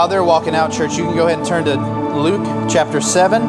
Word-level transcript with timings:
while 0.00 0.08
they're 0.08 0.24
walking 0.24 0.54
out, 0.54 0.72
church, 0.72 0.96
you 0.96 1.04
can 1.04 1.14
go 1.14 1.26
ahead 1.26 1.40
and 1.40 1.46
turn 1.46 1.62
to 1.62 1.76
Luke 2.18 2.70
chapter 2.70 3.02
7. 3.02 3.42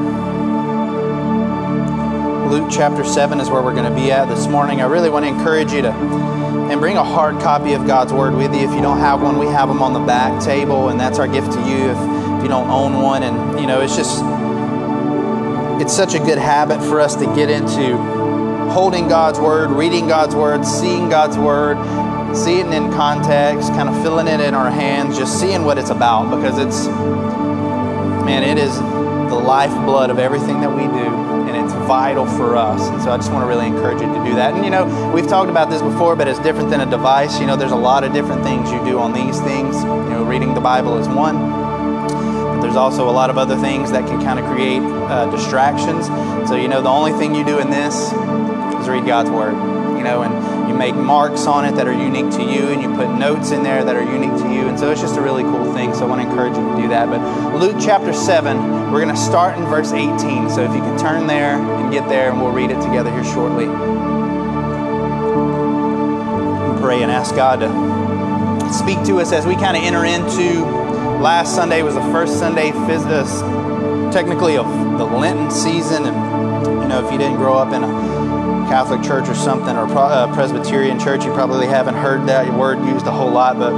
Luke 2.49 2.69
chapter 2.69 3.05
7 3.05 3.39
is 3.39 3.49
where 3.49 3.61
we're 3.61 3.73
going 3.73 3.89
to 3.89 3.95
be 3.95 4.11
at 4.11 4.25
this 4.25 4.47
morning. 4.47 4.81
I 4.81 4.87
really 4.87 5.09
want 5.09 5.23
to 5.23 5.29
encourage 5.29 5.71
you 5.71 5.81
to 5.83 5.91
and 5.91 6.81
bring 6.81 6.97
a 6.97 7.03
hard 7.05 7.39
copy 7.39 7.71
of 7.71 7.87
God's 7.87 8.11
Word 8.11 8.33
with 8.33 8.53
you. 8.53 8.67
If 8.67 8.75
you 8.75 8.81
don't 8.81 8.99
have 8.99 9.21
one, 9.21 9.37
we 9.37 9.45
have 9.45 9.69
them 9.69 9.81
on 9.81 9.93
the 9.93 10.01
back 10.01 10.43
table, 10.43 10.89
and 10.89 10.99
that's 10.99 11.19
our 11.19 11.27
gift 11.29 11.53
to 11.53 11.59
you 11.59 11.89
if, 11.89 11.97
if 11.97 12.43
you 12.43 12.49
don't 12.49 12.69
own 12.69 13.01
one. 13.01 13.23
And, 13.23 13.57
you 13.57 13.65
know, 13.65 13.79
it's 13.79 13.95
just, 13.95 14.21
it's 15.81 15.95
such 15.95 16.15
a 16.15 16.19
good 16.19 16.37
habit 16.37 16.81
for 16.81 16.99
us 16.99 17.15
to 17.15 17.27
get 17.33 17.49
into 17.49 17.95
holding 18.73 19.07
God's 19.07 19.39
Word, 19.39 19.69
reading 19.69 20.05
God's 20.05 20.35
Word, 20.35 20.65
seeing 20.65 21.07
God's 21.07 21.37
Word, 21.37 21.77
seeing 22.35 22.71
in 22.73 22.91
context, 22.91 23.69
kind 23.69 23.89
of 23.89 24.01
feeling 24.01 24.27
it 24.27 24.39
in 24.39 24.53
our 24.53 24.69
hands, 24.69 25.17
just 25.17 25.39
seeing 25.39 25.65
what 25.65 25.77
it's 25.77 25.89
about 25.89 26.35
because 26.35 26.57
it's, 26.57 26.87
man, 28.25 28.43
it 28.43 28.57
is 28.57 28.77
the 28.77 29.35
lifeblood 29.35 30.09
of 30.09 30.19
everything 30.19 30.61
that 30.61 30.69
we 30.69 30.83
do 30.83 31.31
and 31.47 31.55
it's 31.65 31.73
vital 31.87 32.25
for 32.25 32.55
us. 32.55 32.87
And 32.89 33.01
so 33.01 33.11
I 33.11 33.17
just 33.17 33.31
want 33.31 33.43
to 33.43 33.47
really 33.47 33.67
encourage 33.67 34.01
you 34.01 34.07
to 34.07 34.23
do 34.23 34.35
that. 34.35 34.53
And 34.53 34.63
you 34.63 34.71
know, 34.71 35.11
we've 35.13 35.27
talked 35.27 35.49
about 35.49 35.69
this 35.69 35.81
before, 35.81 36.15
but 36.15 36.27
it's 36.27 36.39
different 36.39 36.69
than 36.69 36.81
a 36.81 36.89
device. 36.89 37.39
You 37.39 37.47
know, 37.47 37.55
there's 37.55 37.71
a 37.71 37.75
lot 37.75 38.03
of 38.03 38.13
different 38.13 38.43
things 38.43 38.71
you 38.71 38.83
do 38.85 38.99
on 38.99 39.13
these 39.13 39.39
things. 39.41 39.75
You 39.83 40.09
know, 40.09 40.23
reading 40.23 40.53
the 40.53 40.61
Bible 40.61 40.97
is 40.97 41.07
one. 41.07 41.37
But 41.37 42.61
there's 42.61 42.75
also 42.75 43.09
a 43.09 43.11
lot 43.11 43.29
of 43.29 43.37
other 43.37 43.57
things 43.57 43.91
that 43.91 44.07
can 44.07 44.21
kind 44.21 44.39
of 44.39 44.45
create 44.45 44.81
uh, 44.81 45.29
distractions. 45.31 46.07
So, 46.47 46.55
you 46.55 46.67
know, 46.67 46.81
the 46.81 46.89
only 46.89 47.11
thing 47.13 47.35
you 47.35 47.43
do 47.43 47.59
in 47.59 47.69
this 47.69 48.13
is 48.81 48.87
read 48.87 49.05
God's 49.05 49.29
Word. 49.29 49.53
You 49.97 50.03
know, 50.03 50.23
and 50.23 50.50
make 50.81 50.95
marks 50.95 51.45
on 51.45 51.63
it 51.63 51.75
that 51.75 51.87
are 51.87 51.93
unique 51.93 52.31
to 52.31 52.41
you, 52.41 52.69
and 52.69 52.81
you 52.81 52.91
put 52.95 53.07
notes 53.07 53.51
in 53.51 53.61
there 53.61 53.83
that 53.83 53.95
are 53.95 54.01
unique 54.01 54.35
to 54.41 54.51
you. 54.51 54.67
And 54.67 54.79
so 54.79 54.89
it's 54.89 54.99
just 54.99 55.15
a 55.15 55.21
really 55.21 55.43
cool 55.43 55.71
thing. 55.75 55.93
So 55.93 56.07
I 56.07 56.09
want 56.09 56.23
to 56.23 56.27
encourage 56.27 56.57
you 56.57 56.67
to 56.75 56.81
do 56.81 56.87
that. 56.87 57.07
But 57.07 57.21
Luke 57.53 57.75
chapter 57.79 58.11
7, 58.11 58.91
we're 58.91 58.99
going 58.99 59.13
to 59.13 59.21
start 59.21 59.59
in 59.59 59.65
verse 59.65 59.91
18. 59.91 60.49
So 60.49 60.63
if 60.63 60.73
you 60.73 60.79
can 60.79 60.97
turn 60.97 61.27
there 61.27 61.61
and 61.61 61.91
get 61.91 62.09
there, 62.09 62.31
and 62.31 62.41
we'll 62.41 62.51
read 62.51 62.71
it 62.71 62.81
together 62.81 63.11
here 63.11 63.23
shortly. 63.23 63.65
Pray 66.81 67.03
and 67.03 67.11
ask 67.11 67.35
God 67.35 67.59
to 67.59 68.73
speak 68.73 69.03
to 69.05 69.19
us 69.19 69.31
as 69.31 69.45
we 69.45 69.53
kind 69.53 69.77
of 69.77 69.83
enter 69.83 70.03
into 70.03 70.65
last 71.21 71.53
Sunday 71.53 71.83
was 71.83 71.93
the 71.93 72.01
first 72.11 72.39
Sunday, 72.39 72.71
uh, 72.73 74.11
technically 74.11 74.57
of 74.57 74.65
the 74.97 75.05
Lenten 75.05 75.51
season, 75.51 76.07
and 76.07 76.81
you 76.81 76.87
know 76.87 77.05
if 77.05 77.11
you 77.11 77.19
didn't 77.19 77.37
grow 77.37 77.53
up 77.53 77.71
in 77.71 77.83
a 77.83 78.40
Catholic 78.71 79.01
church 79.03 79.27
or 79.27 79.35
something, 79.35 79.75
or 79.75 79.85
uh, 79.97 80.33
Presbyterian 80.33 80.97
church, 80.97 81.25
you 81.25 81.33
probably 81.33 81.67
haven't 81.67 81.95
heard 81.95 82.25
that 82.29 82.57
word 82.57 82.79
used 82.85 83.05
a 83.05 83.11
whole 83.11 83.29
lot, 83.29 83.59
but 83.59 83.73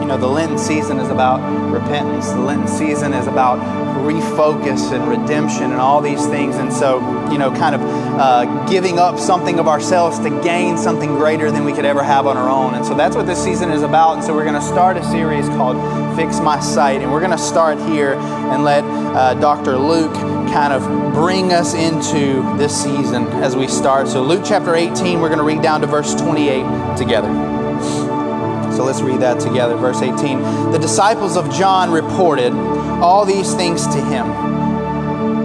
you 0.00 0.04
know, 0.04 0.16
the 0.18 0.26
Lenten 0.26 0.58
season 0.58 0.98
is 0.98 1.08
about 1.10 1.38
repentance. 1.70 2.30
The 2.30 2.40
Lenten 2.40 2.66
season 2.66 3.14
is 3.14 3.28
about 3.28 3.60
refocus 4.04 4.90
and 4.90 5.08
redemption 5.08 5.70
and 5.70 5.80
all 5.80 6.00
these 6.00 6.26
things. 6.26 6.56
And 6.56 6.72
so, 6.72 6.98
you 7.30 7.38
know, 7.38 7.52
kind 7.52 7.76
of 7.76 7.80
uh, 7.80 8.66
giving 8.66 8.98
up 8.98 9.20
something 9.20 9.60
of 9.60 9.68
ourselves 9.68 10.18
to 10.18 10.30
gain 10.42 10.76
something 10.76 11.14
greater 11.14 11.52
than 11.52 11.64
we 11.64 11.72
could 11.72 11.84
ever 11.84 12.02
have 12.02 12.26
on 12.26 12.36
our 12.36 12.48
own. 12.48 12.74
And 12.74 12.84
so 12.84 12.94
that's 12.94 13.14
what 13.14 13.26
this 13.26 13.42
season 13.42 13.70
is 13.70 13.82
about. 13.82 14.14
And 14.14 14.24
so 14.24 14.34
we're 14.34 14.44
going 14.44 14.60
to 14.60 14.66
start 14.66 14.96
a 14.96 15.04
series 15.04 15.48
called 15.50 15.76
Fix 16.16 16.40
My 16.40 16.58
Sight. 16.58 17.00
And 17.00 17.12
we're 17.12 17.20
going 17.20 17.30
to 17.30 17.38
start 17.38 17.78
here 17.78 18.14
and 18.14 18.64
let 18.64 18.82
uh, 18.82 19.34
Dr. 19.34 19.76
Luke 19.76 20.35
kind 20.46 20.72
of 20.72 20.82
bring 21.14 21.52
us 21.52 21.74
into 21.74 22.56
this 22.56 22.82
season 22.82 23.26
as 23.42 23.56
we 23.56 23.66
start. 23.68 24.08
So, 24.08 24.22
Luke 24.22 24.42
chapter 24.44 24.74
18, 24.74 25.20
we're 25.20 25.28
going 25.28 25.38
to 25.38 25.44
read 25.44 25.62
down 25.62 25.80
to 25.82 25.86
verse 25.86 26.14
28 26.14 26.96
together. 26.96 27.28
So, 28.72 28.84
let's 28.84 29.00
read 29.00 29.20
that 29.20 29.40
together. 29.40 29.76
Verse 29.76 30.02
18 30.02 30.72
The 30.72 30.78
disciples 30.78 31.36
of 31.36 31.52
John 31.52 31.90
reported 31.90 32.52
all 33.02 33.24
these 33.24 33.54
things 33.54 33.86
to 33.88 34.00
him. 34.00 34.26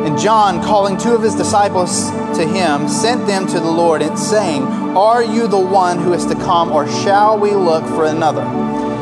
And 0.05 0.17
John, 0.17 0.61
calling 0.63 0.97
two 0.97 1.13
of 1.13 1.21
his 1.21 1.35
disciples 1.35 2.09
to 2.37 2.47
him, 2.47 2.89
sent 2.89 3.27
them 3.27 3.45
to 3.47 3.59
the 3.59 3.69
Lord 3.69 4.01
and 4.01 4.17
saying, 4.17 4.63
Are 4.63 5.23
you 5.23 5.47
the 5.47 5.59
one 5.59 5.99
who 5.99 6.13
is 6.13 6.25
to 6.25 6.35
come, 6.35 6.71
or 6.71 6.87
shall 6.87 7.39
we 7.39 7.51
look 7.51 7.85
for 7.85 8.05
another? 8.05 8.70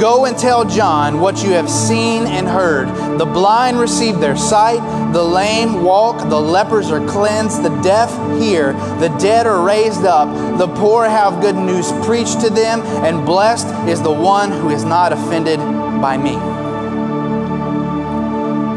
Go 0.00 0.24
and 0.24 0.38
tell 0.38 0.64
John 0.64 1.20
what 1.20 1.42
you 1.42 1.50
have 1.50 1.68
seen 1.68 2.26
and 2.26 2.48
heard. 2.48 2.88
The 3.18 3.26
blind 3.26 3.78
receive 3.78 4.18
their 4.18 4.34
sight, 4.34 4.80
the 5.12 5.22
lame 5.22 5.84
walk, 5.84 6.26
the 6.30 6.40
lepers 6.40 6.90
are 6.90 7.06
cleansed, 7.06 7.62
the 7.62 7.82
deaf 7.82 8.10
hear, 8.40 8.72
the 8.98 9.14
dead 9.20 9.46
are 9.46 9.62
raised 9.62 10.06
up, 10.06 10.56
the 10.56 10.68
poor 10.68 11.04
have 11.04 11.42
good 11.42 11.54
news 11.54 11.92
preached 12.06 12.40
to 12.40 12.48
them, 12.48 12.80
and 13.04 13.26
blessed 13.26 13.66
is 13.90 14.00
the 14.00 14.10
one 14.10 14.50
who 14.50 14.70
is 14.70 14.84
not 14.84 15.12
offended 15.12 15.58
by 16.00 16.16
me. 16.16 16.36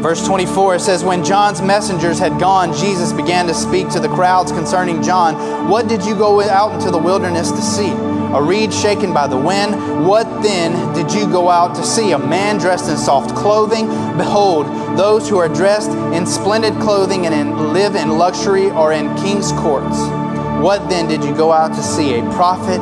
Verse 0.02 0.26
24 0.26 0.74
it 0.74 0.80
says, 0.80 1.02
When 1.02 1.24
John's 1.24 1.62
messengers 1.62 2.18
had 2.18 2.38
gone, 2.38 2.74
Jesus 2.74 3.14
began 3.14 3.46
to 3.46 3.54
speak 3.54 3.88
to 3.92 3.98
the 3.98 4.08
crowds 4.08 4.52
concerning 4.52 5.02
John. 5.02 5.70
What 5.70 5.88
did 5.88 6.04
you 6.04 6.14
go 6.14 6.42
out 6.42 6.74
into 6.74 6.90
the 6.90 6.98
wilderness 6.98 7.50
to 7.50 7.62
see? 7.62 8.13
A 8.34 8.42
reed 8.42 8.74
shaken 8.74 9.14
by 9.14 9.26
the 9.26 9.36
wind. 9.36 10.06
What 10.06 10.24
then 10.42 10.92
did 10.94 11.12
you 11.12 11.26
go 11.26 11.48
out 11.48 11.74
to 11.76 11.84
see? 11.84 12.12
A 12.12 12.18
man 12.18 12.58
dressed 12.58 12.90
in 12.90 12.96
soft 12.96 13.34
clothing? 13.36 13.86
Behold, 14.16 14.66
those 14.98 15.28
who 15.28 15.38
are 15.38 15.48
dressed 15.48 15.90
in 16.14 16.26
splendid 16.26 16.74
clothing 16.80 17.26
and 17.26 17.34
in, 17.34 17.72
live 17.72 17.94
in 17.94 18.18
luxury 18.18 18.70
are 18.70 18.92
in 18.92 19.14
king's 19.16 19.52
courts. 19.52 19.98
What 20.60 20.88
then 20.88 21.06
did 21.08 21.22
you 21.22 21.34
go 21.34 21.52
out 21.52 21.74
to 21.74 21.82
see? 21.82 22.18
A 22.18 22.22
prophet? 22.32 22.80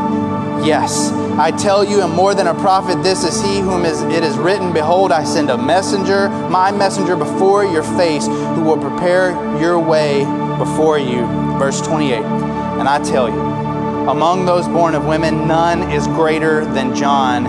Yes. 0.65 1.11
I 1.39 1.51
tell 1.51 1.83
you, 1.83 2.03
and 2.03 2.13
more 2.13 2.35
than 2.35 2.47
a 2.47 2.55
prophet, 2.55 3.03
this 3.03 3.25
is 3.25 3.43
he 3.43 3.61
whom 3.61 3.85
is, 3.85 4.03
it 4.03 4.23
is 4.23 4.37
written, 4.37 4.73
Behold, 4.73 5.11
I 5.11 5.25
send 5.25 5.51
a 5.51 5.59
messenger, 5.59 6.29
my 6.29 6.71
messenger 6.71 7.17
before 7.17 7.65
your 7.65 7.83
face, 7.83 8.27
who 8.27 8.63
will 8.63 8.79
prepare 8.79 9.31
your 9.59 9.79
way 9.79 10.25
before 10.59 10.99
you. 10.99 11.27
Verse 11.59 11.81
28. 11.81 12.23
And 12.23 12.89
I 12.89 13.03
tell 13.03 13.29
you, 13.29 13.62
among 14.09 14.47
those 14.47 14.67
born 14.67 14.95
of 14.95 15.05
women, 15.07 15.47
none 15.47 15.91
is 15.93 16.07
greater 16.09 16.65
than 16.65 16.95
John, 16.95 17.45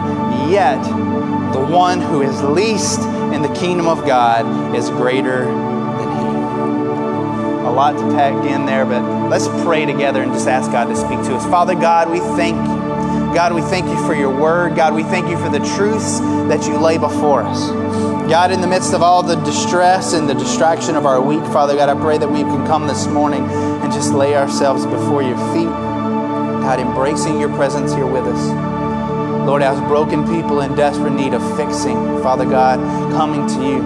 yet 0.51 0.81
the 1.53 1.65
one 1.65 1.99
who 1.99 2.21
is 2.21 2.41
least 2.43 3.01
in 3.33 3.41
the 3.41 3.53
kingdom 3.55 3.87
of 3.87 4.05
God 4.05 4.75
is 4.75 4.89
greater 4.89 5.45
than 5.45 6.09
he. 6.17 7.65
A 7.65 7.71
lot 7.71 7.93
to 7.93 8.15
pack 8.15 8.33
in 8.45 8.65
there, 8.65 8.85
but 8.85 9.01
let's 9.29 9.47
pray 9.63 9.85
together 9.85 10.21
and 10.21 10.31
just 10.31 10.47
ask 10.47 10.71
God 10.71 10.85
to 10.85 10.95
speak 10.95 11.21
to 11.23 11.35
us. 11.35 11.45
Father 11.45 11.73
God, 11.73 12.11
we 12.11 12.19
thank 12.19 12.55
you. 12.55 12.83
God, 13.33 13.53
we 13.55 13.61
thank 13.61 13.87
you 13.87 14.05
for 14.05 14.13
your 14.13 14.29
word. 14.29 14.75
God, 14.75 14.93
we 14.93 15.01
thank 15.01 15.27
you 15.27 15.37
for 15.37 15.49
the 15.49 15.59
truths 15.75 16.19
that 16.19 16.67
you 16.67 16.77
lay 16.77 16.99
before 16.99 17.41
us. 17.41 17.71
God, 18.29 18.51
in 18.51 18.61
the 18.61 18.67
midst 18.67 18.93
of 18.93 19.01
all 19.01 19.23
the 19.23 19.35
distress 19.37 20.13
and 20.13 20.29
the 20.29 20.35
distraction 20.35 20.95
of 20.95 21.07
our 21.07 21.19
week, 21.19 21.43
Father 21.45 21.75
God, 21.75 21.89
I 21.89 21.99
pray 21.99 22.19
that 22.19 22.29
we 22.29 22.41
can 22.41 22.65
come 22.67 22.85
this 22.85 23.07
morning 23.07 23.43
and 23.49 23.91
just 23.91 24.13
lay 24.13 24.35
ourselves 24.35 24.85
before 24.85 25.23
your 25.23 25.37
feet. 25.53 25.92
God, 26.63 26.79
embracing 26.79 27.41
your 27.41 27.49
presence 27.49 27.93
here 27.93 28.05
with 28.05 28.23
us. 28.23 29.45
Lord, 29.45 29.61
as 29.61 29.77
broken 29.81 30.25
people 30.25 30.61
in 30.61 30.73
desperate 30.75 31.11
need 31.11 31.33
of 31.33 31.57
fixing, 31.57 31.97
Father 32.23 32.45
God, 32.45 32.79
coming 33.11 33.45
to 33.47 33.67
you. 33.67 33.81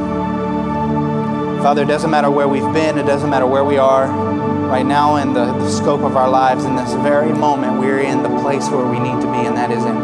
Father, 1.63 1.81
it 1.81 1.87
doesn't 1.87 2.11
matter 2.11 2.29
where 2.29 2.47
we've 2.47 2.71
been, 2.73 2.99
it 2.99 3.07
doesn't 3.07 3.31
matter 3.31 3.47
where 3.47 3.63
we 3.63 3.79
are 3.79 4.07
right 4.69 4.85
now 4.85 5.15
in 5.15 5.33
the, 5.33 5.45
the 5.45 5.69
scope 5.71 6.01
of 6.01 6.15
our 6.15 6.29
lives. 6.29 6.65
In 6.65 6.75
this 6.75 6.93
very 6.93 7.33
moment, 7.33 7.79
we're 7.79 8.01
in 8.01 8.21
the 8.21 8.29
place 8.41 8.69
where 8.69 8.85
we 8.85 8.99
need 8.99 9.19
to 9.21 9.31
be, 9.31 9.39
and 9.47 9.57
that 9.57 9.71
is 9.71 9.83
in 9.83 9.95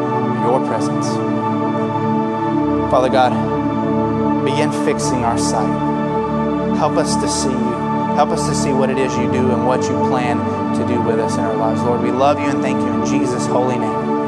your 0.41 0.65
presence. 0.65 1.07
Father 2.89 3.09
God, 3.09 3.33
begin 4.43 4.71
fixing 4.83 5.23
our 5.23 5.37
sight. 5.37 5.69
Help 6.77 6.93
us 6.93 7.15
to 7.17 7.29
see 7.29 7.51
you. 7.51 7.72
Help 8.15 8.29
us 8.29 8.47
to 8.47 8.53
see 8.55 8.71
what 8.71 8.89
it 8.89 8.97
is 8.99 9.11
you 9.17 9.31
do 9.31 9.51
and 9.51 9.65
what 9.65 9.81
you 9.83 9.97
plan 10.09 10.37
to 10.77 10.87
do 10.87 11.01
with 11.01 11.19
us 11.19 11.33
in 11.33 11.41
our 11.41 11.55
lives. 11.55 11.81
Lord, 11.81 12.01
we 12.01 12.11
love 12.11 12.39
you 12.39 12.45
and 12.45 12.61
thank 12.61 12.79
you 12.79 12.87
in 12.87 13.05
Jesus' 13.05 13.47
holy 13.47 13.77
name. 13.79 14.22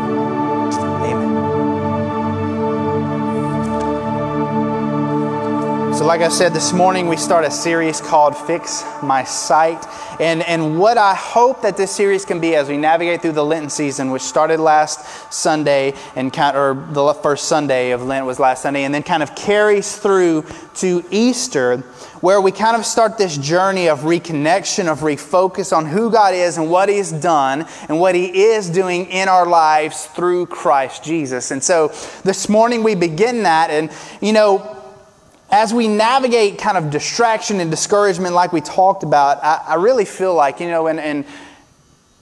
Like 6.06 6.22
I 6.22 6.30
said 6.30 6.54
this 6.54 6.72
morning, 6.72 7.08
we 7.08 7.18
start 7.18 7.46
a 7.46 7.52
series 7.52 8.00
called 8.00 8.38
Fix 8.38 8.84
My 9.02 9.24
Sight. 9.24 9.84
And, 10.22 10.44
and 10.44 10.78
what 10.78 11.00
I 11.00 11.16
hope 11.16 11.64
that 11.64 11.78
this 11.78 11.90
series 11.90 12.26
can 12.26 12.40
be 12.40 12.56
as 12.56 12.70
we 12.70 12.78
navigate 12.78 13.24
through 13.24 13.32
the 13.32 13.44
Lenten 13.44 13.72
season, 13.72 14.12
which 14.12 14.22
started 14.22 14.60
last 14.60 15.34
Sunday, 15.34 15.96
and 16.16 16.32
kind, 16.32 16.56
or 16.56 16.76
the 16.92 17.12
first 17.16 17.48
Sunday 17.48 17.90
of 17.90 18.04
Lent 18.04 18.28
was 18.28 18.40
last 18.40 18.62
Sunday, 18.62 18.84
and 18.84 18.94
then 18.94 19.02
kind 19.02 19.24
of 19.24 19.36
carries 19.36 19.98
through 19.98 20.46
to 20.76 21.04
Easter, 21.10 21.78
where 22.22 22.40
we 22.40 22.52
kind 22.52 22.78
of 22.78 22.86
start 22.86 23.18
this 23.18 23.36
journey 23.36 23.90
of 23.90 24.02
reconnection, 24.02 24.88
of 24.88 25.00
refocus 25.00 25.76
on 25.76 25.88
who 25.88 26.12
God 26.12 26.36
is 26.36 26.60
and 26.60 26.70
what 26.70 26.88
He's 26.88 27.12
done 27.12 27.66
and 27.90 28.00
what 28.00 28.14
He 28.14 28.44
is 28.44 28.70
doing 28.70 29.08
in 29.08 29.28
our 29.28 29.48
lives 29.48 30.06
through 30.06 30.46
Christ 30.46 31.04
Jesus. 31.04 31.50
And 31.50 31.64
so 31.64 31.88
this 32.24 32.48
morning 32.48 32.84
we 32.84 32.94
begin 32.94 33.42
that, 33.42 33.72
and 33.72 33.92
you 34.22 34.32
know, 34.32 34.84
as 35.52 35.74
we 35.74 35.88
navigate 35.88 36.58
kind 36.58 36.78
of 36.78 36.90
distraction 36.90 37.60
and 37.60 37.70
discouragement, 37.70 38.34
like 38.34 38.52
we 38.52 38.62
talked 38.62 39.04
about, 39.04 39.44
I, 39.44 39.64
I 39.68 39.76
really 39.76 40.06
feel 40.06 40.34
like, 40.34 40.60
you 40.60 40.68
know, 40.68 40.88
and, 40.88 41.00
and 41.00 41.26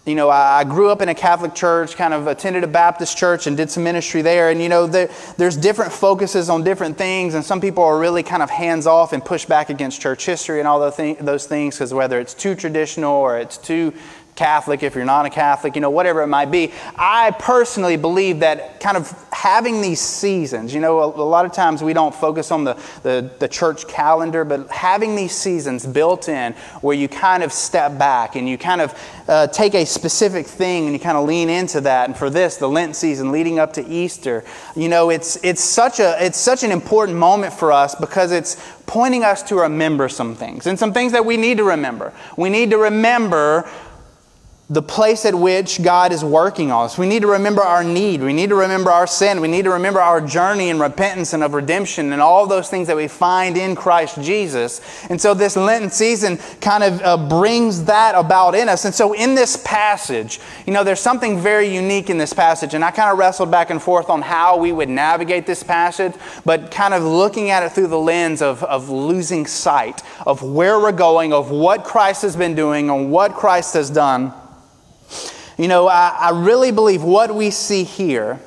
you 0.06 0.16
know, 0.16 0.30
I 0.30 0.66
grew 0.66 0.90
up 0.90 1.02
in 1.02 1.08
a 1.08 1.16
Catholic 1.16 1.56
church, 1.56 1.96
kind 1.96 2.14
of 2.14 2.28
attended 2.28 2.66
a 2.66 2.68
Baptist 2.68 3.18
church 3.18 3.48
and 3.48 3.56
did 3.56 3.72
some 3.72 3.86
ministry 3.86 4.22
there. 4.22 4.50
And, 4.50 4.62
you 4.62 4.68
know, 4.68 4.86
there, 4.86 5.10
there's 5.38 5.56
different 5.56 5.94
focuses 5.94 6.50
on 6.50 6.66
different 6.66 6.98
things. 6.98 7.36
And 7.36 7.46
some 7.46 7.62
people 7.62 7.86
are 7.86 7.98
really 7.98 8.22
kind 8.22 8.44
of 8.44 8.50
hands 8.50 8.86
off 8.86 9.14
and 9.14 9.24
push 9.24 9.46
back 9.46 9.70
against 9.70 10.02
church 10.02 10.26
history 10.26 10.60
and 10.60 10.68
all 10.68 10.82
those 10.82 11.48
things 11.48 11.76
because 11.76 11.94
whether 11.94 12.20
it's 12.20 12.34
too 12.34 12.54
traditional 12.54 13.14
or 13.14 13.40
it's 13.40 13.58
too 13.58 13.94
Catholic, 14.36 14.82
if 14.82 14.96
you're 14.96 15.06
not 15.06 15.26
a 15.26 15.30
Catholic, 15.30 15.76
you 15.76 15.82
know, 15.82 15.92
whatever 15.92 16.24
it 16.24 16.28
might 16.28 16.50
be. 16.50 16.72
I 16.96 17.32
personally 17.32 17.98
believe 17.98 18.40
that 18.40 18.80
kind 18.80 18.98
of 18.98 19.12
having 19.32 19.82
these 19.82 20.00
seasons, 20.00 20.74
you 20.74 20.80
know, 20.80 21.00
a, 21.00 21.08
a, 21.08 21.28
lot 21.28 21.46
of 21.46 21.54
times 21.54 21.84
we 21.84 21.94
don't 21.94 22.16
focus 22.16 22.50
on 22.50 22.64
the, 22.64 22.74
the, 23.04 23.30
the 23.40 23.48
church 23.48 23.88
calendar, 23.88 24.44
but 24.44 24.70
having 24.70 25.16
these 25.16 25.36
seasons 25.36 25.86
built 25.86 26.30
in 26.30 26.54
where 26.82 26.96
you 26.96 27.08
kind 27.08 27.44
of 27.44 27.52
step 27.52 27.98
back 28.00 28.36
and 28.36 28.50
you 28.50 28.58
kind 28.58 28.82
of 28.82 29.24
uh, 29.28 29.48
take 29.48 29.76
a 29.76 29.86
specific 29.86 30.48
thing 30.48 30.86
and 30.86 30.94
you 30.94 31.00
kind 31.00 31.18
of 31.18 31.28
lean 31.28 31.50
into 31.50 31.82
that. 31.82 32.10
And 32.10 32.18
for 32.18 32.30
this, 32.30 32.58
the 32.58 32.68
Lent 32.68 32.96
season 32.96 33.32
leading 33.32 33.60
up 33.60 33.74
to 33.74 33.88
Easter, 33.88 34.44
you 34.76 34.90
know, 34.90 35.10
it's, 35.12 35.38
it's, 35.44 35.64
such, 35.64 36.00
a, 36.00 36.16
it's 36.24 36.38
such 36.38 36.64
an 36.64 36.72
important 36.72 37.18
moment 37.18 37.54
for 37.54 37.72
us 37.72 37.94
because 37.96 38.32
it's 38.32 38.58
pointing 38.86 39.24
us 39.24 39.44
to 39.44 39.56
remember 39.56 40.10
some 40.10 40.36
things 40.36 40.68
and 40.68 40.78
some 40.78 40.92
things 40.94 41.12
that 41.12 41.26
we 41.26 41.38
need 41.38 41.58
to 41.58 41.64
remember. 41.64 42.14
We 42.38 42.50
need 42.50 42.72
to 42.72 42.78
remember 42.78 43.70
the 44.70 44.82
place 44.82 45.26
at 45.26 45.36
which 45.36 45.84
God 45.84 46.14
is 46.14 46.24
working 46.24 46.72
on 46.72 46.86
us. 46.86 46.98
We 46.98 47.06
need 47.06 47.22
to 47.24 47.28
remember 47.28 47.62
our 47.62 47.84
need. 47.84 48.22
We 48.22 48.32
need 48.32 48.48
to 48.50 48.56
remember 48.56 48.92
our 48.92 49.06
sin. 49.06 49.42
We 49.42 49.50
need 49.50 49.66
to 49.66 49.72
remember 49.72 50.00
our 50.00 50.22
journey 50.22 50.70
in 50.70 50.80
repentance 50.80 51.34
and 51.34 51.44
of 51.44 51.54
redemption 51.54 52.14
and 52.14 52.22
all 52.22 52.48
those 52.48 52.70
things 52.70 52.88
that 52.88 52.96
we 52.96 53.10
find 53.10 53.58
in 53.58 53.76
Christ 53.76 54.22
Jesus. 54.22 54.80
And 55.10 55.20
so 55.20 55.34
this 55.34 55.58
Lenten 55.58 55.90
season 55.90 56.38
kind 56.62 56.82
of 56.82 57.02
uh, 57.02 57.28
brings 57.28 57.84
that 57.86 58.16
about 58.16 58.56
in 58.56 58.70
us. 58.70 58.86
And 58.86 58.96
so 58.96 59.12
in 59.12 59.36
this 59.36 59.58
passage, 59.66 60.40
you 60.66 60.72
know, 60.72 60.86
there's 60.86 61.02
something 61.02 61.42
very 61.42 61.68
unique 61.68 62.10
in 62.10 62.18
this 62.18 62.32
passage. 62.32 62.74
And 62.74 62.86
I 62.86 62.92
kind 62.92 63.12
of 63.12 63.18
wrestled 63.18 63.52
back 63.52 63.70
and 63.70 63.82
forth 63.82 64.10
on 64.10 64.22
how 64.22 64.58
we 64.58 64.72
would 64.72 64.90
navigate 64.90 65.46
this 65.46 65.62
passage, 65.62 66.14
but 66.46 66.72
kind 66.72 66.94
of 66.94 67.04
looking 67.04 67.50
at 67.50 67.64
it 67.64 67.74
through 67.74 67.88
the 67.88 68.00
lens 68.00 68.42
of, 68.42 68.64
of 68.64 68.90
losing 68.90 69.46
sight 69.46 70.02
of 70.26 70.42
where 70.42 70.80
we're 70.80 70.94
going, 70.94 71.34
of 71.34 71.52
what 71.52 71.84
Christ 71.84 72.22
has 72.22 72.38
been 72.38 72.56
doing, 72.56 72.90
and 72.90 73.12
what 73.12 73.34
Christ 73.34 73.74
has 73.74 73.90
done. 73.90 74.34
You 75.58 75.68
know, 75.68 75.88
I, 75.88 76.16
I 76.20 76.32
really 76.32 76.72
believe 76.72 77.04
what 77.04 77.34
we 77.34 77.50
see 77.52 77.84
here 77.84 78.40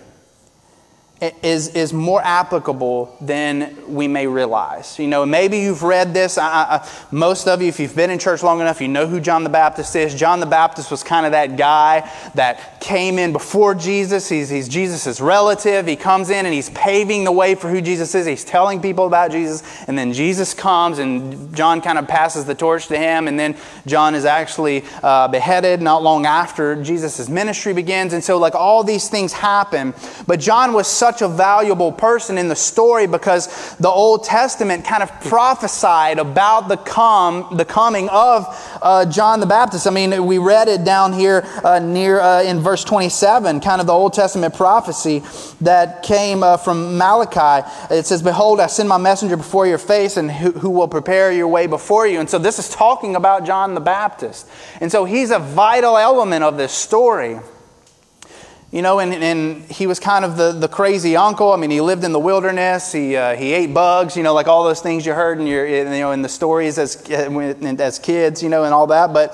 is, 1.20 1.68
is 1.68 1.94
more 1.94 2.20
applicable 2.22 3.16
than 3.22 3.74
we 3.88 4.06
may 4.06 4.26
realize. 4.26 4.98
You 4.98 5.06
know, 5.06 5.24
maybe 5.24 5.58
you've 5.58 5.82
read 5.82 6.12
this. 6.12 6.36
I, 6.36 6.46
I, 6.46 6.88
most 7.10 7.48
of 7.48 7.62
you, 7.62 7.68
if 7.68 7.80
you've 7.80 7.96
been 7.96 8.10
in 8.10 8.18
church 8.18 8.42
long 8.42 8.60
enough, 8.60 8.82
you 8.82 8.88
know 8.88 9.06
who 9.06 9.18
John 9.18 9.42
the 9.42 9.48
Baptist 9.48 9.96
is. 9.96 10.14
John 10.14 10.40
the 10.40 10.46
Baptist 10.46 10.90
was 10.90 11.02
kind 11.02 11.24
of 11.24 11.32
that 11.32 11.56
guy 11.56 12.10
that 12.34 12.80
came 12.82 13.18
in 13.18 13.32
before 13.32 13.74
Jesus. 13.74 14.28
He's, 14.28 14.50
he's 14.50 14.68
Jesus' 14.68 15.18
relative. 15.18 15.86
He 15.86 15.96
comes 15.96 16.28
in 16.28 16.44
and 16.44 16.54
he's 16.54 16.68
paving 16.70 17.24
the 17.24 17.32
way 17.32 17.54
for 17.54 17.70
who 17.70 17.80
Jesus 17.80 18.14
is. 18.14 18.26
He's 18.26 18.44
telling 18.44 18.82
people 18.82 19.06
about 19.06 19.30
Jesus. 19.30 19.62
And 19.88 19.96
then 19.96 20.12
Jesus 20.12 20.52
comes 20.52 20.98
and 20.98 21.56
John 21.56 21.80
kind 21.80 21.98
of 21.98 22.06
passes 22.06 22.44
the 22.44 22.54
torch 22.54 22.88
to 22.88 22.98
him. 22.98 23.26
And 23.26 23.40
then 23.40 23.56
John 23.86 24.14
is 24.14 24.26
actually 24.26 24.84
uh, 25.02 25.28
beheaded 25.28 25.80
not 25.80 26.02
long 26.02 26.26
after 26.26 26.82
Jesus' 26.82 27.26
ministry 27.30 27.72
begins. 27.72 28.12
And 28.12 28.22
so, 28.22 28.36
like, 28.36 28.54
all 28.54 28.84
these 28.84 29.08
things 29.08 29.32
happen. 29.32 29.94
But 30.26 30.40
John 30.40 30.74
was 30.74 30.86
so 30.86 31.05
such 31.06 31.22
a 31.22 31.28
valuable 31.28 31.92
person 31.92 32.36
in 32.36 32.48
the 32.48 32.56
story 32.56 33.06
because 33.06 33.76
the 33.76 33.88
Old 33.88 34.24
Testament 34.24 34.84
kind 34.84 35.04
of 35.04 35.20
prophesied 35.20 36.18
about 36.18 36.66
the, 36.66 36.76
come, 36.76 37.46
the 37.56 37.64
coming 37.64 38.08
of 38.08 38.44
uh, 38.82 39.06
John 39.06 39.38
the 39.38 39.46
Baptist. 39.46 39.86
I 39.86 39.90
mean, 39.90 40.26
we 40.26 40.38
read 40.38 40.66
it 40.66 40.82
down 40.82 41.12
here 41.12 41.46
uh, 41.62 41.78
near 41.78 42.18
uh, 42.18 42.42
in 42.42 42.58
verse 42.58 42.82
27, 42.82 43.60
kind 43.60 43.80
of 43.80 43.86
the 43.86 43.92
Old 43.92 44.14
Testament 44.14 44.52
prophecy 44.56 45.22
that 45.60 46.02
came 46.02 46.42
uh, 46.42 46.56
from 46.56 46.98
Malachi. 46.98 47.68
It 47.94 48.04
says, 48.04 48.20
Behold, 48.20 48.58
I 48.58 48.66
send 48.66 48.88
my 48.88 48.98
messenger 48.98 49.36
before 49.36 49.68
your 49.68 49.78
face, 49.78 50.16
and 50.16 50.28
who, 50.28 50.50
who 50.50 50.70
will 50.70 50.88
prepare 50.88 51.30
your 51.30 51.46
way 51.46 51.68
before 51.68 52.08
you. 52.08 52.18
And 52.18 52.28
so 52.28 52.40
this 52.40 52.58
is 52.58 52.68
talking 52.68 53.14
about 53.14 53.46
John 53.46 53.74
the 53.74 53.80
Baptist. 53.80 54.48
And 54.80 54.90
so 54.90 55.04
he's 55.04 55.30
a 55.30 55.38
vital 55.38 55.96
element 55.96 56.42
of 56.42 56.56
this 56.56 56.72
story. 56.72 57.38
You 58.72 58.82
know, 58.82 58.98
and, 58.98 59.14
and 59.14 59.62
he 59.70 59.86
was 59.86 60.00
kind 60.00 60.24
of 60.24 60.36
the, 60.36 60.52
the 60.52 60.68
crazy 60.68 61.16
uncle. 61.16 61.52
I 61.52 61.56
mean, 61.56 61.70
he 61.70 61.80
lived 61.80 62.04
in 62.04 62.12
the 62.12 62.18
wilderness. 62.18 62.92
He, 62.92 63.16
uh, 63.16 63.36
he 63.36 63.52
ate 63.52 63.72
bugs, 63.72 64.16
you 64.16 64.22
know, 64.22 64.34
like 64.34 64.48
all 64.48 64.64
those 64.64 64.80
things 64.80 65.06
you 65.06 65.14
heard 65.14 65.38
in, 65.38 65.46
your, 65.46 65.66
you 65.66 65.84
know, 65.84 66.10
in 66.10 66.22
the 66.22 66.28
stories 66.28 66.76
as, 66.78 67.08
as 67.08 67.98
kids, 68.00 68.42
you 68.42 68.48
know, 68.48 68.64
and 68.64 68.74
all 68.74 68.88
that. 68.88 69.12
But 69.12 69.32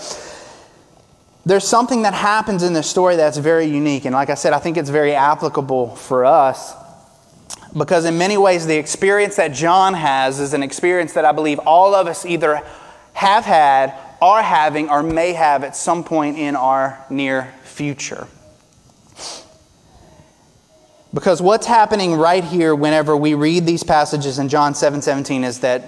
there's 1.44 1.66
something 1.66 2.02
that 2.02 2.14
happens 2.14 2.62
in 2.62 2.72
this 2.72 2.88
story 2.88 3.16
that's 3.16 3.38
very 3.38 3.66
unique. 3.66 4.04
And 4.04 4.14
like 4.14 4.30
I 4.30 4.34
said, 4.34 4.52
I 4.52 4.58
think 4.58 4.76
it's 4.76 4.90
very 4.90 5.14
applicable 5.14 5.96
for 5.96 6.24
us 6.24 6.74
because 7.76 8.04
in 8.04 8.18
many 8.18 8.36
ways 8.36 8.66
the 8.66 8.76
experience 8.76 9.36
that 9.36 9.52
John 9.52 9.94
has 9.94 10.40
is 10.40 10.52
an 10.52 10.62
experience 10.62 11.14
that 11.14 11.24
I 11.24 11.32
believe 11.32 11.58
all 11.60 11.94
of 11.94 12.06
us 12.06 12.24
either 12.26 12.60
have 13.14 13.44
had, 13.44 13.94
are 14.20 14.42
having, 14.42 14.88
or 14.88 15.02
may 15.02 15.32
have 15.32 15.64
at 15.64 15.74
some 15.74 16.04
point 16.04 16.38
in 16.38 16.54
our 16.54 17.04
near 17.10 17.52
future. 17.64 18.28
Because 21.14 21.42
what's 21.42 21.66
happening 21.66 22.14
right 22.14 22.42
here 22.42 22.74
whenever 22.74 23.16
we 23.16 23.34
read 23.34 23.66
these 23.66 23.84
passages 23.84 24.38
in 24.38 24.48
John 24.48 24.74
7 24.74 25.02
17 25.02 25.44
is 25.44 25.60
that, 25.60 25.82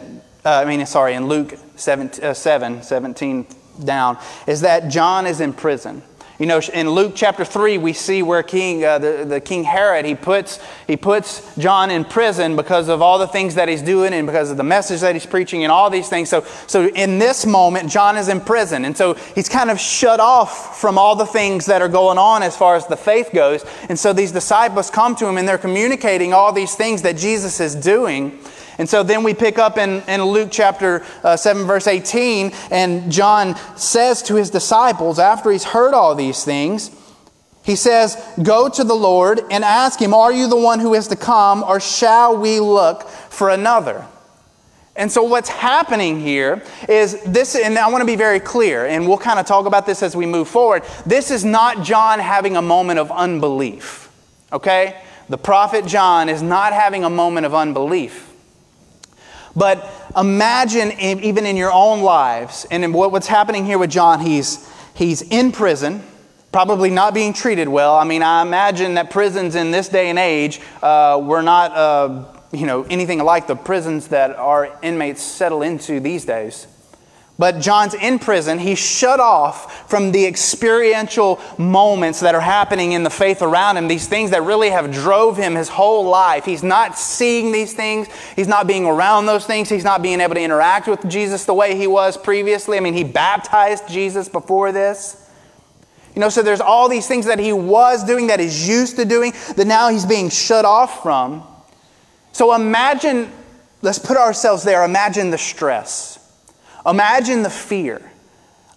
uh, 0.44 0.50
I 0.50 0.64
mean, 0.64 0.84
sorry, 0.86 1.14
in 1.14 1.28
Luke 1.28 1.54
7, 1.76 2.10
uh, 2.22 2.34
7 2.34 2.82
17 2.82 3.46
down, 3.84 4.18
is 4.46 4.60
that 4.60 4.88
John 4.88 5.26
is 5.26 5.40
in 5.40 5.54
prison. 5.54 6.02
You 6.36 6.46
know, 6.46 6.60
in 6.72 6.90
Luke 6.90 7.12
chapter 7.14 7.44
3, 7.44 7.78
we 7.78 7.92
see 7.92 8.20
where 8.20 8.42
King, 8.42 8.84
uh, 8.84 8.98
the, 8.98 9.24
the 9.24 9.40
King 9.40 9.62
Herod, 9.62 10.04
he 10.04 10.16
puts, 10.16 10.58
he 10.88 10.96
puts 10.96 11.54
John 11.56 11.92
in 11.92 12.04
prison 12.04 12.56
because 12.56 12.88
of 12.88 13.00
all 13.00 13.18
the 13.18 13.28
things 13.28 13.54
that 13.54 13.68
he's 13.68 13.82
doing 13.82 14.12
and 14.12 14.26
because 14.26 14.50
of 14.50 14.56
the 14.56 14.64
message 14.64 15.00
that 15.02 15.14
he's 15.14 15.26
preaching 15.26 15.62
and 15.62 15.70
all 15.70 15.90
these 15.90 16.08
things. 16.08 16.28
So, 16.28 16.44
so 16.66 16.88
in 16.88 17.20
this 17.20 17.46
moment, 17.46 17.88
John 17.88 18.16
is 18.16 18.28
in 18.28 18.40
prison. 18.40 18.84
And 18.84 18.96
so 18.96 19.14
he's 19.14 19.48
kind 19.48 19.70
of 19.70 19.78
shut 19.78 20.18
off 20.18 20.80
from 20.80 20.98
all 20.98 21.14
the 21.14 21.24
things 21.24 21.66
that 21.66 21.80
are 21.80 21.88
going 21.88 22.18
on 22.18 22.42
as 22.42 22.56
far 22.56 22.74
as 22.74 22.84
the 22.88 22.96
faith 22.96 23.30
goes. 23.32 23.64
And 23.88 23.96
so 23.96 24.12
these 24.12 24.32
disciples 24.32 24.90
come 24.90 25.14
to 25.16 25.26
him 25.28 25.38
and 25.38 25.46
they're 25.46 25.56
communicating 25.56 26.32
all 26.32 26.52
these 26.52 26.74
things 26.74 27.02
that 27.02 27.16
Jesus 27.16 27.60
is 27.60 27.76
doing. 27.76 28.40
And 28.78 28.88
so 28.88 29.02
then 29.02 29.22
we 29.22 29.34
pick 29.34 29.58
up 29.58 29.78
in, 29.78 30.02
in 30.08 30.22
Luke 30.22 30.48
chapter 30.50 31.04
uh, 31.22 31.36
7, 31.36 31.64
verse 31.64 31.86
18, 31.86 32.52
and 32.70 33.10
John 33.10 33.56
says 33.76 34.22
to 34.24 34.34
his 34.34 34.50
disciples, 34.50 35.18
after 35.18 35.50
he's 35.50 35.64
heard 35.64 35.94
all 35.94 36.14
these 36.14 36.44
things, 36.44 36.90
he 37.64 37.76
says, 37.76 38.22
Go 38.42 38.68
to 38.68 38.84
the 38.84 38.94
Lord 38.94 39.40
and 39.50 39.64
ask 39.64 40.00
him, 40.00 40.12
Are 40.12 40.32
you 40.32 40.48
the 40.48 40.56
one 40.56 40.80
who 40.80 40.94
is 40.94 41.08
to 41.08 41.16
come, 41.16 41.62
or 41.62 41.80
shall 41.80 42.36
we 42.36 42.60
look 42.60 43.08
for 43.08 43.48
another? 43.48 44.06
And 44.96 45.10
so, 45.10 45.24
what's 45.24 45.48
happening 45.48 46.20
here 46.20 46.62
is 46.88 47.20
this, 47.24 47.56
and 47.56 47.76
I 47.78 47.88
want 47.88 48.02
to 48.02 48.06
be 48.06 48.16
very 48.16 48.38
clear, 48.38 48.86
and 48.86 49.08
we'll 49.08 49.18
kind 49.18 49.40
of 49.40 49.46
talk 49.46 49.66
about 49.66 49.86
this 49.86 50.02
as 50.02 50.14
we 50.14 50.26
move 50.26 50.46
forward. 50.46 50.84
This 51.04 51.30
is 51.30 51.44
not 51.44 51.82
John 51.84 52.20
having 52.20 52.56
a 52.56 52.62
moment 52.62 53.00
of 53.00 53.10
unbelief, 53.10 54.10
okay? 54.52 55.00
The 55.28 55.38
prophet 55.38 55.86
John 55.86 56.28
is 56.28 56.42
not 56.42 56.72
having 56.72 57.02
a 57.02 57.10
moment 57.10 57.46
of 57.46 57.54
unbelief. 57.54 58.33
But 59.56 59.88
imagine, 60.16 60.92
even 61.00 61.46
in 61.46 61.56
your 61.56 61.72
own 61.72 62.02
lives, 62.02 62.66
and 62.70 62.84
in 62.84 62.92
what's 62.92 63.28
happening 63.28 63.64
here 63.64 63.78
with 63.78 63.90
John, 63.90 64.20
he's, 64.20 64.68
he's 64.94 65.22
in 65.22 65.52
prison, 65.52 66.02
probably 66.50 66.90
not 66.90 67.14
being 67.14 67.32
treated 67.32 67.68
well. 67.68 67.96
I 67.96 68.04
mean, 68.04 68.22
I 68.22 68.42
imagine 68.42 68.94
that 68.94 69.10
prisons 69.10 69.54
in 69.54 69.70
this 69.70 69.88
day 69.88 70.10
and 70.10 70.18
age 70.18 70.60
uh, 70.82 71.20
were 71.22 71.42
not, 71.42 71.72
uh, 71.72 72.24
you 72.52 72.66
know, 72.66 72.82
anything 72.84 73.18
like 73.18 73.46
the 73.46 73.56
prisons 73.56 74.08
that 74.08 74.36
our 74.36 74.76
inmates 74.82 75.22
settle 75.22 75.62
into 75.62 76.00
these 76.00 76.24
days. 76.24 76.66
But 77.36 77.58
John's 77.58 77.94
in 77.94 78.20
prison. 78.20 78.60
He's 78.60 78.78
shut 78.78 79.18
off 79.18 79.90
from 79.90 80.12
the 80.12 80.24
experiential 80.24 81.40
moments 81.58 82.20
that 82.20 82.34
are 82.34 82.40
happening 82.40 82.92
in 82.92 83.02
the 83.02 83.10
faith 83.10 83.42
around 83.42 83.76
him, 83.76 83.88
these 83.88 84.06
things 84.06 84.30
that 84.30 84.42
really 84.42 84.70
have 84.70 84.92
drove 84.92 85.36
him 85.36 85.56
his 85.56 85.68
whole 85.68 86.04
life. 86.04 86.44
He's 86.44 86.62
not 86.62 86.96
seeing 86.96 87.50
these 87.50 87.72
things. 87.72 88.06
He's 88.36 88.46
not 88.46 88.68
being 88.68 88.86
around 88.86 89.26
those 89.26 89.46
things. 89.46 89.68
He's 89.68 89.82
not 89.82 90.00
being 90.00 90.20
able 90.20 90.36
to 90.36 90.40
interact 90.40 90.86
with 90.86 91.08
Jesus 91.08 91.44
the 91.44 91.54
way 91.54 91.76
he 91.76 91.88
was 91.88 92.16
previously. 92.16 92.76
I 92.76 92.80
mean, 92.80 92.94
he 92.94 93.02
baptized 93.02 93.88
Jesus 93.88 94.28
before 94.28 94.70
this. 94.70 95.28
You 96.14 96.20
know, 96.20 96.28
so 96.28 96.40
there's 96.42 96.60
all 96.60 96.88
these 96.88 97.08
things 97.08 97.26
that 97.26 97.40
he 97.40 97.52
was 97.52 98.04
doing, 98.04 98.28
that 98.28 98.38
he's 98.38 98.68
used 98.68 98.94
to 98.96 99.04
doing, 99.04 99.32
that 99.56 99.66
now 99.66 99.88
he's 99.88 100.06
being 100.06 100.28
shut 100.30 100.64
off 100.64 101.02
from. 101.02 101.42
So 102.30 102.54
imagine, 102.54 103.32
let's 103.82 103.98
put 103.98 104.16
ourselves 104.16 104.62
there. 104.62 104.84
Imagine 104.84 105.30
the 105.30 105.38
stress. 105.38 106.20
Imagine 106.86 107.42
the 107.42 107.50
fear. 107.50 108.10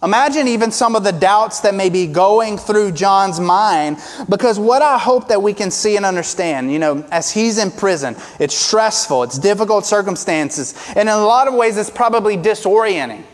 Imagine 0.00 0.46
even 0.46 0.70
some 0.70 0.94
of 0.94 1.02
the 1.02 1.10
doubts 1.10 1.60
that 1.60 1.74
may 1.74 1.88
be 1.88 2.06
going 2.06 2.56
through 2.56 2.92
John's 2.92 3.40
mind, 3.40 3.98
because 4.28 4.56
what 4.56 4.80
I 4.80 4.96
hope 4.96 5.26
that 5.26 5.42
we 5.42 5.52
can 5.52 5.72
see 5.72 5.96
and 5.96 6.06
understand, 6.06 6.72
you 6.72 6.78
know, 6.78 7.04
as 7.10 7.32
he's 7.32 7.58
in 7.58 7.72
prison, 7.72 8.14
it's 8.38 8.54
stressful, 8.54 9.24
it's 9.24 9.38
difficult 9.38 9.84
circumstances, 9.84 10.74
and 10.90 11.08
in 11.08 11.08
a 11.08 11.18
lot 11.18 11.48
of 11.48 11.54
ways, 11.54 11.76
it's 11.76 11.90
probably 11.90 12.36
disorienting. 12.36 13.24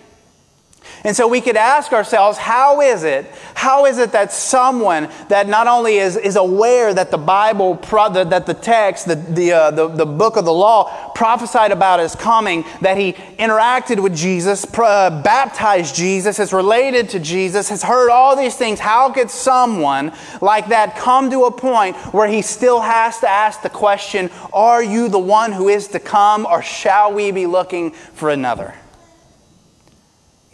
And 1.07 1.15
so 1.15 1.29
we 1.29 1.43
could 1.43 1.59
ask 1.59 1.93
ourselves, 1.93 2.39
how 2.39 2.81
is 2.81 3.03
it, 3.03 3.27
how 3.53 3.85
is 3.85 3.99
it 3.99 4.13
that 4.13 4.33
someone 4.33 5.11
that 5.29 5.47
not 5.47 5.67
only 5.67 5.99
is, 5.99 6.17
is 6.17 6.37
aware 6.37 6.95
that 6.95 7.11
the 7.11 7.19
Bible, 7.19 7.75
that 7.75 8.47
the 8.47 8.55
text, 8.55 9.07
the, 9.07 9.17
the, 9.17 9.53
uh, 9.53 9.71
the, 9.71 9.89
the, 9.89 10.07
book 10.07 10.39
of 10.39 10.47
the 10.47 10.53
law 10.53 11.13
prophesied 11.15 11.73
about 11.73 12.01
his 12.01 12.15
coming, 12.15 12.65
that 12.81 12.97
he 12.97 13.13
interacted 13.39 14.03
with 14.03 14.17
Jesus, 14.17 14.65
uh, 14.79 15.23
baptized 15.23 15.95
Jesus, 15.95 16.39
is 16.39 16.55
related 16.55 17.11
to 17.11 17.21
Jesus, 17.21 17.69
has 17.69 17.83
heard 17.83 18.09
all 18.09 18.35
these 18.35 18.57
things, 18.57 18.81
how 18.81 19.13
could 19.13 19.29
someone 19.29 20.11
like 20.41 20.69
that 20.69 20.97
come 20.97 21.29
to 21.31 21.45
a 21.45 21.51
point 21.51 21.97
where 22.15 22.29
he 22.29 22.41
still 22.41 22.81
has 22.81 23.21
to 23.21 23.29
ask 23.29 23.61
the 23.61 23.69
question, 23.69 24.31
are 24.55 24.83
you 24.83 25.11
the 25.11 25.19
one 25.19 25.53
who 25.53 25.69
is 25.69 25.87
to 25.89 26.01
come, 26.01 26.47
or 26.47 26.63
shall 26.63 27.13
we 27.13 27.31
be 27.31 27.45
looking 27.45 27.91
for 27.91 28.31
another? 28.31 28.75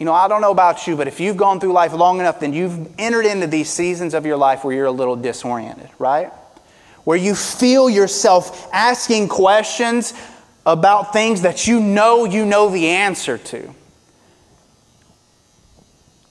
You 0.01 0.05
know, 0.05 0.13
I 0.13 0.27
don't 0.27 0.41
know 0.41 0.49
about 0.49 0.87
you, 0.87 0.95
but 0.95 1.07
if 1.07 1.19
you've 1.19 1.37
gone 1.37 1.59
through 1.59 1.73
life 1.73 1.93
long 1.93 2.19
enough, 2.19 2.39
then 2.39 2.53
you've 2.53 2.91
entered 2.97 3.27
into 3.27 3.45
these 3.45 3.69
seasons 3.69 4.15
of 4.15 4.25
your 4.25 4.35
life 4.35 4.63
where 4.63 4.75
you're 4.75 4.87
a 4.87 4.91
little 4.91 5.15
disoriented, 5.15 5.91
right? 5.99 6.33
Where 7.03 7.19
you 7.19 7.35
feel 7.35 7.87
yourself 7.87 8.67
asking 8.73 9.27
questions 9.27 10.15
about 10.65 11.13
things 11.13 11.43
that 11.43 11.67
you 11.67 11.79
know 11.79 12.25
you 12.25 12.47
know 12.47 12.71
the 12.71 12.87
answer 12.87 13.37
to. 13.37 13.75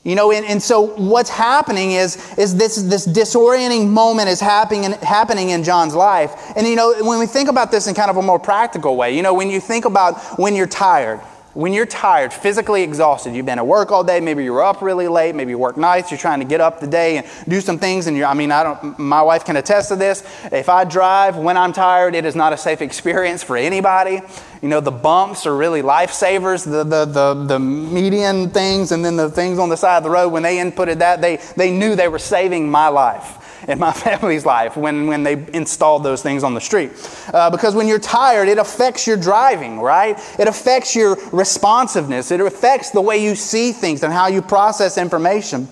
You 0.03 0.17
know, 0.17 0.33
and, 0.33 0.45
and 0.45 0.61
so 0.61 0.81
what's 0.81 1.31
happening 1.31 1.93
is, 1.93 2.17
is 2.37 2.57
this, 2.57 2.75
this 2.75 3.07
disorienting 3.07 3.87
moment 3.87 4.31
is 4.31 4.41
happening, 4.41 4.95
happening 4.95 5.51
in 5.51 5.63
John's 5.63 5.95
life. 5.95 6.35
And, 6.57 6.67
you 6.67 6.75
know, 6.75 7.05
when 7.05 7.21
we 7.21 7.27
think 7.27 7.49
about 7.49 7.71
this 7.71 7.87
in 7.87 7.95
kind 7.95 8.11
of 8.11 8.17
a 8.17 8.23
more 8.23 8.41
practical 8.41 8.97
way, 8.97 9.15
you 9.15 9.23
know, 9.23 9.33
when 9.33 9.49
you 9.49 9.61
think 9.61 9.85
about 9.85 10.19
when 10.41 10.57
you're 10.57 10.67
tired, 10.67 11.21
when 11.55 11.73
you're 11.73 11.87
tired, 11.87 12.33
physically 12.33 12.83
exhausted, 12.83 13.35
you've 13.35 13.47
been 13.47 13.59
at 13.59 13.67
work 13.67 13.91
all 13.91 14.05
day, 14.05 14.21
maybe 14.21 14.45
you're 14.45 14.63
up 14.63 14.83
really 14.83 15.09
late, 15.09 15.35
maybe 15.35 15.51
you 15.51 15.59
work 15.59 15.77
nights, 15.77 16.11
you're 16.11 16.19
trying 16.19 16.39
to 16.39 16.45
get 16.45 16.61
up 16.61 16.81
the 16.81 16.87
day 16.87 17.19
and 17.19 17.27
do 17.49 17.61
some 17.61 17.79
things, 17.79 18.07
and 18.07 18.17
you're, 18.17 18.27
I 18.27 18.35
mean, 18.35 18.53
I 18.53 18.63
don't, 18.63 18.99
my 18.99 19.21
wife 19.23 19.45
can 19.45 19.57
attest 19.57 19.89
to 19.89 19.97
this. 19.97 20.23
If 20.53 20.69
I 20.69 20.85
drive 20.85 21.37
when 21.37 21.57
I'm 21.57 21.73
tired, 21.73 22.15
it 22.15 22.25
is 22.25 22.37
not 22.37 22.53
a 22.53 22.57
safe 22.57 22.81
experience 22.81 23.43
for 23.43 23.57
anybody. 23.57 24.21
You 24.63 24.69
know, 24.69 24.81
the 24.81 24.93
bumps 24.93 25.45
are 25.47 25.57
really 25.57 25.83
lifesavers, 25.83 26.65
the, 26.65 26.85
the, 26.85 27.05
the, 27.05 27.35
the 27.45 27.59
median 27.59 28.51
things, 28.51 28.93
and 28.93 29.05
then 29.05 29.17
the 29.17 29.31
things 29.31 29.59
on 29.59 29.69
the 29.71 29.77
side 29.77 29.97
of 29.97 30.05
the 30.05 30.11
road, 30.11 30.29
when 30.29 30.45
they 30.45 30.59
inputted 30.59 30.99
that, 30.99 31.21
they, 31.21 31.37
they 31.57 31.73
knew 31.73 31.97
they 31.97 32.09
were 32.09 32.19
saving 32.19 32.71
my 32.71 32.89
life 32.89 33.39
in 33.71 33.79
my 33.79 33.93
family's 34.07 34.45
life 34.45 34.77
when, 34.77 35.07
when 35.07 35.23
they 35.23 35.47
installed 35.55 36.03
those 36.03 36.23
things 36.23 36.43
on 36.43 36.55
the 36.55 36.61
street. 36.61 36.91
Uh, 37.33 37.51
because 37.51 37.75
when 37.75 37.89
you're 37.89 37.99
tired, 37.99 38.49
it 38.49 38.59
affects 38.59 39.07
your 39.07 39.17
driving, 39.17 39.81
right? 39.81 40.19
It 40.39 40.49
affects 40.49 40.95
your 40.95 41.17
responsiveness. 41.33 42.31
It 42.31 42.41
affects 42.41 42.91
the 42.91 43.01
way 43.01 43.23
you 43.23 43.35
see 43.35 43.73
things 43.73 44.03
and 44.03 44.13
how 44.13 44.27
you 44.27 44.43
process 44.43 44.99
information. 44.99 45.69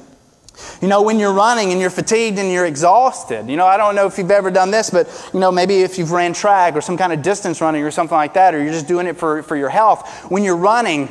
You 0.80 0.88
know, 0.88 1.02
when 1.02 1.18
you're 1.18 1.32
running 1.32 1.70
and 1.70 1.80
you're 1.80 1.90
fatigued 1.90 2.38
and 2.38 2.50
you're 2.50 2.66
exhausted. 2.66 3.48
You 3.48 3.56
know, 3.56 3.66
I 3.66 3.76
don't 3.76 3.94
know 3.94 4.06
if 4.06 4.18
you've 4.18 4.30
ever 4.30 4.50
done 4.50 4.70
this, 4.70 4.90
but, 4.90 5.30
you 5.32 5.38
know, 5.38 5.52
maybe 5.52 5.82
if 5.82 5.98
you've 5.98 6.10
ran 6.10 6.32
track 6.32 6.74
or 6.74 6.80
some 6.80 6.96
kind 6.96 7.12
of 7.12 7.22
distance 7.22 7.60
running 7.60 7.84
or 7.84 7.90
something 7.90 8.16
like 8.16 8.34
that, 8.34 8.54
or 8.54 8.62
you're 8.62 8.72
just 8.72 8.88
doing 8.88 9.06
it 9.06 9.16
for, 9.16 9.42
for 9.44 9.56
your 9.56 9.68
health. 9.68 10.30
When 10.30 10.42
you're 10.42 10.56
running, 10.56 11.08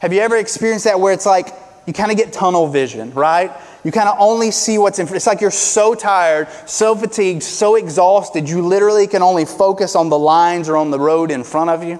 have 0.00 0.12
you 0.12 0.20
ever 0.20 0.36
experienced 0.36 0.84
that 0.84 0.98
where 0.98 1.12
it's 1.12 1.26
like 1.26 1.54
you 1.88 1.94
kind 1.94 2.10
of 2.10 2.18
get 2.18 2.34
tunnel 2.34 2.68
vision, 2.68 3.14
right? 3.14 3.50
You 3.82 3.92
kind 3.92 4.10
of 4.10 4.16
only 4.18 4.50
see 4.50 4.76
what's 4.76 4.98
in 4.98 5.06
front. 5.06 5.16
It's 5.16 5.26
like 5.26 5.40
you're 5.40 5.50
so 5.50 5.94
tired, 5.94 6.48
so 6.66 6.94
fatigued, 6.94 7.42
so 7.42 7.76
exhausted, 7.76 8.46
you 8.46 8.60
literally 8.60 9.06
can 9.06 9.22
only 9.22 9.46
focus 9.46 9.96
on 9.96 10.10
the 10.10 10.18
lines 10.18 10.68
or 10.68 10.76
on 10.76 10.90
the 10.90 11.00
road 11.00 11.30
in 11.30 11.42
front 11.42 11.70
of 11.70 11.82
you. 11.82 11.98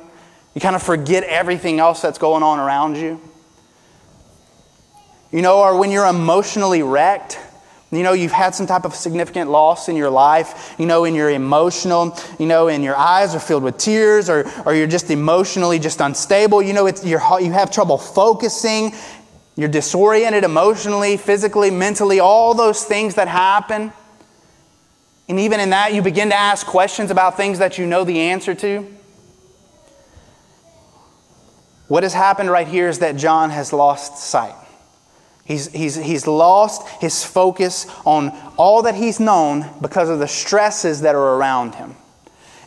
You 0.54 0.60
kind 0.60 0.76
of 0.76 0.82
forget 0.82 1.24
everything 1.24 1.80
else 1.80 2.02
that's 2.02 2.18
going 2.18 2.42
on 2.42 2.58
around 2.58 2.98
you. 2.98 3.18
You 5.32 5.40
know, 5.40 5.60
or 5.60 5.78
when 5.78 5.90
you're 5.90 6.06
emotionally 6.06 6.82
wrecked, 6.82 7.38
you 7.90 8.02
know, 8.02 8.12
you've 8.12 8.32
had 8.32 8.54
some 8.54 8.66
type 8.66 8.84
of 8.84 8.94
significant 8.94 9.50
loss 9.50 9.88
in 9.88 9.96
your 9.96 10.10
life, 10.10 10.74
you 10.78 10.84
know, 10.84 11.06
and 11.06 11.16
you're 11.16 11.30
emotional, 11.30 12.14
you 12.38 12.44
know, 12.44 12.68
and 12.68 12.84
your 12.84 12.96
eyes 12.96 13.34
are 13.34 13.40
filled 13.40 13.62
with 13.62 13.78
tears, 13.78 14.28
or, 14.28 14.46
or 14.66 14.74
you're 14.74 14.86
just 14.86 15.10
emotionally 15.10 15.78
just 15.78 16.02
unstable. 16.02 16.60
You 16.60 16.74
know, 16.74 16.84
it's, 16.84 17.02
you're, 17.02 17.22
you 17.40 17.50
have 17.52 17.70
trouble 17.70 17.96
focusing, 17.96 18.92
you're 19.58 19.68
disoriented 19.68 20.44
emotionally, 20.44 21.16
physically, 21.16 21.72
mentally, 21.72 22.20
all 22.20 22.54
those 22.54 22.84
things 22.84 23.16
that 23.16 23.26
happen. 23.26 23.92
And 25.28 25.40
even 25.40 25.58
in 25.58 25.70
that, 25.70 25.92
you 25.92 26.00
begin 26.00 26.28
to 26.28 26.36
ask 26.36 26.64
questions 26.64 27.10
about 27.10 27.36
things 27.36 27.58
that 27.58 27.76
you 27.76 27.84
know 27.84 28.04
the 28.04 28.20
answer 28.20 28.54
to. 28.54 28.86
What 31.88 32.04
has 32.04 32.14
happened 32.14 32.52
right 32.52 32.68
here 32.68 32.88
is 32.88 33.00
that 33.00 33.16
John 33.16 33.50
has 33.50 33.72
lost 33.72 34.18
sight. 34.18 34.54
He's, 35.44 35.66
he's, 35.72 35.96
he's 35.96 36.28
lost 36.28 36.86
his 37.00 37.24
focus 37.24 37.86
on 38.06 38.30
all 38.56 38.82
that 38.82 38.94
he's 38.94 39.18
known 39.18 39.68
because 39.82 40.08
of 40.08 40.20
the 40.20 40.28
stresses 40.28 41.00
that 41.00 41.16
are 41.16 41.34
around 41.34 41.74
him. 41.74 41.96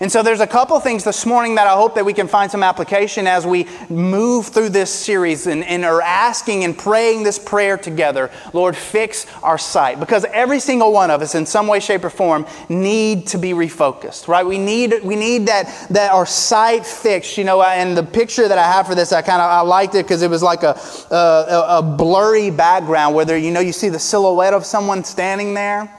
And 0.02 0.12
so 0.12 0.24
there's 0.24 0.40
a 0.40 0.48
couple 0.48 0.80
things 0.80 1.04
this 1.04 1.28
morning 1.28 1.54
that 1.56 1.68
I 1.68 1.76
hope 1.76 1.94
that 1.94 2.04
we 2.04 2.14
can 2.14 2.28
find 2.28 2.50
some 2.50 2.64
application 2.64 3.28
as 3.28 3.46
we 3.46 3.68
move 3.88 4.48
through 4.48 4.70
this 4.70 4.92
series 4.92 5.46
and, 5.46 5.64
and 5.64 5.86
are 5.86 6.02
asking 6.02 6.64
and 6.64 6.76
praying 6.76 7.22
this 7.22 7.38
prayer 7.38 7.78
together. 7.78 8.32
Lord, 8.52 8.76
fix 8.76 9.28
our 9.44 9.60
sight. 9.60 10.00
Because 10.00 10.26
every 10.26 10.60
single 10.60 10.92
one 10.92 11.12
of 11.12 11.22
us, 11.22 11.36
in 11.36 11.46
some 11.46 11.68
way, 11.68 11.80
shape, 11.80 12.04
or 12.04 12.10
form, 12.10 12.48
need 12.68 13.28
to 13.28 13.38
be 13.38 13.52
refocused, 13.52 14.28
right? 14.28 14.44
We 14.44 14.58
need, 14.58 15.04
we 15.04 15.16
need 15.16 15.46
that, 15.46 15.88
that 15.92 16.12
our 16.12 16.26
sight 16.26 16.84
fixed. 16.84 17.38
You 17.38 17.44
know, 17.44 17.62
and 17.62 17.96
the 17.96 18.02
picture 18.02 18.48
that 18.48 18.58
I 18.58 18.64
have 18.64 18.88
for 18.88 18.96
this, 18.96 19.14
I 19.14 19.22
kind 19.22 19.40
of 19.40 19.52
I 19.52 19.62
liked 19.62 19.94
it 19.94 20.04
because 20.04 20.24
it 20.24 20.32
was 20.32 20.42
like 20.42 20.64
a, 20.64 20.80
a, 21.12 21.78
a 21.78 21.82
blurry 21.84 22.50
background 22.50 23.14
where 23.14 23.24
there, 23.24 23.38
you 23.38 23.52
know, 23.52 23.60
you 23.60 23.72
see 23.72 23.90
the 23.90 24.00
silhouette 24.00 24.56
of 24.56 24.66
someone 24.66 25.04
standing 25.04 25.54
there. 25.54 25.96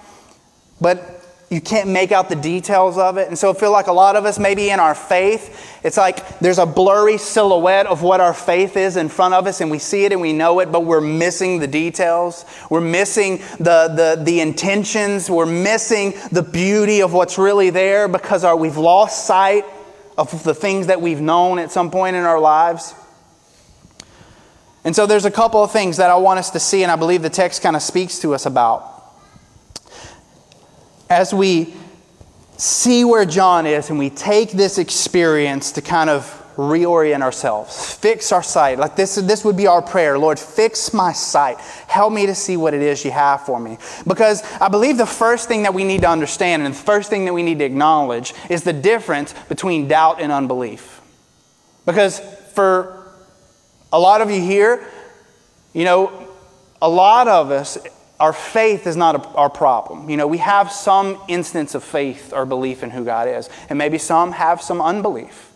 But 0.80 1.21
you 1.52 1.60
can't 1.60 1.90
make 1.90 2.12
out 2.12 2.30
the 2.30 2.34
details 2.34 2.96
of 2.96 3.18
it. 3.18 3.28
And 3.28 3.38
so 3.38 3.50
I 3.50 3.52
feel 3.52 3.72
like 3.72 3.86
a 3.86 3.92
lot 3.92 4.16
of 4.16 4.24
us, 4.24 4.38
maybe 4.38 4.70
in 4.70 4.80
our 4.80 4.94
faith, 4.94 5.78
it's 5.84 5.98
like 5.98 6.38
there's 6.38 6.58
a 6.58 6.64
blurry 6.64 7.18
silhouette 7.18 7.86
of 7.86 8.00
what 8.00 8.22
our 8.22 8.32
faith 8.32 8.74
is 8.74 8.96
in 8.96 9.10
front 9.10 9.34
of 9.34 9.46
us, 9.46 9.60
and 9.60 9.70
we 9.70 9.78
see 9.78 10.06
it 10.06 10.12
and 10.12 10.20
we 10.22 10.32
know 10.32 10.60
it, 10.60 10.72
but 10.72 10.86
we're 10.86 11.02
missing 11.02 11.58
the 11.58 11.66
details. 11.66 12.46
We're 12.70 12.80
missing 12.80 13.36
the, 13.58 13.92
the, 14.16 14.22
the 14.24 14.40
intentions. 14.40 15.28
We're 15.28 15.44
missing 15.44 16.14
the 16.32 16.42
beauty 16.42 17.02
of 17.02 17.12
what's 17.12 17.36
really 17.36 17.68
there 17.68 18.08
because 18.08 18.44
our, 18.44 18.56
we've 18.56 18.78
lost 18.78 19.26
sight 19.26 19.66
of 20.16 20.42
the 20.44 20.54
things 20.54 20.86
that 20.86 21.02
we've 21.02 21.20
known 21.20 21.58
at 21.58 21.70
some 21.70 21.90
point 21.90 22.16
in 22.16 22.22
our 22.22 22.40
lives. 22.40 22.94
And 24.84 24.96
so 24.96 25.04
there's 25.06 25.26
a 25.26 25.30
couple 25.30 25.62
of 25.62 25.70
things 25.70 25.98
that 25.98 26.08
I 26.08 26.16
want 26.16 26.38
us 26.38 26.50
to 26.52 26.60
see, 26.60 26.82
and 26.82 26.90
I 26.90 26.96
believe 26.96 27.20
the 27.20 27.28
text 27.28 27.60
kind 27.60 27.76
of 27.76 27.82
speaks 27.82 28.20
to 28.20 28.32
us 28.32 28.46
about 28.46 28.91
as 31.12 31.34
we 31.34 31.74
see 32.56 33.04
where 33.04 33.26
John 33.26 33.66
is 33.66 33.90
and 33.90 33.98
we 33.98 34.08
take 34.08 34.52
this 34.52 34.78
experience 34.78 35.72
to 35.72 35.82
kind 35.82 36.08
of 36.08 36.38
reorient 36.56 37.20
ourselves, 37.20 37.94
fix 37.94 38.32
our 38.32 38.42
sight. 38.42 38.78
Like 38.78 38.96
this, 38.96 39.16
this 39.16 39.44
would 39.44 39.56
be 39.56 39.66
our 39.66 39.82
prayer 39.82 40.18
Lord, 40.18 40.38
fix 40.38 40.94
my 40.94 41.12
sight. 41.12 41.58
Help 41.86 42.14
me 42.14 42.24
to 42.26 42.34
see 42.34 42.56
what 42.56 42.72
it 42.72 42.80
is 42.80 43.04
you 43.04 43.10
have 43.10 43.44
for 43.44 43.60
me. 43.60 43.76
Because 44.06 44.42
I 44.58 44.68
believe 44.68 44.96
the 44.96 45.06
first 45.06 45.48
thing 45.48 45.64
that 45.64 45.74
we 45.74 45.84
need 45.84 46.00
to 46.00 46.08
understand 46.08 46.62
and 46.62 46.74
the 46.74 46.78
first 46.78 47.10
thing 47.10 47.26
that 47.26 47.34
we 47.34 47.42
need 47.42 47.58
to 47.58 47.64
acknowledge 47.64 48.32
is 48.48 48.64
the 48.64 48.72
difference 48.72 49.34
between 49.50 49.88
doubt 49.88 50.18
and 50.20 50.32
unbelief. 50.32 51.02
Because 51.84 52.20
for 52.54 53.12
a 53.92 54.00
lot 54.00 54.22
of 54.22 54.30
you 54.30 54.40
here, 54.40 54.86
you 55.74 55.84
know, 55.84 56.28
a 56.80 56.88
lot 56.88 57.28
of 57.28 57.50
us, 57.50 57.76
our 58.20 58.32
faith 58.32 58.86
is 58.86 58.96
not 58.96 59.16
a, 59.16 59.28
our 59.30 59.50
problem. 59.50 60.08
You 60.08 60.16
know, 60.16 60.26
we 60.26 60.38
have 60.38 60.70
some 60.70 61.20
instance 61.28 61.74
of 61.74 61.82
faith 61.82 62.32
or 62.32 62.46
belief 62.46 62.82
in 62.82 62.90
who 62.90 63.04
God 63.04 63.28
is, 63.28 63.48
and 63.68 63.78
maybe 63.78 63.98
some 63.98 64.32
have 64.32 64.62
some 64.62 64.80
unbelief. 64.80 65.52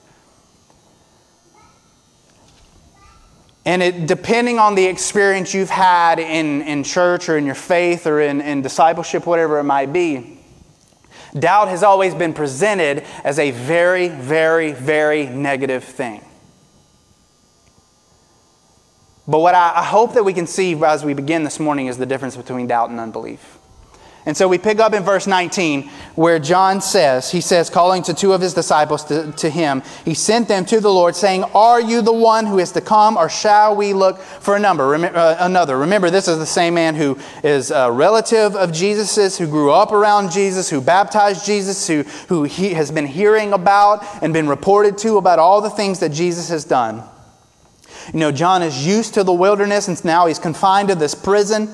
And 3.66 3.82
it, 3.82 4.06
depending 4.06 4.60
on 4.60 4.76
the 4.76 4.86
experience 4.86 5.52
you've 5.52 5.70
had 5.70 6.20
in, 6.20 6.62
in 6.62 6.84
church 6.84 7.28
or 7.28 7.36
in 7.36 7.44
your 7.44 7.56
faith 7.56 8.06
or 8.06 8.20
in, 8.20 8.40
in 8.40 8.62
discipleship, 8.62 9.26
whatever 9.26 9.58
it 9.58 9.64
might 9.64 9.92
be, 9.92 10.38
doubt 11.36 11.66
has 11.66 11.82
always 11.82 12.14
been 12.14 12.32
presented 12.32 13.04
as 13.24 13.40
a 13.40 13.50
very, 13.50 14.08
very, 14.08 14.70
very 14.70 15.26
negative 15.26 15.82
thing. 15.82 16.24
But 19.28 19.40
what 19.40 19.54
I, 19.54 19.72
I 19.76 19.84
hope 19.84 20.14
that 20.14 20.24
we 20.24 20.32
can 20.32 20.46
see 20.46 20.74
as 20.84 21.04
we 21.04 21.14
begin 21.14 21.44
this 21.44 21.58
morning 21.58 21.86
is 21.86 21.98
the 21.98 22.06
difference 22.06 22.36
between 22.36 22.66
doubt 22.66 22.90
and 22.90 23.00
unbelief. 23.00 23.56
And 24.26 24.36
so 24.36 24.48
we 24.48 24.58
pick 24.58 24.80
up 24.80 24.92
in 24.92 25.04
verse 25.04 25.28
19 25.28 25.88
where 26.16 26.40
John 26.40 26.80
says, 26.80 27.30
he 27.30 27.40
says, 27.40 27.70
calling 27.70 28.02
to 28.02 28.12
two 28.12 28.32
of 28.32 28.40
his 28.40 28.54
disciples 28.54 29.04
to, 29.04 29.30
to, 29.30 29.48
him, 29.48 29.84
he 30.04 30.14
sent 30.14 30.48
them 30.48 30.64
to 30.66 30.80
the 30.80 30.90
Lord, 30.90 31.14
saying, 31.14 31.44
Are 31.54 31.80
you 31.80 32.02
the 32.02 32.12
one 32.12 32.44
who 32.44 32.58
is 32.58 32.72
to 32.72 32.80
come, 32.80 33.16
or 33.16 33.28
shall 33.28 33.76
we 33.76 33.92
look 33.92 34.18
for 34.18 34.56
a 34.56 34.58
number, 34.58 34.96
uh, 34.96 35.36
another? 35.38 35.78
Remember, 35.78 36.10
this 36.10 36.26
is 36.26 36.38
the 36.38 36.46
same 36.46 36.74
man 36.74 36.96
who 36.96 37.16
is 37.44 37.70
a 37.70 37.90
relative 37.92 38.56
of 38.56 38.72
Jesus's, 38.72 39.38
who 39.38 39.46
grew 39.46 39.70
up 39.70 39.92
around 39.92 40.32
Jesus, 40.32 40.68
who 40.68 40.80
baptized 40.80 41.46
Jesus, 41.46 41.86
who, 41.86 42.02
who 42.28 42.42
he 42.42 42.74
has 42.74 42.90
been 42.90 43.06
hearing 43.06 43.52
about 43.52 44.04
and 44.22 44.32
been 44.32 44.48
reported 44.48 44.98
to 44.98 45.18
about 45.18 45.38
all 45.38 45.60
the 45.60 45.70
things 45.70 46.00
that 46.00 46.08
Jesus 46.08 46.48
has 46.48 46.64
done. 46.64 47.04
You 48.12 48.20
know, 48.20 48.32
John 48.32 48.62
is 48.62 48.86
used 48.86 49.14
to 49.14 49.24
the 49.24 49.32
wilderness, 49.32 49.88
and 49.88 50.04
now 50.04 50.26
he's 50.26 50.38
confined 50.38 50.88
to 50.88 50.94
this 50.94 51.14
prison. 51.14 51.68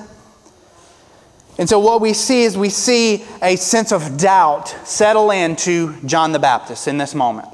And 1.57 1.69
so, 1.69 1.79
what 1.79 2.01
we 2.01 2.13
see 2.13 2.43
is 2.43 2.57
we 2.57 2.69
see 2.69 3.23
a 3.41 3.55
sense 3.55 3.91
of 3.91 4.17
doubt 4.17 4.69
settle 4.83 5.31
into 5.31 5.95
John 6.05 6.31
the 6.31 6.39
Baptist 6.39 6.87
in 6.87 6.97
this 6.97 7.13
moment. 7.13 7.49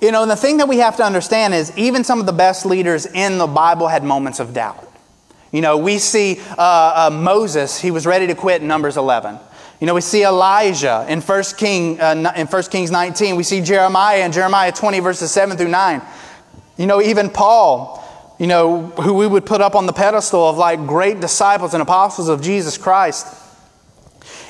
You 0.00 0.12
know, 0.12 0.24
the 0.24 0.36
thing 0.36 0.58
that 0.58 0.68
we 0.68 0.78
have 0.78 0.96
to 0.96 1.04
understand 1.04 1.52
is 1.52 1.76
even 1.76 2.04
some 2.04 2.20
of 2.20 2.26
the 2.26 2.32
best 2.32 2.64
leaders 2.64 3.04
in 3.04 3.38
the 3.38 3.46
Bible 3.46 3.88
had 3.88 4.02
moments 4.04 4.40
of 4.40 4.54
doubt. 4.54 4.86
You 5.52 5.60
know, 5.60 5.76
we 5.76 5.98
see 5.98 6.40
uh, 6.56 7.08
uh, 7.08 7.10
Moses, 7.12 7.78
he 7.78 7.90
was 7.90 8.06
ready 8.06 8.26
to 8.28 8.34
quit 8.34 8.62
in 8.62 8.68
Numbers 8.68 8.96
11. 8.96 9.38
You 9.80 9.86
know, 9.86 9.94
we 9.94 10.00
see 10.00 10.24
Elijah 10.24 11.04
in 11.08 11.20
1, 11.20 11.42
King, 11.56 12.00
uh, 12.00 12.32
in 12.36 12.46
1 12.46 12.62
Kings 12.64 12.90
19. 12.90 13.34
We 13.34 13.42
see 13.42 13.60
Jeremiah 13.60 14.24
in 14.24 14.30
Jeremiah 14.30 14.72
20, 14.72 15.00
verses 15.00 15.30
7 15.32 15.56
through 15.56 15.68
9. 15.68 16.02
You 16.80 16.86
know, 16.86 17.00
even 17.00 17.30
Paul 17.30 18.00
you 18.40 18.46
know, 18.46 18.86
who 18.86 19.12
we 19.12 19.26
would 19.26 19.44
put 19.44 19.60
up 19.60 19.74
on 19.74 19.84
the 19.84 19.92
pedestal 19.92 20.48
of 20.48 20.56
like 20.56 20.86
great 20.86 21.20
disciples 21.20 21.74
and 21.74 21.82
apostles 21.82 22.30
of 22.30 22.40
Jesus 22.40 22.78
Christ. 22.78 23.26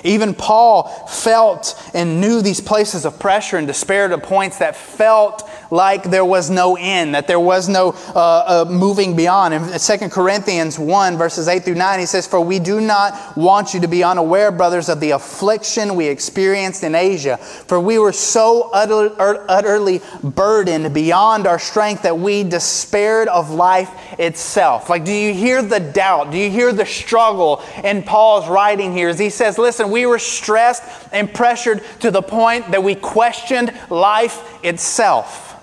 Even 0.05 0.33
Paul 0.33 0.85
felt 1.09 1.75
and 1.93 2.21
knew 2.21 2.41
these 2.41 2.61
places 2.61 3.05
of 3.05 3.19
pressure 3.19 3.57
and 3.57 3.67
despair 3.67 4.07
to 4.07 4.17
points 4.17 4.59
that 4.59 4.77
felt 4.77 5.50
like 5.71 6.05
there 6.05 6.25
was 6.25 6.50
no 6.50 6.77
end, 6.77 7.15
that 7.15 7.27
there 7.27 7.41
was 7.41 7.69
no 7.69 7.95
uh, 8.15 8.65
uh, 8.67 8.71
moving 8.71 9.15
beyond. 9.15 9.55
In 9.55 9.79
2 9.79 10.09
Corinthians 10.09 10.79
1, 10.79 11.17
verses 11.17 11.49
8 11.49 11.65
through 11.65 11.77
9, 11.77 12.00
he 12.00 12.07
says, 12.07 12.27
For 12.27 12.41
we 12.41 12.59
do 12.59 12.81
not 12.81 13.37
want 13.37 13.73
you 13.73 13.81
to 13.81 13.89
be 13.89 14.03
unaware, 14.03 14.50
brothers, 14.50 14.89
of 14.89 15.00
the 15.00 15.12
affliction 15.12 15.95
we 15.95 16.07
experienced 16.07 16.83
in 16.83 16.95
Asia. 16.95 17.37
For 17.37 17.79
we 17.79 17.99
were 17.99 18.12
so 18.12 18.71
utter, 18.73 19.15
utterly 19.49 20.00
burdened 20.23 20.93
beyond 20.93 21.47
our 21.47 21.59
strength 21.59 22.03
that 22.03 22.19
we 22.19 22.43
despaired 22.43 23.29
of 23.29 23.50
life 23.50 23.91
itself. 24.19 24.91
Like, 24.91 25.05
do 25.05 25.12
you 25.12 25.33
hear 25.33 25.62
the 25.62 25.81
doubt? 25.81 26.33
Do 26.33 26.39
you 26.39 26.50
hear 26.50 26.73
the 26.73 26.87
struggle 26.87 27.62
in 27.85 28.03
Paul's 28.03 28.49
writing 28.49 28.93
here? 28.93 29.09
As 29.09 29.19
he 29.19 29.31
says, 29.31 29.59
Listen, 29.59 29.91
we 29.91 30.07
were 30.07 30.19
stressed 30.19 30.83
and 31.12 31.33
pressured 31.33 31.83
to 32.00 32.11
the 32.11 32.23
point 32.23 32.71
that 32.71 32.83
we 32.83 32.95
questioned 32.95 33.73
life 33.91 34.43
itself. 34.65 35.60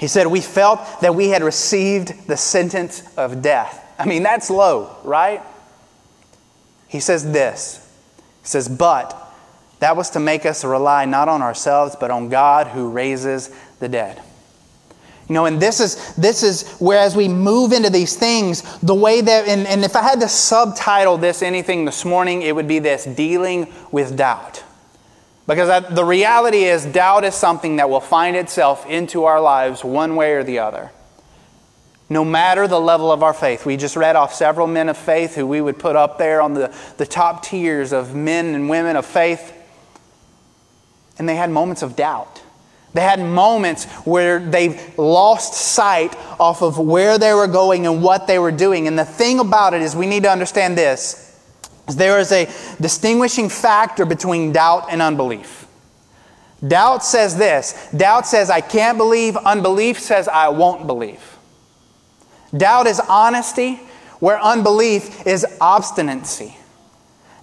He 0.00 0.06
said, 0.06 0.26
We 0.26 0.40
felt 0.40 0.80
that 1.02 1.14
we 1.14 1.28
had 1.28 1.42
received 1.42 2.26
the 2.26 2.36
sentence 2.36 3.02
of 3.18 3.42
death. 3.42 3.86
I 3.98 4.06
mean, 4.06 4.22
that's 4.22 4.48
low, 4.48 4.96
right? 5.04 5.42
He 6.88 7.00
says 7.00 7.30
this 7.30 7.86
He 8.40 8.48
says, 8.48 8.66
But 8.66 9.14
that 9.80 9.96
was 9.96 10.08
to 10.10 10.20
make 10.20 10.46
us 10.46 10.64
rely 10.64 11.04
not 11.04 11.28
on 11.28 11.42
ourselves, 11.42 11.96
but 12.00 12.10
on 12.10 12.30
God 12.30 12.68
who 12.68 12.88
raises 12.90 13.50
the 13.78 13.90
dead. 13.90 14.22
You 15.28 15.34
know, 15.34 15.44
and 15.44 15.60
this 15.60 15.80
is 15.80 16.14
this 16.16 16.42
is 16.42 16.68
where 16.80 16.98
as 16.98 17.14
we 17.14 17.28
move 17.28 17.72
into 17.72 17.90
these 17.90 18.16
things, 18.16 18.62
the 18.80 18.94
way 18.94 19.20
that 19.20 19.48
and, 19.48 19.66
and 19.66 19.84
if 19.84 19.94
I 19.96 20.02
had 20.02 20.18
to 20.20 20.28
subtitle 20.28 21.18
this 21.18 21.42
anything 21.42 21.84
this 21.84 22.06
morning, 22.06 22.40
it 22.40 22.54
would 22.54 22.66
be 22.66 22.78
this 22.78 23.04
dealing 23.04 23.72
with 23.92 24.16
doubt. 24.16 24.64
Because 25.46 25.84
the 25.90 26.04
reality 26.04 26.64
is, 26.64 26.84
doubt 26.86 27.24
is 27.24 27.34
something 27.34 27.76
that 27.76 27.90
will 27.90 28.00
find 28.00 28.36
itself 28.36 28.86
into 28.86 29.24
our 29.24 29.40
lives 29.40 29.82
one 29.82 30.14
way 30.16 30.34
or 30.34 30.44
the 30.44 30.60
other. 30.60 30.90
No 32.08 32.24
matter 32.24 32.66
the 32.68 32.80
level 32.80 33.10
of 33.12 33.22
our 33.22 33.32
faith. 33.32 33.64
We 33.64 33.76
just 33.76 33.96
read 33.96 34.16
off 34.16 34.34
several 34.34 34.66
men 34.66 34.88
of 34.88 34.96
faith 34.96 35.34
who 35.34 35.46
we 35.46 35.60
would 35.60 35.78
put 35.78 35.96
up 35.96 36.18
there 36.18 36.40
on 36.40 36.54
the, 36.54 36.74
the 36.98 37.06
top 37.06 37.44
tiers 37.44 37.92
of 37.92 38.14
men 38.14 38.54
and 38.54 38.68
women 38.68 38.96
of 38.96 39.06
faith. 39.06 39.56
And 41.18 41.28
they 41.28 41.36
had 41.36 41.50
moments 41.50 41.82
of 41.82 41.96
doubt. 41.96 42.42
They 42.92 43.02
had 43.02 43.20
moments 43.20 43.84
where 44.04 44.40
they 44.40 44.80
lost 44.96 45.54
sight 45.54 46.16
off 46.40 46.62
of 46.62 46.78
where 46.78 47.18
they 47.18 47.32
were 47.32 47.46
going 47.46 47.86
and 47.86 48.02
what 48.02 48.26
they 48.26 48.38
were 48.38 48.50
doing. 48.50 48.88
And 48.88 48.98
the 48.98 49.04
thing 49.04 49.38
about 49.38 49.74
it 49.74 49.82
is, 49.82 49.94
we 49.94 50.06
need 50.06 50.24
to 50.24 50.30
understand 50.30 50.76
this 50.76 51.29
there 51.96 52.18
is 52.18 52.32
a 52.32 52.46
distinguishing 52.80 53.48
factor 53.48 54.04
between 54.04 54.52
doubt 54.52 54.86
and 54.90 55.00
unbelief. 55.00 55.66
Doubt 56.66 57.02
says 57.02 57.36
this 57.36 57.88
doubt 57.96 58.26
says, 58.26 58.50
I 58.50 58.60
can't 58.60 58.98
believe. 58.98 59.36
Unbelief 59.36 59.98
says, 59.98 60.28
I 60.28 60.48
won't 60.48 60.86
believe. 60.86 61.38
Doubt 62.56 62.86
is 62.86 63.00
honesty, 63.00 63.76
where 64.18 64.40
unbelief 64.40 65.26
is 65.26 65.46
obstinacy. 65.60 66.56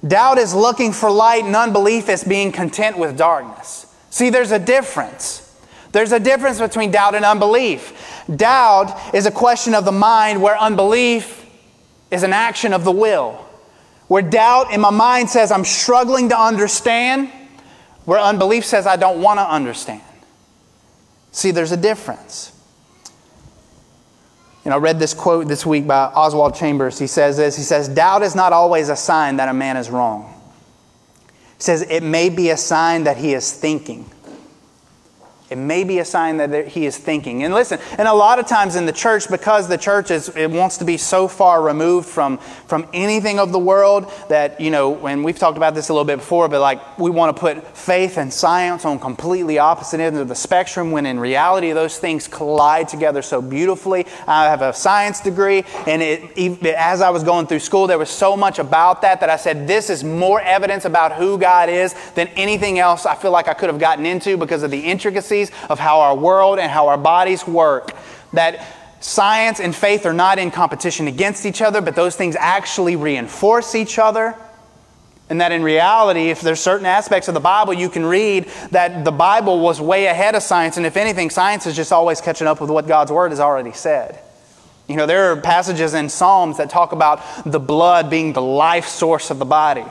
Doubt 0.05 0.37
is 0.37 0.53
looking 0.53 0.91
for 0.91 1.09
light, 1.09 1.43
and 1.43 1.55
unbelief 1.55 2.09
is 2.09 2.23
being 2.23 2.51
content 2.51 2.97
with 2.97 3.17
darkness. 3.17 3.93
See, 4.09 4.29
there's 4.29 4.51
a 4.51 4.59
difference. 4.59 5.43
There's 5.91 6.11
a 6.11 6.19
difference 6.19 6.59
between 6.59 6.91
doubt 6.91 7.15
and 7.15 7.25
unbelief. 7.25 8.23
Doubt 8.33 9.15
is 9.15 9.25
a 9.25 9.31
question 9.31 9.73
of 9.73 9.85
the 9.85 9.91
mind, 9.91 10.41
where 10.41 10.57
unbelief 10.57 11.45
is 12.11 12.23
an 12.23 12.33
action 12.33 12.73
of 12.73 12.83
the 12.83 12.91
will. 12.91 13.46
Where 14.07 14.21
doubt 14.21 14.71
in 14.71 14.81
my 14.81 14.89
mind 14.89 15.29
says 15.29 15.51
I'm 15.51 15.65
struggling 15.65 16.29
to 16.29 16.39
understand, 16.39 17.29
where 18.05 18.19
unbelief 18.19 18.65
says 18.65 18.87
I 18.87 18.95
don't 18.95 19.21
want 19.21 19.39
to 19.39 19.49
understand. 19.49 20.01
See, 21.31 21.51
there's 21.51 21.71
a 21.71 21.77
difference. 21.77 22.53
Know, 24.67 24.75
I 24.75 24.77
read 24.79 24.99
this 24.99 25.13
quote 25.13 25.47
this 25.47 25.65
week 25.65 25.87
by 25.87 26.05
Oswald 26.07 26.53
Chambers. 26.55 26.99
He 26.99 27.07
says 27.07 27.37
this 27.37 27.55
He 27.55 27.63
says, 27.63 27.87
Doubt 27.87 28.21
is 28.21 28.35
not 28.35 28.51
always 28.51 28.89
a 28.89 28.97
sign 28.97 29.37
that 29.37 29.47
a 29.47 29.53
man 29.53 29.77
is 29.77 29.89
wrong. 29.89 30.33
He 31.27 31.63
says, 31.63 31.83
It 31.83 32.03
may 32.03 32.29
be 32.29 32.49
a 32.49 32.57
sign 32.57 33.05
that 33.05 33.15
he 33.15 33.33
is 33.33 33.51
thinking. 33.51 34.09
It 35.49 35.57
may 35.57 35.85
be 35.85 35.99
a 35.99 36.05
sign 36.05 36.37
that 36.37 36.67
he 36.67 36.85
is 36.85 36.97
thinking. 36.97 37.43
And 37.43 37.53
listen, 37.53 37.79
and 37.97 38.07
a 38.07 38.13
lot 38.13 38.37
of 38.37 38.47
times 38.47 38.75
in 38.75 38.85
the 38.85 38.91
church, 38.91 39.29
because 39.29 39.69
the 39.69 39.77
church 39.77 40.11
is, 40.11 40.27
it 40.35 40.51
wants 40.51 40.77
to 40.79 40.85
be 40.85 40.97
so 40.97 41.29
far 41.29 41.61
removed 41.61 42.07
from, 42.07 42.37
from 42.67 42.85
anything 42.93 43.39
of 43.39 43.53
the 43.53 43.59
world 43.59 44.11
that, 44.27 44.59
you 44.59 44.71
know, 44.71 45.07
and 45.07 45.23
we've 45.23 45.39
talked 45.39 45.55
about 45.55 45.73
this 45.73 45.87
a 45.87 45.93
little 45.93 46.05
bit 46.05 46.17
before, 46.17 46.49
but 46.49 46.59
like 46.59 46.99
we 46.99 47.09
want 47.09 47.35
to 47.35 47.39
put 47.39 47.65
faith 47.77 48.17
and 48.17 48.33
science 48.33 48.83
on 48.83 48.99
completely 48.99 49.57
opposite 49.57 50.01
ends 50.01 50.19
of 50.19 50.27
the 50.27 50.35
spectrum 50.35 50.91
when 50.91 51.05
in 51.05 51.17
reality 51.17 51.71
those 51.71 51.97
things 51.97 52.27
collide 52.27 52.89
together 52.89 53.21
so 53.21 53.41
beautifully. 53.41 54.05
I 54.27 54.45
have 54.45 54.61
a 54.61 54.73
science 54.73 55.21
degree, 55.21 55.63
and 55.85 56.01
it, 56.01 56.65
as 56.65 57.01
I 57.01 57.09
was 57.09 57.23
going 57.23 57.47
through 57.47 57.59
school, 57.59 57.87
there 57.87 57.97
was 57.97 58.09
so 58.09 58.35
much 58.35 58.59
about 58.59 59.01
that 59.03 59.21
that 59.21 59.29
I 59.29 59.37
said, 59.37 59.65
this 59.65 59.89
is 59.89 60.03
more 60.03 60.41
evidence 60.41 60.83
about 60.83 61.13
who 61.13 61.37
God 61.37 61.69
is 61.69 61.95
than 62.15 62.27
anything 62.29 62.79
else 62.79 63.05
I 63.05 63.15
feel 63.15 63.31
like 63.31 63.47
I 63.47 63.53
could 63.53 63.69
have 63.69 63.79
gotten 63.79 64.05
into 64.05 64.35
because 64.35 64.63
of 64.63 64.71
the 64.71 64.83
intricacies 65.37 65.69
of 65.69 65.79
how 65.79 66.01
our 66.01 66.15
world 66.15 66.59
and 66.59 66.71
how 66.71 66.87
our 66.87 66.97
bodies 66.97 67.47
work. 67.47 67.95
That 68.33 68.65
science 68.99 69.59
and 69.59 69.75
faith 69.75 70.05
are 70.05 70.13
not 70.13 70.39
in 70.39 70.51
competition 70.51 71.07
against 71.07 71.45
each 71.45 71.61
other, 71.61 71.81
but 71.81 71.95
those 71.95 72.15
things 72.15 72.35
actually 72.37 72.95
reinforce 72.95 73.75
each 73.75 73.99
other. 73.99 74.35
And 75.29 75.41
that 75.41 75.51
in 75.51 75.61
reality, 75.61 76.29
if 76.29 76.39
there's 76.39 76.61
certain 76.61 76.85
aspects 76.85 77.27
of 77.27 77.33
the 77.33 77.41
Bible 77.41 77.73
you 77.73 77.89
can 77.89 78.05
read 78.05 78.45
that 78.71 79.03
the 79.03 79.11
Bible 79.11 79.59
was 79.59 79.81
way 79.81 80.05
ahead 80.05 80.35
of 80.35 80.43
science, 80.43 80.77
and 80.77 80.85
if 80.85 80.95
anything, 80.95 81.29
science 81.29 81.65
is 81.65 81.75
just 81.75 81.91
always 81.91 82.21
catching 82.21 82.47
up 82.47 82.61
with 82.61 82.69
what 82.69 82.87
God's 82.87 83.11
Word 83.11 83.31
has 83.31 83.41
already 83.41 83.73
said. 83.73 84.19
You 84.87 84.95
know, 84.95 85.05
there 85.05 85.33
are 85.33 85.35
passages 85.35 85.93
in 85.93 86.07
Psalms 86.07 86.57
that 86.57 86.69
talk 86.69 86.93
about 86.93 87.19
the 87.45 87.59
blood 87.59 88.09
being 88.09 88.31
the 88.31 88.41
life 88.41 88.87
source 88.87 89.29
of 89.29 89.37
the 89.37 89.45
body. 89.45 89.83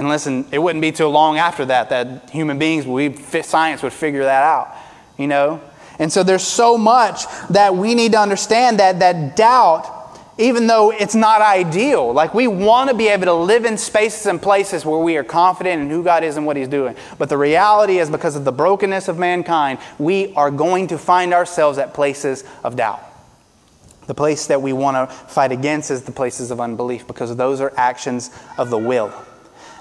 And 0.00 0.08
listen, 0.08 0.46
it 0.50 0.58
wouldn't 0.58 0.80
be 0.80 0.92
too 0.92 1.08
long 1.08 1.36
after 1.36 1.66
that 1.66 1.90
that 1.90 2.30
human 2.30 2.58
beings, 2.58 2.86
we, 2.86 3.12
science 3.12 3.82
would 3.82 3.92
figure 3.92 4.24
that 4.24 4.42
out, 4.42 4.74
you 5.18 5.26
know? 5.26 5.60
And 5.98 6.10
so 6.10 6.22
there's 6.22 6.42
so 6.42 6.78
much 6.78 7.26
that 7.50 7.76
we 7.76 7.94
need 7.94 8.12
to 8.12 8.18
understand 8.18 8.80
that, 8.80 9.00
that 9.00 9.36
doubt 9.36 9.98
even 10.38 10.66
though 10.66 10.90
it's 10.90 11.14
not 11.14 11.42
ideal. 11.42 12.14
Like 12.14 12.32
we 12.32 12.48
want 12.48 12.88
to 12.88 12.96
be 12.96 13.08
able 13.08 13.26
to 13.26 13.34
live 13.34 13.66
in 13.66 13.76
spaces 13.76 14.24
and 14.24 14.40
places 14.40 14.86
where 14.86 14.98
we 14.98 15.18
are 15.18 15.22
confident 15.22 15.82
in 15.82 15.90
who 15.90 16.02
God 16.02 16.24
is 16.24 16.38
and 16.38 16.46
what 16.46 16.56
He's 16.56 16.66
doing. 16.66 16.96
But 17.18 17.28
the 17.28 17.36
reality 17.36 17.98
is, 17.98 18.08
because 18.08 18.36
of 18.36 18.46
the 18.46 18.52
brokenness 18.52 19.08
of 19.08 19.18
mankind, 19.18 19.80
we 19.98 20.32
are 20.36 20.50
going 20.50 20.86
to 20.86 20.96
find 20.96 21.34
ourselves 21.34 21.76
at 21.76 21.92
places 21.92 22.44
of 22.64 22.74
doubt. 22.74 23.02
The 24.06 24.14
place 24.14 24.46
that 24.46 24.62
we 24.62 24.72
want 24.72 24.96
to 24.96 25.14
fight 25.14 25.52
against 25.52 25.90
is 25.90 26.04
the 26.04 26.12
places 26.12 26.50
of 26.50 26.58
unbelief 26.58 27.06
because 27.06 27.36
those 27.36 27.60
are 27.60 27.74
actions 27.76 28.30
of 28.56 28.70
the 28.70 28.78
will. 28.78 29.12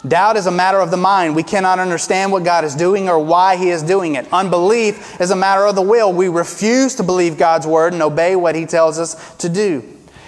Doubt 0.07 0.37
is 0.37 0.45
a 0.45 0.51
matter 0.51 0.79
of 0.79 0.91
the 0.91 0.97
mind. 0.97 1.35
We 1.35 1.43
cannot 1.43 1.77
understand 1.77 2.31
what 2.31 2.45
God 2.45 2.63
is 2.63 2.73
doing 2.73 3.09
or 3.09 3.19
why 3.19 3.57
He 3.57 3.69
is 3.69 3.83
doing 3.83 4.15
it. 4.15 4.31
Unbelief 4.31 5.19
is 5.19 5.31
a 5.31 5.35
matter 5.35 5.65
of 5.65 5.75
the 5.75 5.81
will. 5.81 6.13
We 6.13 6.29
refuse 6.29 6.95
to 6.95 7.03
believe 7.03 7.37
God's 7.37 7.67
word 7.67 7.91
and 7.91 8.01
obey 8.01 8.35
what 8.37 8.55
He 8.55 8.65
tells 8.65 8.97
us 8.97 9.35
to 9.37 9.49
do. 9.49 9.83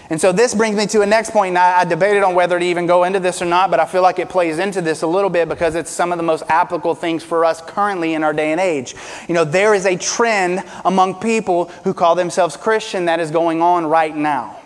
And 0.10 0.19
so 0.19 0.34
this 0.34 0.53
brings 0.53 0.75
me 0.75 0.88
to 0.88 0.99
a 1.03 1.05
next 1.05 1.29
point. 1.29 1.53
Now, 1.53 1.77
I 1.77 1.86
debated 1.86 2.21
on 2.21 2.36
whether 2.36 2.60
to 2.60 2.65
even 2.65 2.86
go 2.86 3.05
into 3.05 3.21
this 3.21 3.41
or 3.41 3.45
not, 3.45 3.71
but 3.71 3.79
I 3.79 3.86
feel 3.86 4.01
like 4.01 4.19
it 4.19 4.27
plays 4.27 4.60
into 4.60 4.81
this 4.81 5.03
a 5.03 5.07
little 5.07 5.29
bit 5.29 5.47
because 5.47 5.73
it's 5.73 5.89
some 5.89 6.12
of 6.12 6.17
the 6.17 6.23
most 6.23 6.43
applicable 6.49 6.95
things 6.95 7.23
for 7.23 7.45
us 7.45 7.62
currently 7.62 8.13
in 8.13 8.21
our 8.21 8.34
day 8.34 8.51
and 8.51 8.60
age. 8.60 8.93
You 9.29 9.36
know, 9.36 9.45
there 9.45 9.73
is 9.73 9.86
a 9.86 9.95
trend 9.95 10.65
among 10.84 11.21
people 11.21 11.69
who 11.86 11.93
call 11.93 12.15
themselves 12.15 12.57
Christian 12.57 13.05
that 13.05 13.21
is 13.21 13.31
going 13.31 13.62
on 13.62 13.86
right 13.86 14.13
now. 14.13 14.60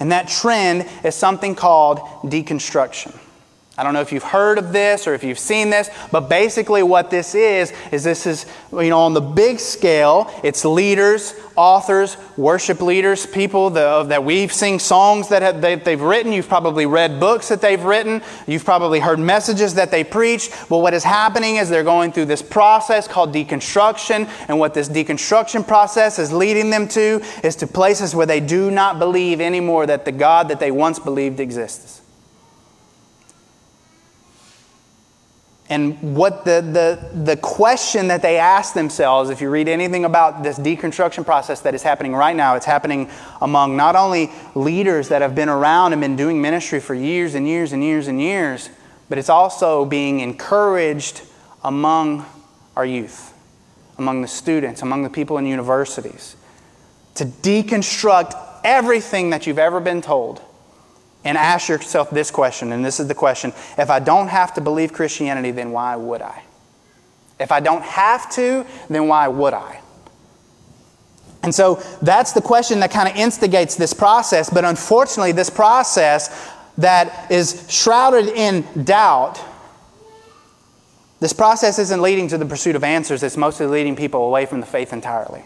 And 0.00 0.10
that 0.12 0.28
trend 0.28 0.88
is 1.04 1.14
something 1.14 1.54
called 1.54 1.98
deconstruction. 2.24 3.20
I 3.78 3.82
don't 3.82 3.92
know 3.92 4.00
if 4.00 4.10
you've 4.10 4.22
heard 4.22 4.56
of 4.56 4.72
this 4.72 5.06
or 5.06 5.12
if 5.12 5.22
you've 5.22 5.38
seen 5.38 5.68
this, 5.68 5.90
but 6.10 6.30
basically 6.30 6.82
what 6.82 7.10
this 7.10 7.34
is, 7.34 7.74
is 7.92 8.04
this 8.04 8.26
is, 8.26 8.46
you 8.72 8.88
know, 8.88 9.00
on 9.00 9.12
the 9.12 9.20
big 9.20 9.60
scale, 9.60 10.30
it's 10.42 10.64
leaders, 10.64 11.34
authors, 11.56 12.16
worship 12.38 12.80
leaders, 12.80 13.26
people 13.26 13.68
that, 13.70 14.24
we've 14.24 14.50
sing 14.50 14.78
songs 14.78 15.28
that 15.28 15.42
have, 15.42 15.60
they, 15.60 15.74
they've 15.74 16.00
written. 16.00 16.32
You've 16.32 16.48
probably 16.48 16.86
read 16.86 17.20
books 17.20 17.50
that 17.50 17.60
they've 17.60 17.82
written. 17.82 18.22
You've 18.46 18.64
probably 18.64 18.98
heard 18.98 19.18
messages 19.18 19.74
that 19.74 19.90
they 19.90 20.04
preached. 20.04 20.54
But 20.70 20.78
what 20.78 20.94
is 20.94 21.04
happening 21.04 21.56
is 21.56 21.68
they're 21.68 21.84
going 21.84 22.12
through 22.12 22.26
this 22.26 22.40
process 22.40 23.06
called 23.06 23.34
deconstruction. 23.34 24.26
And 24.48 24.58
what 24.58 24.72
this 24.72 24.88
deconstruction 24.88 25.68
process 25.68 26.18
is 26.18 26.32
leading 26.32 26.70
them 26.70 26.88
to 26.88 27.22
is 27.44 27.56
to 27.56 27.66
places 27.66 28.14
where 28.14 28.26
they 28.26 28.40
do 28.40 28.70
not 28.70 28.98
believe 28.98 29.42
anymore 29.42 29.84
that 29.84 30.06
the 30.06 30.12
God 30.12 30.48
that 30.48 30.60
they 30.60 30.70
once 30.70 30.98
believed 30.98 31.40
exists. 31.40 32.00
And 35.68 36.14
what 36.14 36.44
the, 36.44 36.60
the, 36.60 37.22
the 37.24 37.36
question 37.36 38.08
that 38.08 38.22
they 38.22 38.38
ask 38.38 38.72
themselves, 38.74 39.30
if 39.30 39.40
you 39.40 39.50
read 39.50 39.66
anything 39.66 40.04
about 40.04 40.44
this 40.44 40.58
deconstruction 40.58 41.24
process 41.24 41.60
that 41.62 41.74
is 41.74 41.82
happening 41.82 42.14
right 42.14 42.36
now, 42.36 42.54
it's 42.54 42.66
happening 42.66 43.10
among 43.42 43.76
not 43.76 43.96
only 43.96 44.30
leaders 44.54 45.08
that 45.08 45.22
have 45.22 45.34
been 45.34 45.48
around 45.48 45.92
and 45.92 46.00
been 46.00 46.14
doing 46.14 46.40
ministry 46.40 46.78
for 46.78 46.94
years 46.94 47.34
and 47.34 47.48
years 47.48 47.72
and 47.72 47.82
years 47.82 48.06
and 48.06 48.20
years, 48.20 48.70
but 49.08 49.18
it's 49.18 49.28
also 49.28 49.84
being 49.84 50.20
encouraged 50.20 51.22
among 51.64 52.24
our 52.76 52.86
youth, 52.86 53.34
among 53.98 54.22
the 54.22 54.28
students, 54.28 54.82
among 54.82 55.02
the 55.02 55.10
people 55.10 55.36
in 55.36 55.46
universities, 55.46 56.36
to 57.16 57.24
deconstruct 57.24 58.40
everything 58.62 59.30
that 59.30 59.48
you've 59.48 59.58
ever 59.58 59.80
been 59.80 60.00
told 60.00 60.40
and 61.26 61.36
ask 61.36 61.68
yourself 61.68 62.08
this 62.10 62.30
question, 62.30 62.70
and 62.70 62.84
this 62.84 63.00
is 63.00 63.08
the 63.08 63.14
question 63.14 63.52
if 63.76 63.90
I 63.90 63.98
don't 63.98 64.28
have 64.28 64.54
to 64.54 64.60
believe 64.60 64.92
Christianity, 64.92 65.50
then 65.50 65.72
why 65.72 65.96
would 65.96 66.22
I? 66.22 66.42
If 67.38 67.50
I 67.52 67.60
don't 67.60 67.82
have 67.82 68.30
to, 68.32 68.64
then 68.88 69.08
why 69.08 69.28
would 69.28 69.52
I? 69.52 69.80
And 71.42 71.54
so 71.54 71.76
that's 72.00 72.32
the 72.32 72.40
question 72.40 72.80
that 72.80 72.90
kind 72.90 73.08
of 73.08 73.16
instigates 73.16 73.74
this 73.74 73.92
process, 73.92 74.48
but 74.48 74.64
unfortunately, 74.64 75.32
this 75.32 75.50
process 75.50 76.50
that 76.78 77.30
is 77.30 77.66
shrouded 77.68 78.28
in 78.28 78.64
doubt. 78.84 79.40
This 81.20 81.32
process 81.32 81.78
isn't 81.78 82.02
leading 82.02 82.28
to 82.28 82.38
the 82.38 82.46
pursuit 82.46 82.76
of 82.76 82.84
answers, 82.84 83.22
it's 83.22 83.36
mostly 83.36 83.66
leading 83.66 83.96
people 83.96 84.26
away 84.26 84.46
from 84.46 84.60
the 84.60 84.66
faith 84.66 84.92
entirely. 84.92 85.42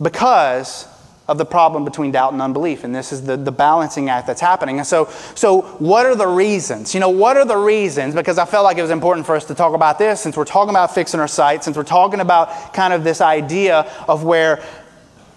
Because 0.00 0.86
of 1.28 1.36
the 1.36 1.44
problem 1.44 1.84
between 1.84 2.10
doubt 2.10 2.32
and 2.32 2.40
unbelief. 2.40 2.84
And 2.84 2.94
this 2.94 3.12
is 3.12 3.22
the, 3.22 3.36
the 3.36 3.52
balancing 3.52 4.08
act 4.08 4.26
that's 4.26 4.40
happening. 4.40 4.78
And 4.78 4.86
so, 4.86 5.10
so, 5.34 5.62
what 5.78 6.06
are 6.06 6.14
the 6.14 6.26
reasons? 6.26 6.94
You 6.94 7.00
know, 7.00 7.10
what 7.10 7.36
are 7.36 7.44
the 7.44 7.56
reasons? 7.56 8.14
Because 8.14 8.38
I 8.38 8.46
felt 8.46 8.64
like 8.64 8.78
it 8.78 8.82
was 8.82 8.90
important 8.90 9.26
for 9.26 9.36
us 9.36 9.44
to 9.44 9.54
talk 9.54 9.74
about 9.74 9.98
this 9.98 10.20
since 10.20 10.36
we're 10.36 10.46
talking 10.46 10.70
about 10.70 10.94
fixing 10.94 11.20
our 11.20 11.28
sight, 11.28 11.62
since 11.62 11.76
we're 11.76 11.84
talking 11.84 12.20
about 12.20 12.72
kind 12.72 12.94
of 12.94 13.04
this 13.04 13.20
idea 13.20 13.80
of 14.08 14.24
where 14.24 14.64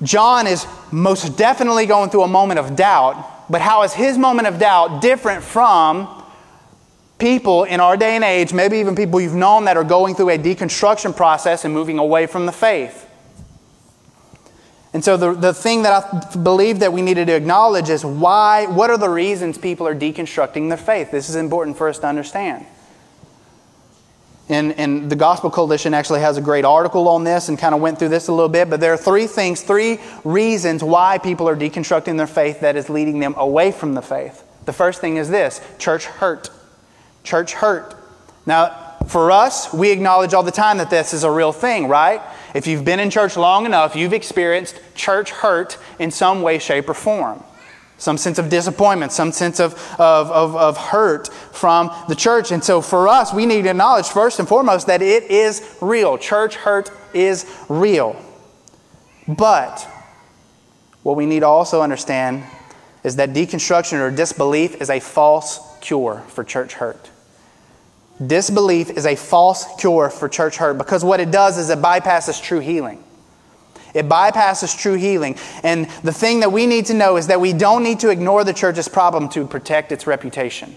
John 0.01 0.47
is 0.47 0.65
most 0.91 1.37
definitely 1.37 1.85
going 1.85 2.09
through 2.09 2.23
a 2.23 2.27
moment 2.27 2.59
of 2.59 2.75
doubt, 2.75 3.51
but 3.51 3.61
how 3.61 3.83
is 3.83 3.93
his 3.93 4.17
moment 4.17 4.47
of 4.47 4.59
doubt 4.59 5.01
different 5.01 5.43
from 5.43 6.23
people 7.19 7.65
in 7.65 7.81
our 7.81 7.97
day 7.97 8.15
and 8.15 8.23
age, 8.23 8.53
maybe 8.53 8.77
even 8.77 8.95
people 8.95 9.19
you've 9.19 9.35
known 9.35 9.65
that 9.65 9.75
are 9.75 9.83
going 9.83 10.15
through 10.15 10.29
a 10.29 10.37
deconstruction 10.37 11.15
process 11.15 11.65
and 11.65 11.73
moving 11.73 11.99
away 11.99 12.25
from 12.27 12.45
the 12.45 12.51
faith? 12.51 13.10
And 14.93 15.03
so 15.03 15.15
the, 15.15 15.33
the 15.33 15.53
thing 15.53 15.83
that 15.83 16.03
I 16.03 16.35
believe 16.35 16.79
that 16.79 16.91
we 16.91 17.01
needed 17.01 17.27
to 17.27 17.33
acknowledge 17.33 17.89
is 17.89 18.03
why, 18.03 18.65
what 18.67 18.89
are 18.89 18.97
the 18.97 19.09
reasons 19.09 19.57
people 19.57 19.87
are 19.87 19.95
deconstructing 19.95 20.67
their 20.67 20.77
faith? 20.77 21.11
This 21.11 21.29
is 21.29 21.35
important 21.35 21.77
for 21.77 21.87
us 21.87 21.99
to 21.99 22.07
understand. 22.07 22.65
And, 24.49 24.73
and 24.73 25.09
the 25.09 25.15
Gospel 25.15 25.49
Coalition 25.49 25.93
actually 25.93 26.19
has 26.19 26.35
a 26.35 26.41
great 26.41 26.65
article 26.65 27.07
on 27.07 27.23
this 27.23 27.47
and 27.47 27.57
kind 27.57 27.73
of 27.73 27.79
went 27.79 27.99
through 27.99 28.09
this 28.09 28.27
a 28.27 28.33
little 28.33 28.49
bit, 28.49 28.69
but 28.69 28.81
there 28.81 28.91
are 28.91 28.97
three 28.97 29.27
things, 29.27 29.61
three 29.61 29.97
reasons 30.25 30.83
why 30.83 31.19
people 31.19 31.47
are 31.47 31.55
deconstructing 31.55 32.17
their 32.17 32.27
faith 32.27 32.59
that 32.59 32.75
is 32.75 32.89
leading 32.89 33.19
them 33.19 33.33
away 33.37 33.71
from 33.71 33.93
the 33.93 34.01
faith. 34.01 34.43
The 34.65 34.73
first 34.73 34.99
thing 34.99 35.15
is 35.15 35.29
this 35.29 35.61
church 35.79 36.03
hurt. 36.03 36.49
Church 37.23 37.53
hurt. 37.53 37.95
Now, 38.45 38.97
for 39.07 39.31
us, 39.31 39.73
we 39.73 39.89
acknowledge 39.91 40.33
all 40.33 40.43
the 40.43 40.51
time 40.51 40.79
that 40.79 40.89
this 40.89 41.13
is 41.13 41.23
a 41.23 41.31
real 41.31 41.53
thing, 41.53 41.87
right? 41.87 42.21
If 42.53 42.67
you've 42.67 42.83
been 42.83 42.99
in 42.99 43.09
church 43.09 43.37
long 43.37 43.65
enough, 43.65 43.95
you've 43.95 44.13
experienced 44.13 44.79
church 44.95 45.31
hurt 45.31 45.77
in 45.99 46.11
some 46.11 46.41
way, 46.41 46.59
shape, 46.59 46.89
or 46.89 46.93
form. 46.93 47.43
Some 47.97 48.17
sense 48.17 48.39
of 48.39 48.49
disappointment, 48.49 49.11
some 49.11 49.31
sense 49.31 49.59
of, 49.59 49.73
of, 49.99 50.31
of, 50.31 50.55
of 50.55 50.77
hurt 50.77 51.27
from 51.27 51.91
the 52.09 52.15
church. 52.15 52.51
And 52.51 52.63
so 52.63 52.81
for 52.81 53.07
us, 53.07 53.31
we 53.31 53.45
need 53.45 53.61
to 53.63 53.69
acknowledge 53.69 54.07
first 54.07 54.39
and 54.39 54.47
foremost 54.47 54.87
that 54.87 55.03
it 55.03 55.25
is 55.25 55.77
real. 55.81 56.17
Church 56.17 56.55
hurt 56.55 56.91
is 57.13 57.45
real. 57.69 58.19
But 59.27 59.87
what 61.03 61.15
we 61.15 61.27
need 61.27 61.41
to 61.41 61.47
also 61.47 61.83
understand 61.83 62.43
is 63.03 63.17
that 63.17 63.33
deconstruction 63.33 63.99
or 63.99 64.09
disbelief 64.09 64.81
is 64.81 64.89
a 64.89 64.99
false 64.99 65.59
cure 65.79 66.23
for 66.27 66.43
church 66.43 66.73
hurt. 66.73 67.10
Disbelief 68.25 68.91
is 68.91 69.05
a 69.05 69.15
false 69.15 69.65
cure 69.79 70.09
for 70.09 70.29
church 70.29 70.57
hurt 70.57 70.77
because 70.77 71.03
what 71.03 71.19
it 71.19 71.31
does 71.31 71.57
is 71.57 71.69
it 71.69 71.79
bypasses 71.79 72.41
true 72.41 72.59
healing. 72.59 73.03
It 73.93 74.07
bypasses 74.07 74.77
true 74.77 74.93
healing. 74.93 75.37
And 75.63 75.89
the 76.03 76.13
thing 76.13 76.41
that 76.41 76.51
we 76.51 76.65
need 76.65 76.85
to 76.87 76.93
know 76.93 77.17
is 77.17 77.27
that 77.27 77.41
we 77.41 77.53
don't 77.53 77.83
need 77.83 77.99
to 78.01 78.09
ignore 78.09 78.43
the 78.43 78.53
church's 78.53 78.87
problem 78.87 79.27
to 79.29 79.45
protect 79.45 79.91
its 79.91 80.07
reputation. 80.07 80.75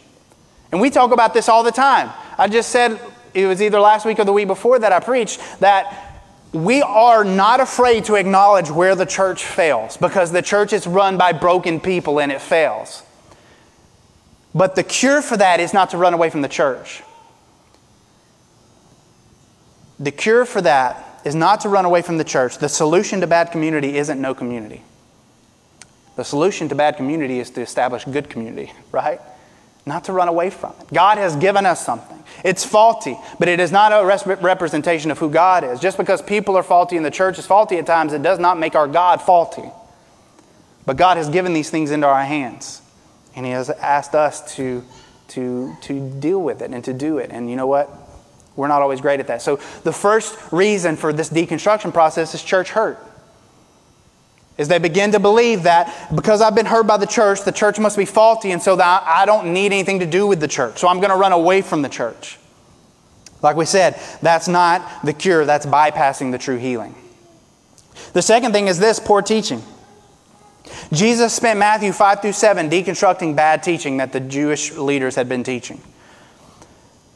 And 0.72 0.80
we 0.80 0.90
talk 0.90 1.12
about 1.12 1.34
this 1.34 1.48
all 1.48 1.62
the 1.62 1.70
time. 1.70 2.10
I 2.36 2.48
just 2.48 2.70
said, 2.70 3.00
it 3.34 3.46
was 3.46 3.62
either 3.62 3.78
last 3.78 4.06
week 4.06 4.18
or 4.18 4.24
the 4.24 4.32
week 4.32 4.48
before 4.48 4.78
that 4.78 4.92
I 4.92 5.00
preached, 5.00 5.40
that 5.60 6.22
we 6.52 6.82
are 6.82 7.24
not 7.24 7.60
afraid 7.60 8.04
to 8.06 8.14
acknowledge 8.14 8.70
where 8.70 8.94
the 8.94 9.06
church 9.06 9.44
fails 9.44 9.96
because 9.96 10.32
the 10.32 10.42
church 10.42 10.72
is 10.72 10.86
run 10.86 11.16
by 11.16 11.32
broken 11.32 11.80
people 11.80 12.20
and 12.20 12.32
it 12.32 12.40
fails. 12.40 13.02
But 14.54 14.76
the 14.76 14.84
cure 14.84 15.20
for 15.20 15.36
that 15.36 15.58
is 15.58 15.74
not 15.74 15.90
to 15.90 15.98
run 15.98 16.14
away 16.14 16.30
from 16.30 16.42
the 16.42 16.48
church. 16.48 17.02
The 19.98 20.10
cure 20.10 20.44
for 20.44 20.60
that 20.62 21.20
is 21.24 21.34
not 21.34 21.60
to 21.60 21.68
run 21.68 21.84
away 21.84 22.02
from 22.02 22.18
the 22.18 22.24
church. 22.24 22.58
The 22.58 22.68
solution 22.68 23.20
to 23.20 23.26
bad 23.26 23.50
community 23.50 23.96
isn't 23.96 24.20
no 24.20 24.34
community. 24.34 24.82
The 26.16 26.24
solution 26.24 26.68
to 26.68 26.74
bad 26.74 26.96
community 26.96 27.40
is 27.40 27.50
to 27.50 27.60
establish 27.60 28.04
good 28.04 28.28
community, 28.28 28.72
right? 28.92 29.20
Not 29.86 30.04
to 30.04 30.12
run 30.12 30.28
away 30.28 30.50
from 30.50 30.74
it. 30.80 30.92
God 30.92 31.18
has 31.18 31.36
given 31.36 31.66
us 31.66 31.84
something. 31.84 32.22
It's 32.42 32.64
faulty, 32.64 33.18
but 33.38 33.48
it 33.48 33.60
is 33.60 33.70
not 33.70 33.92
a 33.92 34.04
representation 34.40 35.10
of 35.10 35.18
who 35.18 35.28
God 35.30 35.62
is. 35.62 35.78
Just 35.78 35.98
because 35.98 36.22
people 36.22 36.56
are 36.56 36.62
faulty 36.62 36.96
and 36.96 37.04
the 37.04 37.10
church 37.10 37.38
is 37.38 37.46
faulty 37.46 37.76
at 37.78 37.86
times, 37.86 38.12
it 38.12 38.22
does 38.22 38.38
not 38.38 38.58
make 38.58 38.74
our 38.74 38.88
God 38.88 39.20
faulty. 39.20 39.70
But 40.86 40.96
God 40.96 41.16
has 41.16 41.28
given 41.28 41.52
these 41.52 41.70
things 41.70 41.90
into 41.90 42.06
our 42.06 42.24
hands, 42.24 42.82
and 43.34 43.46
He 43.46 43.52
has 43.52 43.70
asked 43.70 44.14
us 44.14 44.56
to, 44.56 44.84
to, 45.28 45.76
to 45.82 46.10
deal 46.20 46.42
with 46.42 46.62
it 46.62 46.70
and 46.70 46.84
to 46.84 46.92
do 46.92 47.18
it. 47.18 47.30
And 47.30 47.48
you 47.50 47.56
know 47.56 47.66
what? 47.66 47.90
We're 48.56 48.68
not 48.68 48.82
always 48.82 49.00
great 49.00 49.20
at 49.20 49.26
that. 49.26 49.42
So, 49.42 49.56
the 49.82 49.92
first 49.92 50.36
reason 50.52 50.96
for 50.96 51.12
this 51.12 51.28
deconstruction 51.28 51.92
process 51.92 52.34
is 52.34 52.42
church 52.42 52.70
hurt. 52.70 52.98
Is 54.56 54.68
they 54.68 54.78
begin 54.78 55.10
to 55.12 55.18
believe 55.18 55.64
that 55.64 56.14
because 56.14 56.40
I've 56.40 56.54
been 56.54 56.66
hurt 56.66 56.86
by 56.86 56.96
the 56.96 57.06
church, 57.06 57.42
the 57.42 57.50
church 57.50 57.80
must 57.80 57.96
be 57.96 58.04
faulty, 58.04 58.52
and 58.52 58.62
so 58.62 58.76
that 58.76 59.02
I 59.04 59.26
don't 59.26 59.52
need 59.52 59.66
anything 59.66 59.98
to 59.98 60.06
do 60.06 60.26
with 60.28 60.38
the 60.38 60.46
church. 60.46 60.78
So 60.78 60.86
I'm 60.86 60.98
going 60.98 61.10
to 61.10 61.16
run 61.16 61.32
away 61.32 61.60
from 61.62 61.82
the 61.82 61.88
church. 61.88 62.38
Like 63.42 63.56
we 63.56 63.66
said, 63.66 64.00
that's 64.22 64.46
not 64.46 65.04
the 65.04 65.12
cure, 65.12 65.44
that's 65.44 65.66
bypassing 65.66 66.30
the 66.30 66.38
true 66.38 66.56
healing. 66.56 66.94
The 68.12 68.22
second 68.22 68.52
thing 68.52 68.68
is 68.68 68.78
this 68.78 69.00
poor 69.00 69.22
teaching. 69.22 69.62
Jesus 70.92 71.32
spent 71.32 71.58
Matthew 71.58 71.92
5 71.92 72.22
through 72.22 72.32
7 72.32 72.70
deconstructing 72.70 73.36
bad 73.36 73.62
teaching 73.62 73.98
that 73.98 74.12
the 74.12 74.20
Jewish 74.20 74.72
leaders 74.72 75.14
had 75.16 75.28
been 75.28 75.42
teaching. 75.42 75.80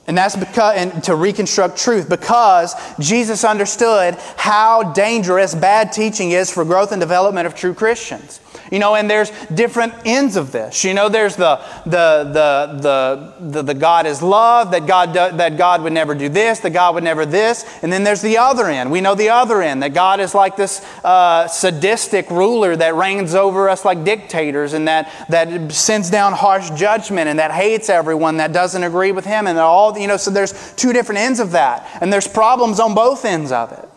And 0.09 0.17
that's 0.17 0.35
because, 0.35 0.77
and 0.77 1.05
to 1.05 1.15
reconstruct 1.15 1.79
truth, 1.79 2.09
because 2.09 2.75
Jesus 2.99 3.45
understood 3.45 4.15
how 4.37 4.93
dangerous 4.95 5.55
bad 5.55 5.93
teaching 5.93 6.31
is 6.31 6.51
for 6.51 6.65
growth 6.65 6.93
and 6.93 7.01
development 7.01 7.47
of 7.47 7.55
true 7.55 7.75
Christians. 7.75 8.41
You 8.73 8.79
know, 8.79 8.97
and 8.97 9.09
there's 9.09 9.31
different 9.49 9.95
ends 10.05 10.37
of 10.37 10.53
this. 10.53 10.85
You 10.85 10.93
know, 10.93 11.09
there's 11.09 11.37
the 11.37 11.57
the 11.85 12.25
the 12.25 12.79
the 12.81 13.35
the, 13.41 13.63
the 13.63 13.75
God 13.75 14.07
is 14.07 14.21
love, 14.21 14.73
that 14.73 14.87
God 14.87 15.13
do, 15.13 15.37
that 15.37 15.57
God 15.57 15.83
would 15.83 15.93
never 15.93 16.15
do 16.15 16.29
this, 16.29 16.61
that 16.61 16.71
God 16.71 16.95
would 16.95 17.05
never 17.05 17.25
this, 17.25 17.65
and 17.83 17.91
then 17.91 18.05
there's 18.05 18.21
the 18.21 18.37
other 18.37 18.67
end. 18.67 18.91
We 18.91 19.01
know 19.01 19.15
the 19.15 19.31
other 19.31 19.63
end 19.63 19.83
that 19.83 19.95
God 19.95 20.21
is 20.21 20.35
like 20.35 20.57
this 20.57 20.85
uh, 21.03 21.49
sadistic 21.49 22.31
ruler 22.31 22.77
that 22.77 22.95
reigns 22.95 23.35
over 23.35 23.71
us 23.71 23.85
like 23.85 24.05
dictators, 24.05 24.75
and 24.75 24.87
that 24.89 25.11
that 25.31 25.73
sends 25.73 26.11
down 26.11 26.35
harsh 26.35 26.69
judgment, 26.71 27.29
and 27.29 27.39
that 27.39 27.53
hates 27.53 27.89
everyone 27.89 28.37
that 28.39 28.53
doesn't 28.53 28.83
agree 28.83 29.13
with 29.13 29.25
Him, 29.25 29.47
and 29.47 29.59
all 29.59 29.98
you 29.99 30.09
know. 30.09 30.17
So 30.17 30.31
there's 30.31 30.75
two 30.75 30.93
different 30.93 31.21
ends 31.21 31.41
of 31.41 31.53
that, 31.53 31.89
and 32.01 32.13
there's 32.13 32.29
problems 32.29 32.81
on 32.81 32.95
both 32.95 33.25
ends 33.25 33.53
of 33.53 33.73
it. 33.73 33.89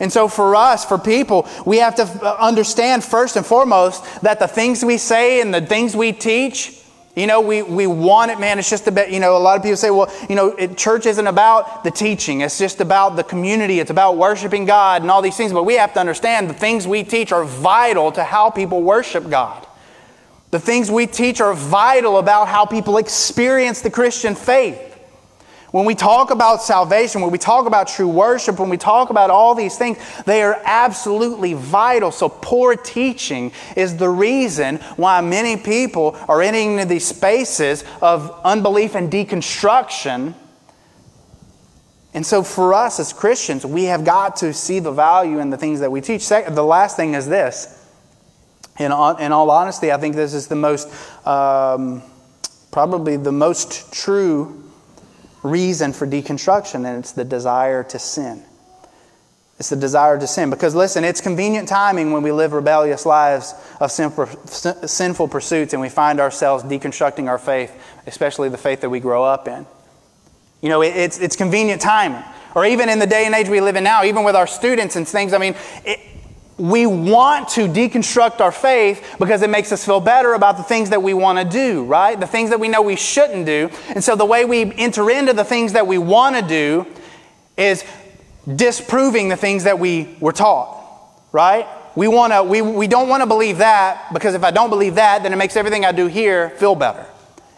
And 0.00 0.12
so, 0.12 0.28
for 0.28 0.54
us, 0.54 0.84
for 0.84 0.98
people, 0.98 1.48
we 1.66 1.78
have 1.78 1.96
to 1.96 2.02
uh, 2.02 2.36
understand 2.38 3.02
first 3.02 3.36
and 3.36 3.44
foremost 3.44 4.04
that 4.22 4.38
the 4.38 4.46
things 4.46 4.84
we 4.84 4.96
say 4.96 5.40
and 5.40 5.52
the 5.52 5.60
things 5.60 5.96
we 5.96 6.12
teach, 6.12 6.80
you 7.16 7.26
know, 7.26 7.40
we, 7.40 7.62
we 7.62 7.88
want 7.88 8.30
it, 8.30 8.38
man. 8.38 8.60
It's 8.60 8.70
just 8.70 8.86
a 8.86 8.92
bit, 8.92 9.10
you 9.10 9.18
know, 9.18 9.36
a 9.36 9.38
lot 9.38 9.56
of 9.56 9.62
people 9.62 9.76
say, 9.76 9.90
well, 9.90 10.12
you 10.28 10.36
know, 10.36 10.50
it, 10.50 10.76
church 10.76 11.04
isn't 11.04 11.26
about 11.26 11.82
the 11.82 11.90
teaching, 11.90 12.42
it's 12.42 12.58
just 12.58 12.80
about 12.80 13.16
the 13.16 13.24
community, 13.24 13.80
it's 13.80 13.90
about 13.90 14.16
worshiping 14.16 14.66
God 14.66 15.02
and 15.02 15.10
all 15.10 15.20
these 15.20 15.36
things. 15.36 15.52
But 15.52 15.64
we 15.64 15.74
have 15.74 15.92
to 15.94 16.00
understand 16.00 16.48
the 16.48 16.54
things 16.54 16.86
we 16.86 17.02
teach 17.02 17.32
are 17.32 17.44
vital 17.44 18.12
to 18.12 18.22
how 18.22 18.50
people 18.50 18.82
worship 18.82 19.28
God. 19.28 19.66
The 20.52 20.60
things 20.60 20.92
we 20.92 21.08
teach 21.08 21.40
are 21.40 21.54
vital 21.54 22.18
about 22.18 22.46
how 22.46 22.64
people 22.66 22.98
experience 22.98 23.80
the 23.80 23.90
Christian 23.90 24.36
faith. 24.36 24.87
When 25.70 25.84
we 25.84 25.94
talk 25.94 26.30
about 26.30 26.62
salvation, 26.62 27.20
when 27.20 27.30
we 27.30 27.36
talk 27.36 27.66
about 27.66 27.88
true 27.88 28.08
worship, 28.08 28.58
when 28.58 28.70
we 28.70 28.78
talk 28.78 29.10
about 29.10 29.28
all 29.28 29.54
these 29.54 29.76
things, 29.76 29.98
they 30.24 30.42
are 30.42 30.58
absolutely 30.64 31.52
vital. 31.52 32.10
So, 32.10 32.30
poor 32.30 32.74
teaching 32.74 33.52
is 33.76 33.98
the 33.98 34.08
reason 34.08 34.76
why 34.96 35.20
many 35.20 35.58
people 35.58 36.16
are 36.26 36.40
entering 36.40 36.74
into 36.74 36.86
these 36.86 37.06
spaces 37.06 37.84
of 38.00 38.40
unbelief 38.44 38.94
and 38.94 39.12
deconstruction. 39.12 40.34
And 42.14 42.24
so, 42.24 42.42
for 42.42 42.72
us 42.72 42.98
as 42.98 43.12
Christians, 43.12 43.66
we 43.66 43.84
have 43.84 44.06
got 44.06 44.36
to 44.36 44.54
see 44.54 44.78
the 44.78 44.92
value 44.92 45.38
in 45.38 45.50
the 45.50 45.58
things 45.58 45.80
that 45.80 45.92
we 45.92 46.00
teach. 46.00 46.26
The 46.28 46.64
last 46.64 46.96
thing 46.96 47.12
is 47.12 47.28
this. 47.28 47.74
In 48.78 48.90
all, 48.90 49.16
in 49.16 49.32
all 49.32 49.50
honesty, 49.50 49.92
I 49.92 49.98
think 49.98 50.14
this 50.14 50.32
is 50.32 50.46
the 50.46 50.54
most, 50.54 50.88
um, 51.26 52.02
probably 52.70 53.18
the 53.18 53.32
most 53.32 53.92
true 53.92 54.67
reason 55.42 55.92
for 55.92 56.06
deconstruction, 56.06 56.86
and 56.86 56.98
it's 56.98 57.12
the 57.12 57.24
desire 57.24 57.84
to 57.84 57.98
sin. 57.98 58.42
It's 59.58 59.70
the 59.70 59.76
desire 59.76 60.18
to 60.18 60.26
sin. 60.26 60.50
Because 60.50 60.74
listen, 60.74 61.02
it's 61.04 61.20
convenient 61.20 61.68
timing 61.68 62.12
when 62.12 62.22
we 62.22 62.30
live 62.30 62.52
rebellious 62.52 63.04
lives 63.04 63.54
of 63.80 63.90
sinful 63.90 65.28
pursuits 65.28 65.72
and 65.72 65.82
we 65.82 65.88
find 65.88 66.20
ourselves 66.20 66.62
deconstructing 66.62 67.28
our 67.28 67.38
faith, 67.38 67.72
especially 68.06 68.48
the 68.48 68.58
faith 68.58 68.82
that 68.82 68.90
we 68.90 69.00
grow 69.00 69.24
up 69.24 69.48
in. 69.48 69.66
You 70.60 70.68
know, 70.68 70.82
it's, 70.82 71.18
it's 71.18 71.34
convenient 71.34 71.80
timing. 71.80 72.22
Or 72.54 72.64
even 72.66 72.88
in 72.88 72.98
the 72.98 73.06
day 73.06 73.26
and 73.26 73.34
age 73.34 73.48
we 73.48 73.60
live 73.60 73.76
in 73.76 73.84
now, 73.84 74.04
even 74.04 74.24
with 74.24 74.36
our 74.36 74.46
students 74.46 74.96
and 74.96 75.06
things, 75.06 75.32
I 75.32 75.38
mean, 75.38 75.56
it, 75.84 76.00
we 76.58 76.86
want 76.86 77.48
to 77.50 77.68
deconstruct 77.68 78.40
our 78.40 78.50
faith 78.50 79.16
because 79.18 79.42
it 79.42 79.50
makes 79.50 79.70
us 79.70 79.84
feel 79.84 80.00
better 80.00 80.34
about 80.34 80.56
the 80.56 80.62
things 80.64 80.90
that 80.90 81.02
we 81.02 81.14
want 81.14 81.38
to 81.38 81.44
do, 81.44 81.84
right? 81.84 82.18
The 82.18 82.26
things 82.26 82.50
that 82.50 82.58
we 82.58 82.68
know 82.68 82.82
we 82.82 82.96
shouldn't 82.96 83.46
do. 83.46 83.70
And 83.88 84.02
so 84.02 84.16
the 84.16 84.24
way 84.24 84.44
we 84.44 84.74
enter 84.74 85.08
into 85.08 85.32
the 85.32 85.44
things 85.44 85.74
that 85.74 85.86
we 85.86 85.98
want 85.98 86.34
to 86.36 86.42
do 86.42 86.86
is 87.56 87.84
disproving 88.52 89.28
the 89.28 89.36
things 89.36 89.64
that 89.64 89.78
we 89.78 90.16
were 90.20 90.32
taught, 90.32 90.84
right? 91.32 91.66
We, 91.94 92.08
wanna, 92.08 92.42
we, 92.42 92.60
we 92.60 92.88
don't 92.88 93.08
want 93.08 93.22
to 93.22 93.26
believe 93.26 93.58
that 93.58 94.12
because 94.12 94.34
if 94.34 94.42
I 94.42 94.50
don't 94.50 94.70
believe 94.70 94.96
that, 94.96 95.22
then 95.22 95.32
it 95.32 95.36
makes 95.36 95.56
everything 95.56 95.84
I 95.84 95.92
do 95.92 96.06
here 96.06 96.50
feel 96.50 96.74
better. 96.74 97.06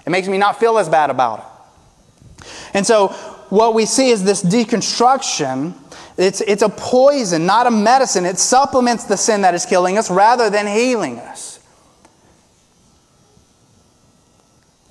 It 0.06 0.10
makes 0.10 0.28
me 0.28 0.36
not 0.36 0.60
feel 0.60 0.78
as 0.78 0.88
bad 0.88 1.10
about 1.10 1.38
it. 1.38 2.46
And 2.74 2.86
so 2.86 3.08
what 3.48 3.74
we 3.74 3.86
see 3.86 4.10
is 4.10 4.24
this 4.24 4.42
deconstruction 4.42 5.74
it's, 6.20 6.40
it's 6.42 6.62
a 6.62 6.68
poison, 6.68 7.46
not 7.46 7.66
a 7.66 7.70
medicine. 7.70 8.26
It 8.26 8.38
supplements 8.38 9.04
the 9.04 9.16
sin 9.16 9.42
that 9.42 9.54
is 9.54 9.64
killing 9.64 9.96
us 9.96 10.10
rather 10.10 10.50
than 10.50 10.66
healing 10.66 11.18
us. 11.18 11.58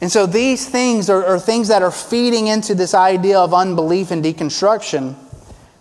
And 0.02 0.12
so 0.12 0.26
these 0.26 0.68
things 0.68 1.10
are, 1.10 1.26
are 1.26 1.40
things 1.40 1.68
that 1.68 1.82
are 1.82 1.92
feeding 1.92 2.48
into 2.48 2.74
this 2.74 2.94
idea 2.94 3.38
of 3.38 3.54
unbelief 3.54 4.12
and 4.12 4.24
deconstruction, 4.24 5.14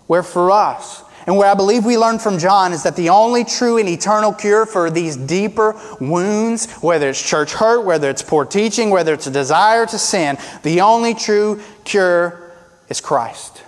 where 0.06 0.22
for 0.22 0.50
us, 0.50 1.04
and 1.26 1.36
where 1.36 1.50
I 1.50 1.54
believe 1.54 1.84
we 1.84 1.98
learn 1.98 2.18
from 2.18 2.38
John 2.38 2.72
is 2.72 2.82
that 2.84 2.96
the 2.96 3.10
only 3.10 3.44
true 3.44 3.76
and 3.76 3.88
eternal 3.88 4.32
cure 4.32 4.66
for 4.66 4.90
these 4.90 5.16
deeper 5.16 5.78
wounds, 6.00 6.72
whether 6.80 7.10
it's 7.10 7.22
church 7.22 7.52
hurt, 7.52 7.84
whether 7.84 8.08
it's 8.08 8.22
poor 8.22 8.44
teaching, 8.44 8.90
whether 8.90 9.12
it's 9.12 9.26
a 9.26 9.30
desire 9.30 9.84
to 9.86 9.98
sin, 9.98 10.38
the 10.62 10.80
only 10.80 11.14
true 11.14 11.60
cure 11.84 12.52
is 12.88 13.00
Christ. 13.00 13.62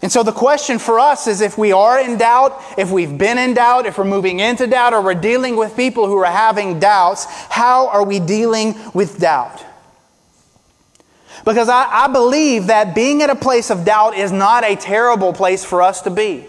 And 0.00 0.12
so 0.12 0.22
the 0.22 0.32
question 0.32 0.78
for 0.78 1.00
us 1.00 1.26
is 1.26 1.40
if 1.40 1.58
we 1.58 1.72
are 1.72 1.98
in 1.98 2.18
doubt, 2.18 2.62
if 2.78 2.90
we've 2.90 3.18
been 3.18 3.36
in 3.36 3.54
doubt, 3.54 3.86
if 3.86 3.98
we're 3.98 4.04
moving 4.04 4.38
into 4.38 4.66
doubt, 4.66 4.94
or 4.94 5.02
we're 5.02 5.14
dealing 5.14 5.56
with 5.56 5.74
people 5.74 6.06
who 6.06 6.16
are 6.18 6.24
having 6.30 6.78
doubts, 6.78 7.24
how 7.48 7.88
are 7.88 8.04
we 8.04 8.20
dealing 8.20 8.76
with 8.94 9.18
doubt? 9.18 9.64
Because 11.44 11.68
I, 11.68 12.04
I 12.04 12.08
believe 12.08 12.68
that 12.68 12.94
being 12.94 13.22
at 13.22 13.30
a 13.30 13.34
place 13.34 13.70
of 13.70 13.84
doubt 13.84 14.16
is 14.16 14.30
not 14.30 14.64
a 14.64 14.76
terrible 14.76 15.32
place 15.32 15.64
for 15.64 15.82
us 15.82 16.02
to 16.02 16.10
be. 16.10 16.46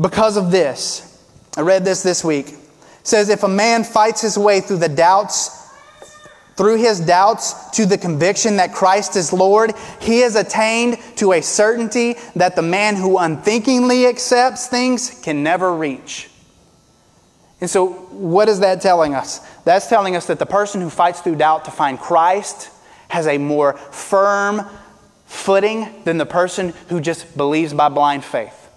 Because 0.00 0.38
of 0.38 0.50
this, 0.50 1.22
I 1.56 1.60
read 1.60 1.84
this 1.84 2.02
this 2.02 2.24
week. 2.24 2.48
It 2.48 2.58
says 3.02 3.28
if 3.28 3.42
a 3.42 3.48
man 3.48 3.84
fights 3.84 4.22
his 4.22 4.38
way 4.38 4.60
through 4.60 4.78
the 4.78 4.88
doubts 4.88 5.59
through 6.60 6.76
his 6.76 7.00
doubts 7.00 7.70
to 7.70 7.86
the 7.86 7.96
conviction 7.96 8.56
that 8.56 8.74
Christ 8.74 9.16
is 9.16 9.32
Lord, 9.32 9.72
he 9.98 10.18
has 10.18 10.36
attained 10.36 10.98
to 11.16 11.32
a 11.32 11.40
certainty 11.40 12.16
that 12.36 12.54
the 12.54 12.60
man 12.60 12.96
who 12.96 13.16
unthinkingly 13.16 14.06
accepts 14.06 14.66
things 14.66 15.22
can 15.22 15.42
never 15.42 15.74
reach. 15.74 16.28
And 17.62 17.70
so, 17.70 17.86
what 18.10 18.50
is 18.50 18.60
that 18.60 18.82
telling 18.82 19.14
us? 19.14 19.38
That's 19.64 19.86
telling 19.86 20.16
us 20.16 20.26
that 20.26 20.38
the 20.38 20.44
person 20.44 20.82
who 20.82 20.90
fights 20.90 21.22
through 21.22 21.36
doubt 21.36 21.64
to 21.64 21.70
find 21.70 21.98
Christ 21.98 22.68
has 23.08 23.26
a 23.26 23.38
more 23.38 23.72
firm 23.72 24.60
footing 25.24 25.88
than 26.04 26.18
the 26.18 26.26
person 26.26 26.74
who 26.90 27.00
just 27.00 27.38
believes 27.38 27.72
by 27.72 27.88
blind 27.88 28.22
faith. 28.22 28.68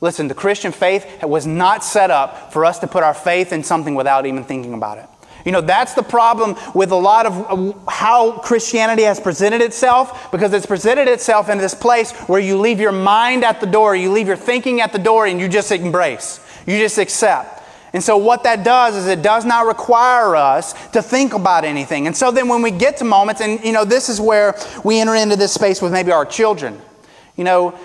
Listen, 0.00 0.26
the 0.26 0.34
Christian 0.34 0.72
faith 0.72 1.22
was 1.22 1.46
not 1.46 1.84
set 1.84 2.10
up 2.10 2.52
for 2.52 2.64
us 2.64 2.80
to 2.80 2.88
put 2.88 3.04
our 3.04 3.14
faith 3.14 3.52
in 3.52 3.62
something 3.62 3.94
without 3.94 4.26
even 4.26 4.42
thinking 4.42 4.74
about 4.74 4.98
it. 4.98 5.06
You 5.44 5.52
know, 5.52 5.60
that's 5.60 5.94
the 5.94 6.02
problem 6.02 6.56
with 6.74 6.90
a 6.90 6.96
lot 6.96 7.26
of 7.26 7.32
uh, 7.76 7.90
how 7.90 8.38
Christianity 8.38 9.02
has 9.02 9.20
presented 9.20 9.60
itself 9.60 10.30
because 10.30 10.52
it's 10.52 10.66
presented 10.66 11.08
itself 11.08 11.48
in 11.48 11.58
this 11.58 11.74
place 11.74 12.12
where 12.28 12.40
you 12.40 12.58
leave 12.58 12.80
your 12.80 12.92
mind 12.92 13.44
at 13.44 13.60
the 13.60 13.66
door, 13.66 13.94
you 13.94 14.10
leave 14.10 14.26
your 14.26 14.36
thinking 14.36 14.80
at 14.80 14.92
the 14.92 14.98
door, 14.98 15.26
and 15.26 15.40
you 15.40 15.48
just 15.48 15.70
embrace, 15.70 16.40
you 16.66 16.78
just 16.78 16.98
accept. 16.98 17.62
And 17.92 18.02
so, 18.02 18.18
what 18.18 18.42
that 18.42 18.64
does 18.64 18.96
is 18.96 19.06
it 19.06 19.22
does 19.22 19.44
not 19.44 19.66
require 19.66 20.36
us 20.36 20.74
to 20.90 21.00
think 21.00 21.32
about 21.32 21.64
anything. 21.64 22.06
And 22.06 22.16
so, 22.16 22.30
then 22.30 22.48
when 22.48 22.60
we 22.60 22.70
get 22.70 22.98
to 22.98 23.04
moments, 23.04 23.40
and 23.40 23.62
you 23.64 23.72
know, 23.72 23.84
this 23.84 24.08
is 24.08 24.20
where 24.20 24.54
we 24.84 25.00
enter 25.00 25.14
into 25.14 25.36
this 25.36 25.54
space 25.54 25.80
with 25.80 25.92
maybe 25.92 26.12
our 26.12 26.26
children. 26.26 26.80
You 27.36 27.44
know, 27.44 27.78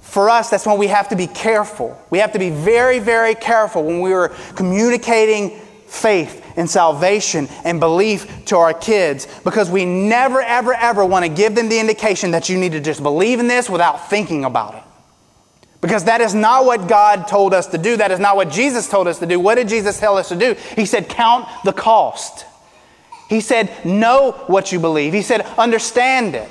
for 0.00 0.28
us, 0.28 0.50
that's 0.50 0.66
when 0.66 0.76
we 0.76 0.88
have 0.88 1.08
to 1.08 1.16
be 1.16 1.26
careful. 1.26 1.98
We 2.10 2.18
have 2.18 2.32
to 2.32 2.38
be 2.38 2.50
very, 2.50 2.98
very 2.98 3.34
careful 3.34 3.84
when 3.84 4.00
we 4.00 4.12
are 4.12 4.28
communicating 4.54 5.58
faith 5.86 6.41
and 6.56 6.68
salvation 6.68 7.48
and 7.64 7.80
belief 7.80 8.44
to 8.46 8.56
our 8.56 8.74
kids 8.74 9.26
because 9.44 9.70
we 9.70 9.84
never, 9.84 10.40
ever, 10.40 10.74
ever 10.74 11.04
want 11.04 11.24
to 11.24 11.30
give 11.30 11.54
them 11.54 11.68
the 11.68 11.78
indication 11.78 12.32
that 12.32 12.48
you 12.48 12.58
need 12.58 12.72
to 12.72 12.80
just 12.80 13.02
believe 13.02 13.40
in 13.40 13.48
this 13.48 13.70
without 13.70 14.08
thinking 14.08 14.44
about 14.44 14.74
it. 14.74 14.82
Because 15.80 16.04
that 16.04 16.20
is 16.20 16.32
not 16.32 16.64
what 16.64 16.88
God 16.88 17.26
told 17.26 17.52
us 17.52 17.66
to 17.68 17.78
do. 17.78 17.96
That 17.96 18.12
is 18.12 18.20
not 18.20 18.36
what 18.36 18.50
Jesus 18.50 18.88
told 18.88 19.08
us 19.08 19.18
to 19.18 19.26
do. 19.26 19.40
What 19.40 19.56
did 19.56 19.68
Jesus 19.68 19.98
tell 19.98 20.16
us 20.16 20.28
to 20.28 20.36
do? 20.36 20.54
He 20.76 20.86
said, 20.86 21.08
Count 21.08 21.48
the 21.64 21.72
cost. 21.72 22.46
He 23.28 23.40
said, 23.40 23.84
Know 23.84 24.32
what 24.46 24.70
you 24.70 24.78
believe. 24.78 25.12
He 25.12 25.22
said, 25.22 25.40
Understand 25.58 26.36
it. 26.36 26.48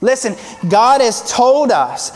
Listen, 0.00 0.34
God 0.68 1.02
has 1.02 1.30
told 1.30 1.70
us 1.70 2.10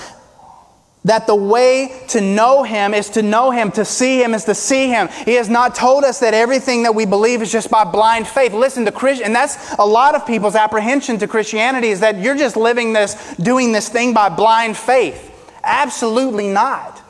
that 1.04 1.26
the 1.26 1.34
way 1.34 2.04
to 2.08 2.20
know 2.20 2.62
Him 2.62 2.92
is 2.92 3.10
to 3.10 3.22
know 3.22 3.50
Him, 3.50 3.70
to 3.72 3.84
see 3.84 4.22
Him 4.22 4.34
is 4.34 4.44
to 4.44 4.54
see 4.54 4.88
Him. 4.88 5.08
He 5.24 5.34
has 5.34 5.48
not 5.48 5.74
told 5.74 6.04
us 6.04 6.20
that 6.20 6.34
everything 6.34 6.82
that 6.82 6.94
we 6.94 7.06
believe 7.06 7.40
is 7.40 7.50
just 7.50 7.70
by 7.70 7.84
blind 7.84 8.26
faith. 8.26 8.52
Listen 8.52 8.84
to 8.84 8.92
Christian, 8.92 9.26
and 9.26 9.34
that's 9.34 9.72
a 9.74 9.86
lot 9.86 10.14
of 10.14 10.26
people's 10.26 10.56
apprehension 10.56 11.18
to 11.18 11.28
Christianity 11.28 11.88
is 11.88 12.00
that 12.00 12.18
you're 12.18 12.36
just 12.36 12.56
living 12.56 12.92
this, 12.92 13.34
doing 13.36 13.72
this 13.72 13.88
thing 13.88 14.12
by 14.12 14.28
blind 14.28 14.76
faith. 14.76 15.26
Absolutely 15.62 16.48
not. 16.48 17.02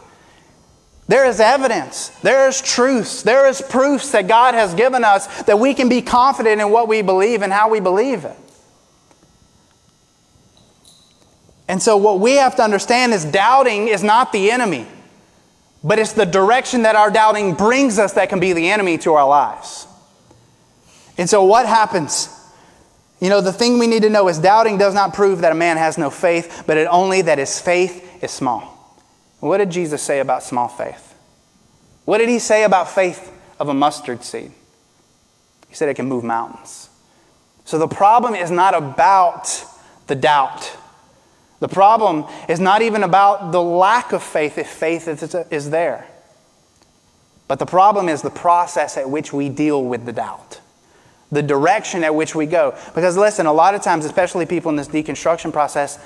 There 1.09 1.27
is 1.27 1.41
evidence, 1.41 2.11
there 2.23 2.49
is 2.49 2.63
truths, 2.63 3.25
there 3.25 3.49
is 3.49 3.61
proofs 3.61 4.13
that 4.13 4.29
God 4.29 4.55
has 4.55 4.75
given 4.75 5.03
us 5.03 5.43
that 5.43 5.59
we 5.59 5.75
can 5.75 5.89
be 5.89 6.03
confident 6.03 6.61
in 6.61 6.71
what 6.71 6.87
we 6.87 7.03
believe 7.03 7.43
and 7.43 7.53
how 7.53 7.69
we 7.69 7.81
believe 7.81 8.25
it. 8.25 8.37
And 11.71 11.81
so, 11.81 11.97
what 11.97 12.19
we 12.19 12.35
have 12.35 12.57
to 12.57 12.65
understand 12.65 13.13
is 13.13 13.25
doubting 13.25 13.87
is 13.87 14.03
not 14.03 14.33
the 14.33 14.51
enemy, 14.51 14.89
but 15.85 16.01
it's 16.01 16.15
the 16.15 16.27
direction 16.27 16.83
that 16.83 16.97
our 16.97 17.13
doubting 17.13 17.55
brings 17.55 17.97
us 17.97 18.15
that 18.15 18.29
can 18.29 18.41
be 18.41 18.53
the 18.53 18.71
enemy 18.71 18.99
to 18.99 19.15
our 19.15 19.29
lives. 19.29 19.87
And 21.17 21.31
so, 21.31 21.45
what 21.45 21.67
happens? 21.67 22.29
You 23.21 23.29
know, 23.29 23.41
the 23.41 23.53
thing 23.53 23.79
we 23.79 23.87
need 23.87 24.03
to 24.03 24.11
know 24.11 24.27
is 24.27 24.41
doubting 24.41 24.79
does 24.79 24.95
not 24.95 25.15
prove 25.15 25.43
that 25.43 25.53
a 25.53 25.55
man 25.55 25.77
has 25.77 25.97
no 25.97 26.11
faith, 26.11 26.65
but 26.67 26.77
it 26.77 26.89
only 26.91 27.23
that 27.23 27.39
his 27.39 27.61
faith 27.61 28.21
is 28.21 28.33
small. 28.33 28.63
What 29.39 29.59
did 29.59 29.71
Jesus 29.71 30.03
say 30.03 30.19
about 30.19 30.43
small 30.43 30.67
faith? 30.67 31.15
What 32.05 32.19
did 32.19 32.29
he 32.29 32.41
say 32.41 32.65
about 32.65 32.91
faith 32.91 33.33
of 33.61 33.69
a 33.69 33.75
mustard 33.75 34.25
seed? 34.25 34.51
He 35.69 35.77
said 35.77 35.89
it 35.89 35.95
can 35.95 36.07
move 36.07 36.25
mountains. 36.25 36.89
So 37.65 37.79
the 37.79 37.87
problem 37.87 38.35
is 38.35 38.51
not 38.51 38.75
about 38.75 39.65
the 40.09 40.17
doubt. 40.17 40.77
The 41.61 41.69
problem 41.69 42.25
is 42.49 42.59
not 42.59 42.83
even 42.83 43.03
about 43.03 43.53
the 43.53 43.63
lack 43.63 44.13
of 44.13 44.23
faith 44.23 44.59
if 44.59 44.69
faith 44.69 45.07
is, 45.09 45.71
there. 45.71 46.07
But 47.49 47.59
the 47.59 47.67
problem 47.67 48.09
is 48.09 48.23
the 48.23 48.31
process 48.31 48.97
at 48.97 49.09
which 49.09 49.33
we 49.33 49.49
deal 49.49 49.85
with 49.85 50.07
the 50.07 50.13
doubt, 50.13 50.61
the 51.31 51.43
direction 51.43 52.03
at 52.03 52.15
which 52.15 52.35
we 52.35 52.47
go. 52.47 52.77
Because 52.95 53.17
listen, 53.17 53.47
a 53.47 53.53
lot 53.53 53.75
of 53.75 53.83
times, 53.83 54.05
especially 54.05 54.47
people 54.47 54.71
in 54.71 54.77
this 54.77 54.89
deconstruction 54.89 55.53
process, 55.53 55.99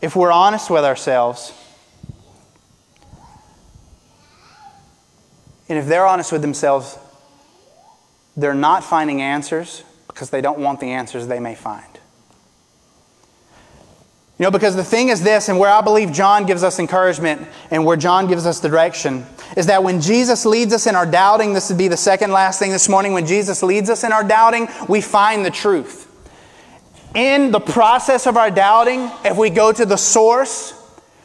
if 0.00 0.14
we're 0.14 0.32
honest 0.32 0.70
with 0.70 0.84
ourselves, 0.84 1.52
And 5.68 5.78
if 5.78 5.86
they're 5.86 6.06
honest 6.06 6.32
with 6.32 6.42
themselves, 6.42 6.98
they're 8.36 8.54
not 8.54 8.82
finding 8.82 9.20
answers 9.20 9.82
because 10.06 10.30
they 10.30 10.40
don't 10.40 10.58
want 10.58 10.80
the 10.80 10.92
answers 10.92 11.26
they 11.26 11.40
may 11.40 11.54
find. 11.54 11.97
You 14.38 14.44
know, 14.44 14.50
because 14.52 14.76
the 14.76 14.84
thing 14.84 15.08
is 15.08 15.20
this, 15.20 15.48
and 15.48 15.58
where 15.58 15.70
I 15.70 15.80
believe 15.80 16.12
John 16.12 16.46
gives 16.46 16.62
us 16.62 16.78
encouragement 16.78 17.48
and 17.72 17.84
where 17.84 17.96
John 17.96 18.28
gives 18.28 18.46
us 18.46 18.60
direction, 18.60 19.26
is 19.56 19.66
that 19.66 19.82
when 19.82 20.00
Jesus 20.00 20.46
leads 20.46 20.72
us 20.72 20.86
in 20.86 20.94
our 20.94 21.06
doubting, 21.06 21.54
this 21.54 21.70
would 21.70 21.78
be 21.78 21.88
the 21.88 21.96
second 21.96 22.30
last 22.30 22.60
thing 22.60 22.70
this 22.70 22.88
morning, 22.88 23.12
when 23.12 23.26
Jesus 23.26 23.64
leads 23.64 23.90
us 23.90 24.04
in 24.04 24.12
our 24.12 24.22
doubting, 24.22 24.68
we 24.88 25.00
find 25.00 25.44
the 25.44 25.50
truth. 25.50 26.04
In 27.16 27.50
the 27.50 27.58
process 27.58 28.28
of 28.28 28.36
our 28.36 28.50
doubting, 28.50 29.10
if 29.24 29.36
we 29.36 29.50
go 29.50 29.72
to 29.72 29.84
the 29.84 29.96
source, 29.96 30.74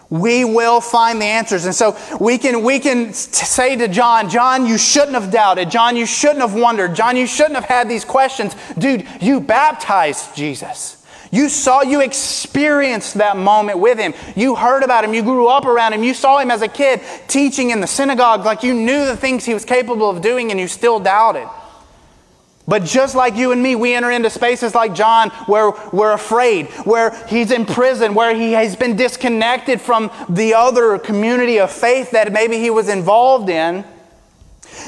we 0.09 0.43
will 0.43 0.81
find 0.81 1.21
the 1.21 1.25
answers. 1.25 1.65
And 1.65 1.75
so 1.75 1.95
we 2.19 2.39
can, 2.39 2.63
we 2.63 2.79
can 2.79 3.13
say 3.13 3.75
to 3.75 3.87
John, 3.87 4.27
John, 4.27 4.65
you 4.65 4.79
shouldn't 4.79 5.13
have 5.13 5.31
doubted. 5.31 5.69
John, 5.69 5.95
you 5.95 6.07
shouldn't 6.07 6.41
have 6.41 6.55
wondered. 6.55 6.95
John, 6.95 7.15
you 7.15 7.27
shouldn't 7.27 7.55
have 7.55 7.65
had 7.65 7.89
these 7.89 8.05
questions. 8.05 8.55
Dude, 8.77 9.07
you 9.21 9.39
baptized 9.39 10.35
Jesus. 10.35 11.02
You 11.33 11.49
saw, 11.49 11.81
you 11.81 12.01
experienced 12.01 13.15
that 13.15 13.37
moment 13.37 13.79
with 13.79 13.97
him. 13.97 14.13
You 14.35 14.53
heard 14.53 14.83
about 14.83 15.03
him. 15.03 15.15
You 15.15 15.23
grew 15.23 15.47
up 15.47 15.65
around 15.65 15.93
him. 15.93 16.03
You 16.03 16.13
saw 16.13 16.37
him 16.37 16.51
as 16.51 16.61
a 16.61 16.67
kid 16.67 17.01
teaching 17.27 17.71
in 17.71 17.81
the 17.81 17.87
synagogue 17.87 18.45
like 18.45 18.61
you 18.61 18.75
knew 18.75 19.07
the 19.07 19.17
things 19.17 19.43
he 19.43 19.55
was 19.55 19.65
capable 19.65 20.11
of 20.11 20.21
doing 20.21 20.51
and 20.51 20.59
you 20.59 20.67
still 20.67 20.99
doubted. 20.99 21.49
But 22.67 22.83
just 22.83 23.15
like 23.15 23.35
you 23.35 23.51
and 23.51 23.63
me, 23.63 23.75
we 23.75 23.95
enter 23.95 24.11
into 24.11 24.29
spaces 24.29 24.75
like 24.75 24.93
John 24.93 25.31
where 25.47 25.71
we're 25.91 26.13
afraid, 26.13 26.67
where 26.85 27.09
he's 27.25 27.49
in 27.49 27.65
prison, 27.65 28.13
where 28.13 28.35
he 28.35 28.51
has 28.51 28.75
been 28.75 28.95
disconnected 28.95 29.81
from 29.81 30.11
the 30.29 30.53
other 30.53 30.99
community 30.99 31.59
of 31.59 31.71
faith 31.71 32.11
that 32.11 32.31
maybe 32.31 32.59
he 32.59 32.69
was 32.69 32.89
involved 32.89 33.49
in. 33.49 33.83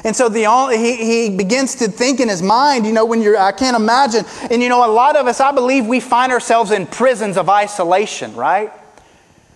And 0.04 0.16
so 0.16 0.30
the 0.30 0.46
he, 0.72 0.96
he 0.96 1.36
begins 1.36 1.76
to 1.76 1.88
think 1.88 2.20
in 2.20 2.30
his 2.30 2.42
mind, 2.42 2.86
you 2.86 2.94
know, 2.94 3.06
when 3.06 3.22
you're, 3.22 3.38
I 3.38 3.52
can't 3.52 3.76
imagine. 3.76 4.26
And 4.50 4.62
you 4.62 4.70
know, 4.70 4.90
a 4.90 4.92
lot 4.92 5.16
of 5.16 5.28
us, 5.28 5.40
I 5.40 5.52
believe 5.52 5.86
we 5.86 6.00
find 6.00 6.32
ourselves 6.32 6.72
in 6.72 6.88
prisons 6.88 7.38
of 7.38 7.50
isolation, 7.50 8.36
right? 8.36 8.72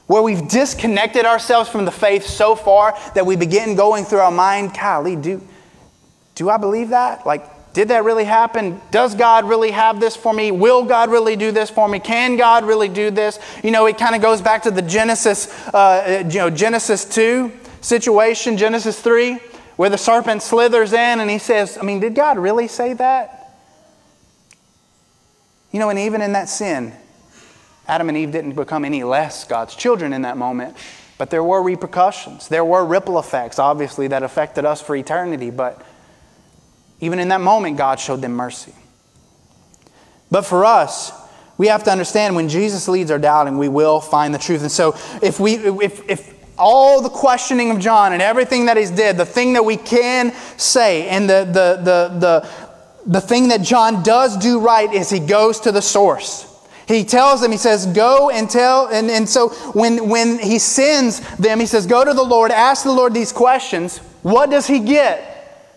Where 0.07 0.21
we've 0.21 0.47
disconnected 0.47 1.25
ourselves 1.25 1.69
from 1.69 1.85
the 1.85 1.91
faith 1.91 2.25
so 2.25 2.55
far 2.55 2.97
that 3.13 3.25
we 3.25 3.35
begin 3.35 3.75
going 3.75 4.05
through 4.05 4.19
our 4.19 4.31
mind, 4.31 4.73
golly, 4.73 5.15
do, 5.15 5.41
do 6.35 6.49
I 6.49 6.57
believe 6.57 6.89
that? 6.89 7.25
Like, 7.25 7.73
did 7.73 7.89
that 7.89 8.03
really 8.03 8.23
happen? 8.23 8.81
Does 8.89 9.13
God 9.13 9.45
really 9.45 9.71
have 9.71 9.99
this 9.99 10.15
for 10.15 10.33
me? 10.33 10.51
Will 10.51 10.83
God 10.83 11.11
really 11.11 11.35
do 11.35 11.51
this 11.51 11.69
for 11.69 11.87
me? 11.87 11.99
Can 11.99 12.35
God 12.35 12.65
really 12.65 12.89
do 12.89 13.11
this? 13.11 13.39
You 13.63 13.71
know, 13.71 13.85
it 13.85 13.97
kind 13.97 14.15
of 14.15 14.21
goes 14.21 14.41
back 14.41 14.63
to 14.63 14.71
the 14.71 14.81
Genesis, 14.81 15.47
uh, 15.67 16.23
you 16.27 16.39
know, 16.39 16.49
Genesis 16.49 17.05
2 17.05 17.51
situation, 17.81 18.57
Genesis 18.57 18.99
3, 18.99 19.39
where 19.79 19.89
the 19.89 19.97
serpent 19.97 20.43
slithers 20.43 20.91
in 20.91 21.21
and 21.21 21.29
he 21.31 21.37
says, 21.37 21.77
I 21.77 21.83
mean, 21.83 22.01
did 22.01 22.13
God 22.13 22.37
really 22.37 22.67
say 22.67 22.91
that? 22.95 23.55
You 25.71 25.79
know, 25.79 25.89
and 25.89 25.97
even 25.97 26.21
in 26.21 26.33
that 26.33 26.49
sin, 26.49 26.91
Adam 27.87 28.09
and 28.09 28.17
Eve 28.17 28.29
didn't 28.29 28.55
become 28.55 28.83
any 28.83 29.05
less 29.05 29.45
God's 29.45 29.73
children 29.77 30.11
in 30.11 30.23
that 30.23 30.35
moment, 30.35 30.75
but 31.17 31.29
there 31.29 31.41
were 31.41 31.63
repercussions. 31.63 32.49
There 32.49 32.65
were 32.65 32.83
ripple 32.83 33.19
effects, 33.19 33.57
obviously, 33.57 34.07
that 34.07 34.21
affected 34.21 34.65
us 34.65 34.81
for 34.81 34.97
eternity, 34.97 35.49
but 35.49 35.81
even 36.99 37.17
in 37.17 37.29
that 37.29 37.39
moment, 37.39 37.77
God 37.77 38.01
showed 38.01 38.19
them 38.19 38.33
mercy. 38.33 38.73
But 40.29 40.41
for 40.41 40.65
us, 40.65 41.13
we 41.57 41.67
have 41.67 41.85
to 41.85 41.91
understand 41.91 42.35
when 42.35 42.49
Jesus 42.49 42.89
leads 42.89 43.11
our 43.11 43.17
doubting, 43.17 43.57
we 43.57 43.69
will 43.69 44.01
find 44.01 44.35
the 44.35 44.39
truth. 44.39 44.61
And 44.61 44.71
so 44.73 44.97
if 45.21 45.39
we 45.39 45.53
if 45.55 46.09
if 46.09 46.38
all 46.59 47.01
the 47.01 47.09
questioning 47.09 47.71
of 47.71 47.79
John 47.79 48.13
and 48.13 48.21
everything 48.21 48.65
that 48.65 48.77
he's 48.77 48.91
did, 48.91 49.17
the 49.17 49.25
thing 49.25 49.53
that 49.53 49.63
we 49.63 49.77
can 49.77 50.33
say, 50.57 51.07
and 51.07 51.29
the 51.29 51.45
the 51.45 51.81
the 51.81 52.19
the, 52.19 52.49
the 53.05 53.21
thing 53.21 53.47
that 53.47 53.61
John 53.61 54.03
does 54.03 54.37
do 54.37 54.59
right 54.59 54.93
is 54.93 55.09
he 55.09 55.19
goes 55.19 55.61
to 55.61 55.71
the 55.71 55.81
source. 55.81 56.45
He 56.87 57.03
tells 57.03 57.39
them, 57.39 57.51
he 57.51 57.57
says, 57.57 57.85
go 57.85 58.31
and 58.31 58.49
tell, 58.49 58.87
and, 58.87 59.11
and 59.11 59.29
so 59.29 59.49
when, 59.73 60.09
when 60.09 60.39
he 60.39 60.57
sends 60.57 61.19
them, 61.37 61.59
he 61.59 61.67
says, 61.67 61.85
go 61.85 62.03
to 62.03 62.13
the 62.15 62.23
Lord, 62.23 62.49
ask 62.49 62.83
the 62.83 62.91
Lord 62.91 63.13
these 63.13 63.31
questions. 63.31 63.99
What 64.23 64.49
does 64.49 64.65
he 64.65 64.79
get? 64.79 65.69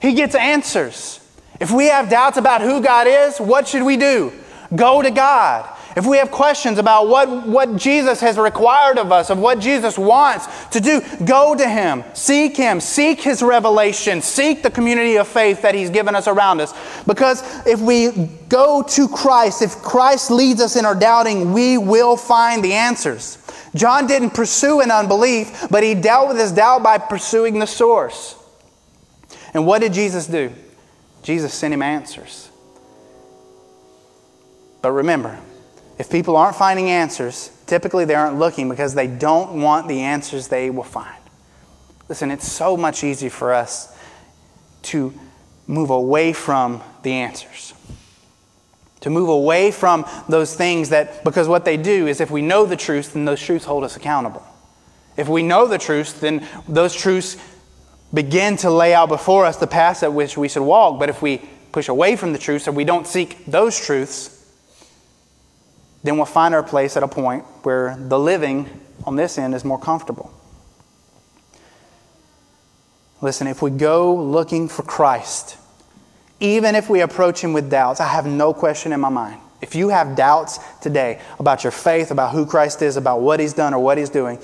He 0.00 0.14
gets 0.14 0.34
answers. 0.34 1.20
If 1.60 1.70
we 1.70 1.86
have 1.86 2.10
doubts 2.10 2.38
about 2.38 2.60
who 2.60 2.82
God 2.82 3.06
is, 3.06 3.38
what 3.38 3.68
should 3.68 3.84
we 3.84 3.96
do? 3.96 4.32
Go 4.74 5.00
to 5.00 5.12
God. 5.12 5.78
If 5.96 6.06
we 6.06 6.16
have 6.16 6.30
questions 6.30 6.78
about 6.78 7.08
what, 7.08 7.46
what 7.46 7.76
Jesus 7.76 8.20
has 8.20 8.38
required 8.38 8.98
of 8.98 9.12
us, 9.12 9.30
of 9.30 9.38
what 9.38 9.58
Jesus 9.58 9.98
wants 9.98 10.46
to 10.68 10.80
do, 10.80 11.02
go 11.24 11.54
to 11.54 11.68
Him. 11.68 12.04
Seek 12.14 12.56
Him. 12.56 12.80
Seek 12.80 13.20
His 13.20 13.42
revelation. 13.42 14.22
Seek 14.22 14.62
the 14.62 14.70
community 14.70 15.16
of 15.16 15.28
faith 15.28 15.62
that 15.62 15.74
He's 15.74 15.90
given 15.90 16.14
us 16.14 16.28
around 16.28 16.60
us. 16.60 16.72
Because 17.06 17.42
if 17.66 17.80
we 17.80 18.28
go 18.48 18.82
to 18.82 19.08
Christ, 19.08 19.62
if 19.62 19.76
Christ 19.76 20.30
leads 20.30 20.60
us 20.60 20.76
in 20.76 20.84
our 20.84 20.94
doubting, 20.94 21.52
we 21.52 21.78
will 21.78 22.16
find 22.16 22.64
the 22.64 22.72
answers. 22.72 23.38
John 23.74 24.06
didn't 24.06 24.30
pursue 24.30 24.80
an 24.80 24.90
unbelief, 24.90 25.66
but 25.70 25.82
he 25.82 25.94
dealt 25.94 26.28
with 26.28 26.38
his 26.38 26.52
doubt 26.52 26.82
by 26.82 26.98
pursuing 26.98 27.58
the 27.58 27.66
source. 27.66 28.36
And 29.54 29.66
what 29.66 29.80
did 29.80 29.92
Jesus 29.92 30.26
do? 30.26 30.52
Jesus 31.22 31.54
sent 31.54 31.72
him 31.72 31.82
answers. 31.82 32.50
But 34.82 34.92
remember, 34.92 35.38
if 36.02 36.10
people 36.10 36.36
aren't 36.36 36.56
finding 36.56 36.90
answers, 36.90 37.52
typically 37.66 38.04
they 38.04 38.16
aren't 38.16 38.36
looking 38.36 38.68
because 38.68 38.92
they 38.92 39.06
don't 39.06 39.62
want 39.62 39.86
the 39.86 40.00
answers 40.00 40.48
they 40.48 40.68
will 40.68 40.82
find. 40.82 41.22
Listen, 42.08 42.32
it's 42.32 42.50
so 42.50 42.76
much 42.76 43.04
easier 43.04 43.30
for 43.30 43.52
us 43.54 43.96
to 44.82 45.14
move 45.68 45.90
away 45.90 46.32
from 46.32 46.82
the 47.04 47.12
answers. 47.12 47.72
To 49.02 49.10
move 49.10 49.28
away 49.28 49.70
from 49.70 50.04
those 50.28 50.56
things 50.56 50.88
that, 50.88 51.22
because 51.22 51.46
what 51.46 51.64
they 51.64 51.76
do 51.76 52.08
is 52.08 52.20
if 52.20 52.32
we 52.32 52.42
know 52.42 52.66
the 52.66 52.74
truth, 52.74 53.12
then 53.12 53.24
those 53.24 53.40
truths 53.40 53.64
hold 53.64 53.84
us 53.84 53.94
accountable. 53.94 54.44
If 55.16 55.28
we 55.28 55.44
know 55.44 55.68
the 55.68 55.78
truth, 55.78 56.20
then 56.20 56.44
those 56.66 56.96
truths 56.96 57.36
begin 58.12 58.56
to 58.56 58.70
lay 58.70 58.92
out 58.92 59.08
before 59.08 59.46
us 59.46 59.56
the 59.56 59.68
path 59.68 60.02
at 60.02 60.12
which 60.12 60.36
we 60.36 60.48
should 60.48 60.64
walk. 60.64 60.98
But 60.98 61.10
if 61.10 61.22
we 61.22 61.48
push 61.70 61.88
away 61.88 62.16
from 62.16 62.32
the 62.32 62.40
truths 62.40 62.66
or 62.66 62.72
we 62.72 62.82
don't 62.82 63.06
seek 63.06 63.46
those 63.46 63.78
truths, 63.78 64.31
then 66.02 66.16
we'll 66.16 66.26
find 66.26 66.54
our 66.54 66.62
place 66.62 66.96
at 66.96 67.02
a 67.02 67.08
point 67.08 67.44
where 67.62 67.96
the 67.98 68.18
living 68.18 68.68
on 69.04 69.16
this 69.16 69.38
end 69.38 69.54
is 69.54 69.64
more 69.64 69.78
comfortable. 69.78 70.32
Listen, 73.20 73.46
if 73.46 73.62
we 73.62 73.70
go 73.70 74.14
looking 74.14 74.68
for 74.68 74.82
Christ, 74.82 75.56
even 76.40 76.74
if 76.74 76.90
we 76.90 77.00
approach 77.00 77.42
Him 77.42 77.52
with 77.52 77.70
doubts, 77.70 78.00
I 78.00 78.08
have 78.08 78.26
no 78.26 78.52
question 78.52 78.92
in 78.92 79.00
my 79.00 79.08
mind. 79.08 79.40
If 79.60 79.76
you 79.76 79.90
have 79.90 80.16
doubts 80.16 80.58
today 80.80 81.20
about 81.38 81.62
your 81.62 81.70
faith, 81.70 82.10
about 82.10 82.32
who 82.32 82.44
Christ 82.44 82.82
is, 82.82 82.96
about 82.96 83.20
what 83.20 83.38
He's 83.38 83.52
done 83.52 83.74
or 83.74 83.78
what 83.78 83.96
He's 83.96 84.10
doing, 84.10 84.40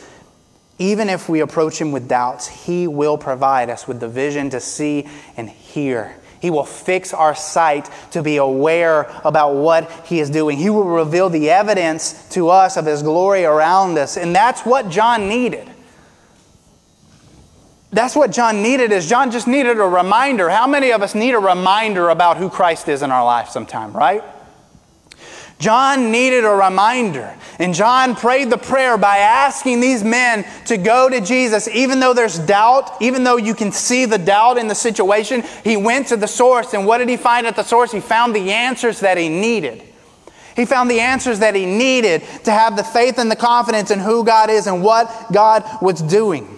even 0.78 1.08
if 1.08 1.28
we 1.28 1.40
approach 1.40 1.80
Him 1.80 1.90
with 1.90 2.08
doubts, 2.08 2.46
He 2.46 2.86
will 2.86 3.18
provide 3.18 3.68
us 3.68 3.88
with 3.88 3.98
the 3.98 4.08
vision 4.08 4.48
to 4.50 4.60
see 4.60 5.08
and 5.36 5.50
hear 5.50 6.14
He 6.40 6.50
will 6.50 6.64
fix 6.64 7.12
our 7.12 7.34
sight 7.34 7.90
to 8.12 8.22
be 8.22 8.36
aware 8.36 9.10
about 9.24 9.54
what 9.54 9.90
He 10.06 10.20
is 10.20 10.30
doing. 10.30 10.58
He 10.58 10.70
will 10.70 10.84
reveal 10.84 11.30
the 11.30 11.50
evidence 11.50 12.28
to 12.30 12.48
us 12.48 12.76
of 12.76 12.86
His 12.86 13.02
glory 13.02 13.44
around 13.44 13.98
us. 13.98 14.16
And 14.16 14.34
that's 14.34 14.62
what 14.62 14.88
John 14.88 15.28
needed. 15.28 15.68
That's 17.90 18.14
what 18.14 18.30
John 18.30 18.62
needed 18.62 18.92
is 18.92 19.08
John 19.08 19.30
just 19.30 19.46
needed 19.46 19.78
a 19.78 19.84
reminder. 19.84 20.50
How 20.50 20.66
many 20.66 20.92
of 20.92 21.02
us 21.02 21.14
need 21.14 21.32
a 21.32 21.38
reminder 21.38 22.10
about 22.10 22.36
who 22.36 22.50
Christ 22.50 22.88
is 22.88 23.02
in 23.02 23.10
our 23.10 23.24
life 23.24 23.48
sometime, 23.48 23.92
right? 23.92 24.22
John 25.58 26.12
needed 26.12 26.44
a 26.44 26.50
reminder. 26.50 27.34
And 27.58 27.74
John 27.74 28.14
prayed 28.14 28.50
the 28.50 28.58
prayer 28.58 28.96
by 28.96 29.18
asking 29.18 29.80
these 29.80 30.04
men 30.04 30.46
to 30.66 30.76
go 30.76 31.08
to 31.08 31.20
Jesus, 31.20 31.66
even 31.68 31.98
though 31.98 32.14
there's 32.14 32.38
doubt, 32.38 33.02
even 33.02 33.24
though 33.24 33.36
you 33.36 33.54
can 33.54 33.72
see 33.72 34.04
the 34.04 34.18
doubt 34.18 34.58
in 34.58 34.68
the 34.68 34.74
situation. 34.74 35.42
He 35.64 35.76
went 35.76 36.06
to 36.08 36.16
the 36.16 36.28
source, 36.28 36.74
and 36.74 36.86
what 36.86 36.98
did 36.98 37.08
he 37.08 37.16
find 37.16 37.46
at 37.46 37.56
the 37.56 37.64
source? 37.64 37.90
He 37.90 38.00
found 38.00 38.34
the 38.34 38.52
answers 38.52 39.00
that 39.00 39.18
he 39.18 39.28
needed. 39.28 39.82
He 40.54 40.64
found 40.64 40.90
the 40.90 41.00
answers 41.00 41.40
that 41.40 41.54
he 41.54 41.66
needed 41.66 42.22
to 42.44 42.52
have 42.52 42.76
the 42.76 42.84
faith 42.84 43.18
and 43.18 43.30
the 43.30 43.36
confidence 43.36 43.90
in 43.90 43.98
who 43.98 44.24
God 44.24 44.50
is 44.50 44.66
and 44.66 44.82
what 44.82 45.32
God 45.32 45.64
was 45.82 46.00
doing. 46.00 46.48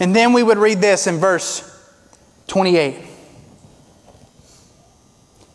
And 0.00 0.14
then 0.14 0.32
we 0.32 0.42
would 0.42 0.58
read 0.58 0.78
this 0.78 1.08
in 1.08 1.18
verse 1.18 1.64
28. 2.46 3.04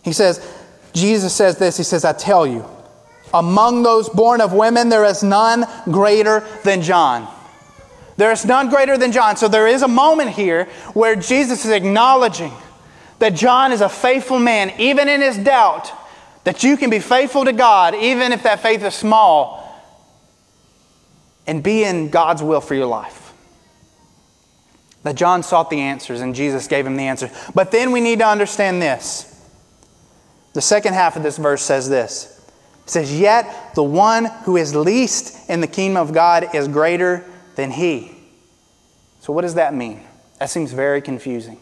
He 0.03 0.11
says, 0.11 0.45
Jesus 0.93 1.33
says 1.33 1.57
this, 1.57 1.77
he 1.77 1.83
says, 1.83 2.05
I 2.05 2.13
tell 2.13 2.45
you, 2.45 2.65
among 3.33 3.83
those 3.83 4.09
born 4.09 4.41
of 4.41 4.53
women, 4.53 4.89
there 4.89 5.05
is 5.05 5.23
none 5.23 5.65
greater 5.85 6.47
than 6.63 6.81
John. 6.81 7.27
There 8.15 8.31
is 8.31 8.45
none 8.45 8.69
greater 8.69 8.97
than 8.97 9.11
John. 9.11 9.37
So 9.37 9.47
there 9.47 9.67
is 9.67 9.81
a 9.81 9.87
moment 9.87 10.29
here 10.29 10.65
where 10.93 11.15
Jesus 11.15 11.65
is 11.65 11.71
acknowledging 11.71 12.53
that 13.17 13.33
John 13.33 13.71
is 13.71 13.81
a 13.81 13.89
faithful 13.89 14.37
man, 14.37 14.71
even 14.77 15.09
in 15.09 15.21
his 15.21 15.37
doubt, 15.37 15.91
that 16.43 16.63
you 16.63 16.77
can 16.77 16.89
be 16.89 16.99
faithful 16.99 17.45
to 17.45 17.53
God, 17.53 17.95
even 17.95 18.31
if 18.31 18.43
that 18.43 18.59
faith 18.59 18.83
is 18.83 18.93
small, 18.93 19.63
and 21.47 21.63
be 21.63 21.83
in 21.83 22.09
God's 22.09 22.43
will 22.43 22.61
for 22.61 22.75
your 22.75 22.85
life. 22.85 23.33
That 25.01 25.15
John 25.15 25.41
sought 25.41 25.69
the 25.69 25.81
answers 25.81 26.21
and 26.21 26.35
Jesus 26.35 26.67
gave 26.67 26.85
him 26.85 26.97
the 26.97 27.07
answer. 27.07 27.31
But 27.55 27.71
then 27.71 27.91
we 27.91 27.99
need 27.99 28.19
to 28.19 28.27
understand 28.27 28.81
this 28.81 29.32
the 30.53 30.61
second 30.61 30.93
half 30.93 31.15
of 31.15 31.23
this 31.23 31.37
verse 31.37 31.61
says 31.61 31.89
this 31.89 32.33
it 32.83 32.89
says, 32.89 33.17
Yet 33.19 33.75
the 33.75 33.83
one 33.83 34.25
who 34.45 34.57
is 34.57 34.75
least 34.75 35.49
in 35.49 35.61
the 35.61 35.67
kingdom 35.67 36.01
of 36.01 36.13
God 36.13 36.53
is 36.53 36.67
greater 36.67 37.25
than 37.55 37.71
he. 37.71 38.11
So, 39.19 39.31
what 39.31 39.41
does 39.41 39.55
that 39.55 39.73
mean? 39.73 40.01
That 40.39 40.49
seems 40.49 40.73
very 40.73 41.01
confusing. 41.01 41.57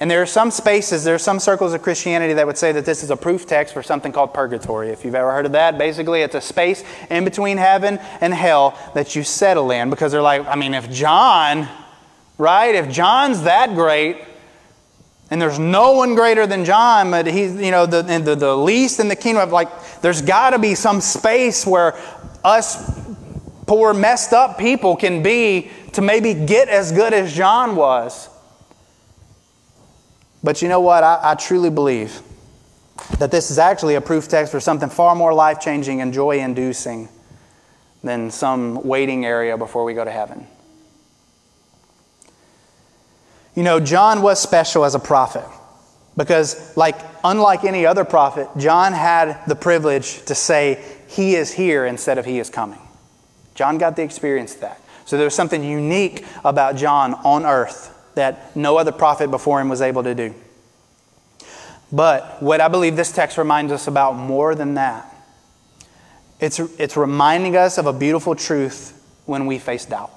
And 0.00 0.10
there 0.10 0.20
are 0.20 0.26
some 0.26 0.50
spaces, 0.50 1.04
there 1.04 1.14
are 1.14 1.18
some 1.18 1.38
circles 1.38 1.74
of 1.74 1.82
Christianity 1.82 2.34
that 2.34 2.44
would 2.46 2.58
say 2.58 2.72
that 2.72 2.84
this 2.84 3.04
is 3.04 3.10
a 3.10 3.16
proof 3.16 3.46
text 3.46 3.72
for 3.72 3.84
something 3.84 4.10
called 4.10 4.34
purgatory. 4.34 4.88
If 4.88 5.04
you've 5.04 5.14
ever 5.14 5.30
heard 5.30 5.46
of 5.46 5.52
that, 5.52 5.78
basically 5.78 6.22
it's 6.22 6.34
a 6.34 6.40
space 6.40 6.82
in 7.08 7.24
between 7.24 7.56
heaven 7.56 7.98
and 8.20 8.34
hell 8.34 8.76
that 8.94 9.14
you 9.14 9.22
settle 9.22 9.70
in 9.70 9.90
because 9.90 10.10
they're 10.10 10.22
like, 10.22 10.44
I 10.46 10.56
mean, 10.56 10.74
if 10.74 10.90
John, 10.90 11.68
right, 12.36 12.74
if 12.74 12.90
John's 12.90 13.42
that 13.42 13.74
great, 13.76 14.16
and 15.32 15.40
there's 15.40 15.58
no 15.58 15.92
one 15.92 16.14
greater 16.14 16.46
than 16.46 16.66
John, 16.66 17.10
but 17.10 17.26
he's, 17.26 17.58
you 17.58 17.70
know, 17.70 17.86
the, 17.86 18.02
the, 18.02 18.36
the 18.36 18.54
least 18.54 19.00
in 19.00 19.08
the 19.08 19.16
kingdom 19.16 19.42
of, 19.42 19.50
like, 19.50 19.70
there's 20.02 20.20
got 20.20 20.50
to 20.50 20.58
be 20.58 20.74
some 20.74 21.00
space 21.00 21.66
where 21.66 21.98
us 22.44 23.00
poor, 23.66 23.94
messed 23.94 24.34
up 24.34 24.58
people 24.58 24.94
can 24.94 25.22
be 25.22 25.70
to 25.94 26.02
maybe 26.02 26.34
get 26.34 26.68
as 26.68 26.92
good 26.92 27.14
as 27.14 27.34
John 27.34 27.76
was. 27.76 28.28
But 30.44 30.60
you 30.60 30.68
know 30.68 30.80
what? 30.80 31.02
I, 31.02 31.18
I 31.22 31.34
truly 31.34 31.70
believe 31.70 32.20
that 33.18 33.30
this 33.30 33.50
is 33.50 33.58
actually 33.58 33.94
a 33.94 34.02
proof 34.02 34.28
text 34.28 34.52
for 34.52 34.60
something 34.60 34.90
far 34.90 35.14
more 35.14 35.32
life 35.32 35.60
changing 35.60 36.02
and 36.02 36.12
joy 36.12 36.40
inducing 36.40 37.08
than 38.04 38.30
some 38.30 38.82
waiting 38.82 39.24
area 39.24 39.56
before 39.56 39.84
we 39.84 39.94
go 39.94 40.04
to 40.04 40.10
heaven. 40.10 40.46
You 43.54 43.62
know, 43.62 43.80
John 43.80 44.22
was 44.22 44.40
special 44.40 44.84
as 44.84 44.94
a 44.94 44.98
prophet 44.98 45.44
because, 46.16 46.74
like, 46.76 46.96
unlike 47.22 47.64
any 47.64 47.84
other 47.84 48.04
prophet, 48.04 48.48
John 48.56 48.92
had 48.92 49.44
the 49.46 49.54
privilege 49.54 50.24
to 50.24 50.34
say, 50.34 50.82
He 51.08 51.34
is 51.34 51.52
here 51.52 51.84
instead 51.84 52.18
of 52.18 52.24
He 52.24 52.38
is 52.38 52.48
coming. 52.48 52.80
John 53.54 53.76
got 53.76 53.96
the 53.96 54.02
experience 54.02 54.54
of 54.54 54.62
that. 54.62 54.80
So 55.04 55.16
there 55.16 55.26
was 55.26 55.34
something 55.34 55.62
unique 55.62 56.24
about 56.44 56.76
John 56.76 57.14
on 57.14 57.44
earth 57.44 57.90
that 58.14 58.56
no 58.56 58.78
other 58.78 58.92
prophet 58.92 59.30
before 59.30 59.60
him 59.60 59.68
was 59.68 59.82
able 59.82 60.02
to 60.04 60.14
do. 60.14 60.34
But 61.90 62.42
what 62.42 62.60
I 62.62 62.68
believe 62.68 62.96
this 62.96 63.12
text 63.12 63.36
reminds 63.36 63.72
us 63.72 63.86
about 63.86 64.16
more 64.16 64.54
than 64.54 64.74
that, 64.74 65.08
it's, 66.40 66.58
it's 66.58 66.96
reminding 66.96 67.56
us 67.56 67.76
of 67.76 67.86
a 67.86 67.92
beautiful 67.92 68.34
truth 68.34 68.98
when 69.26 69.46
we 69.46 69.58
face 69.58 69.84
doubt 69.84 70.10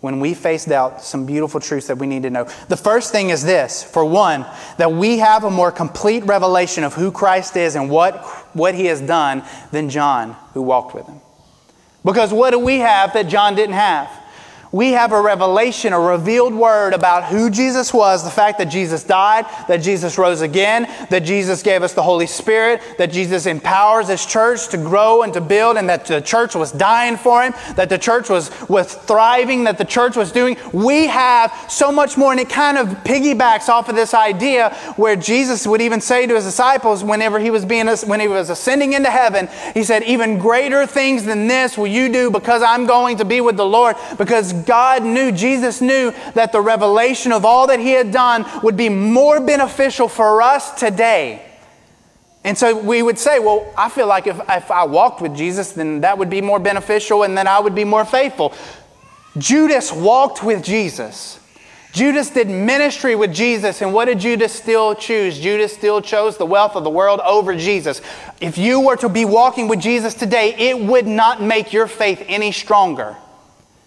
when 0.00 0.18
we 0.18 0.34
face 0.34 0.64
doubt, 0.64 1.02
some 1.02 1.26
beautiful 1.26 1.60
truths 1.60 1.86
that 1.88 1.98
we 1.98 2.06
need 2.06 2.22
to 2.22 2.30
know. 2.30 2.44
The 2.68 2.76
first 2.76 3.12
thing 3.12 3.30
is 3.30 3.44
this 3.44 3.82
for 3.82 4.04
one, 4.04 4.46
that 4.78 4.92
we 4.92 5.18
have 5.18 5.44
a 5.44 5.50
more 5.50 5.70
complete 5.70 6.24
revelation 6.24 6.84
of 6.84 6.94
who 6.94 7.12
Christ 7.12 7.56
is 7.56 7.76
and 7.76 7.90
what, 7.90 8.24
what 8.54 8.74
he 8.74 8.86
has 8.86 9.00
done 9.00 9.42
than 9.72 9.90
John, 9.90 10.36
who 10.54 10.62
walked 10.62 10.94
with 10.94 11.06
him. 11.06 11.20
Because 12.04 12.32
what 12.32 12.50
do 12.50 12.58
we 12.58 12.78
have 12.78 13.12
that 13.12 13.28
John 13.28 13.54
didn't 13.54 13.74
have? 13.74 14.10
We 14.72 14.92
have 14.92 15.12
a 15.12 15.20
revelation, 15.20 15.92
a 15.92 15.98
revealed 15.98 16.54
word 16.54 16.94
about 16.94 17.24
who 17.24 17.50
Jesus 17.50 17.92
was, 17.92 18.22
the 18.22 18.30
fact 18.30 18.58
that 18.58 18.66
Jesus 18.66 19.02
died, 19.02 19.46
that 19.66 19.78
Jesus 19.78 20.16
rose 20.16 20.42
again, 20.42 20.84
that 21.10 21.20
Jesus 21.20 21.62
gave 21.62 21.82
us 21.82 21.92
the 21.92 22.02
Holy 22.02 22.26
Spirit, 22.26 22.80
that 22.96 23.10
Jesus 23.10 23.46
empowers 23.46 24.08
His 24.08 24.24
church 24.24 24.68
to 24.68 24.76
grow 24.76 25.22
and 25.22 25.34
to 25.34 25.40
build, 25.40 25.76
and 25.76 25.88
that 25.88 26.06
the 26.06 26.20
church 26.20 26.54
was 26.54 26.70
dying 26.70 27.16
for 27.16 27.42
Him, 27.42 27.52
that 27.74 27.88
the 27.88 27.98
church 27.98 28.28
was, 28.28 28.50
was 28.68 28.94
thriving, 28.94 29.64
that 29.64 29.76
the 29.76 29.84
church 29.84 30.16
was 30.16 30.30
doing. 30.30 30.56
We 30.72 31.08
have 31.08 31.52
so 31.68 31.90
much 31.90 32.16
more, 32.16 32.30
and 32.30 32.40
it 32.40 32.48
kind 32.48 32.78
of 32.78 32.88
piggybacks 33.02 33.68
off 33.68 33.88
of 33.88 33.96
this 33.96 34.14
idea 34.14 34.70
where 34.94 35.16
Jesus 35.16 35.66
would 35.66 35.80
even 35.80 36.00
say 36.00 36.26
to 36.26 36.34
His 36.36 36.44
disciples 36.44 37.02
whenever 37.02 37.40
He 37.40 37.50
was 37.50 37.64
being, 37.64 37.88
when 37.88 38.20
He 38.20 38.28
was 38.28 38.50
ascending 38.50 38.92
into 38.92 39.10
heaven, 39.10 39.48
He 39.74 39.82
said, 39.82 40.04
Even 40.04 40.38
greater 40.38 40.86
things 40.86 41.24
than 41.24 41.48
this 41.48 41.76
will 41.76 41.88
you 41.88 42.12
do 42.12 42.30
because 42.30 42.62
I'm 42.62 42.86
going 42.86 43.16
to 43.16 43.24
be 43.24 43.40
with 43.40 43.56
the 43.56 43.66
Lord, 43.66 43.96
because 44.16 44.59
God 44.66 45.04
knew, 45.04 45.32
Jesus 45.32 45.80
knew 45.80 46.12
that 46.34 46.52
the 46.52 46.60
revelation 46.60 47.32
of 47.32 47.44
all 47.44 47.66
that 47.68 47.80
He 47.80 47.92
had 47.92 48.12
done 48.12 48.46
would 48.62 48.76
be 48.76 48.88
more 48.88 49.40
beneficial 49.40 50.08
for 50.08 50.42
us 50.42 50.72
today. 50.78 51.46
And 52.44 52.56
so 52.56 52.78
we 52.78 53.02
would 53.02 53.18
say, 53.18 53.38
well, 53.38 53.70
I 53.76 53.88
feel 53.90 54.06
like 54.06 54.26
if, 54.26 54.40
if 54.48 54.70
I 54.70 54.84
walked 54.84 55.20
with 55.20 55.36
Jesus, 55.36 55.72
then 55.72 56.00
that 56.00 56.16
would 56.16 56.30
be 56.30 56.40
more 56.40 56.58
beneficial 56.58 57.22
and 57.22 57.36
then 57.36 57.46
I 57.46 57.60
would 57.60 57.74
be 57.74 57.84
more 57.84 58.04
faithful. 58.04 58.54
Judas 59.36 59.92
walked 59.92 60.42
with 60.42 60.64
Jesus. 60.64 61.38
Judas 61.92 62.30
did 62.30 62.48
ministry 62.48 63.16
with 63.16 63.34
Jesus, 63.34 63.82
and 63.82 63.92
what 63.92 64.04
did 64.04 64.20
Judas 64.20 64.52
still 64.52 64.94
choose? 64.94 65.40
Judas 65.40 65.72
still 65.72 66.00
chose 66.00 66.36
the 66.36 66.46
wealth 66.46 66.76
of 66.76 66.84
the 66.84 66.90
world 66.90 67.18
over 67.20 67.56
Jesus. 67.56 68.00
If 68.40 68.58
you 68.58 68.78
were 68.78 68.96
to 68.98 69.08
be 69.08 69.24
walking 69.24 69.66
with 69.66 69.80
Jesus 69.80 70.14
today, 70.14 70.54
it 70.56 70.78
would 70.78 71.08
not 71.08 71.42
make 71.42 71.72
your 71.72 71.88
faith 71.88 72.24
any 72.28 72.52
stronger. 72.52 73.16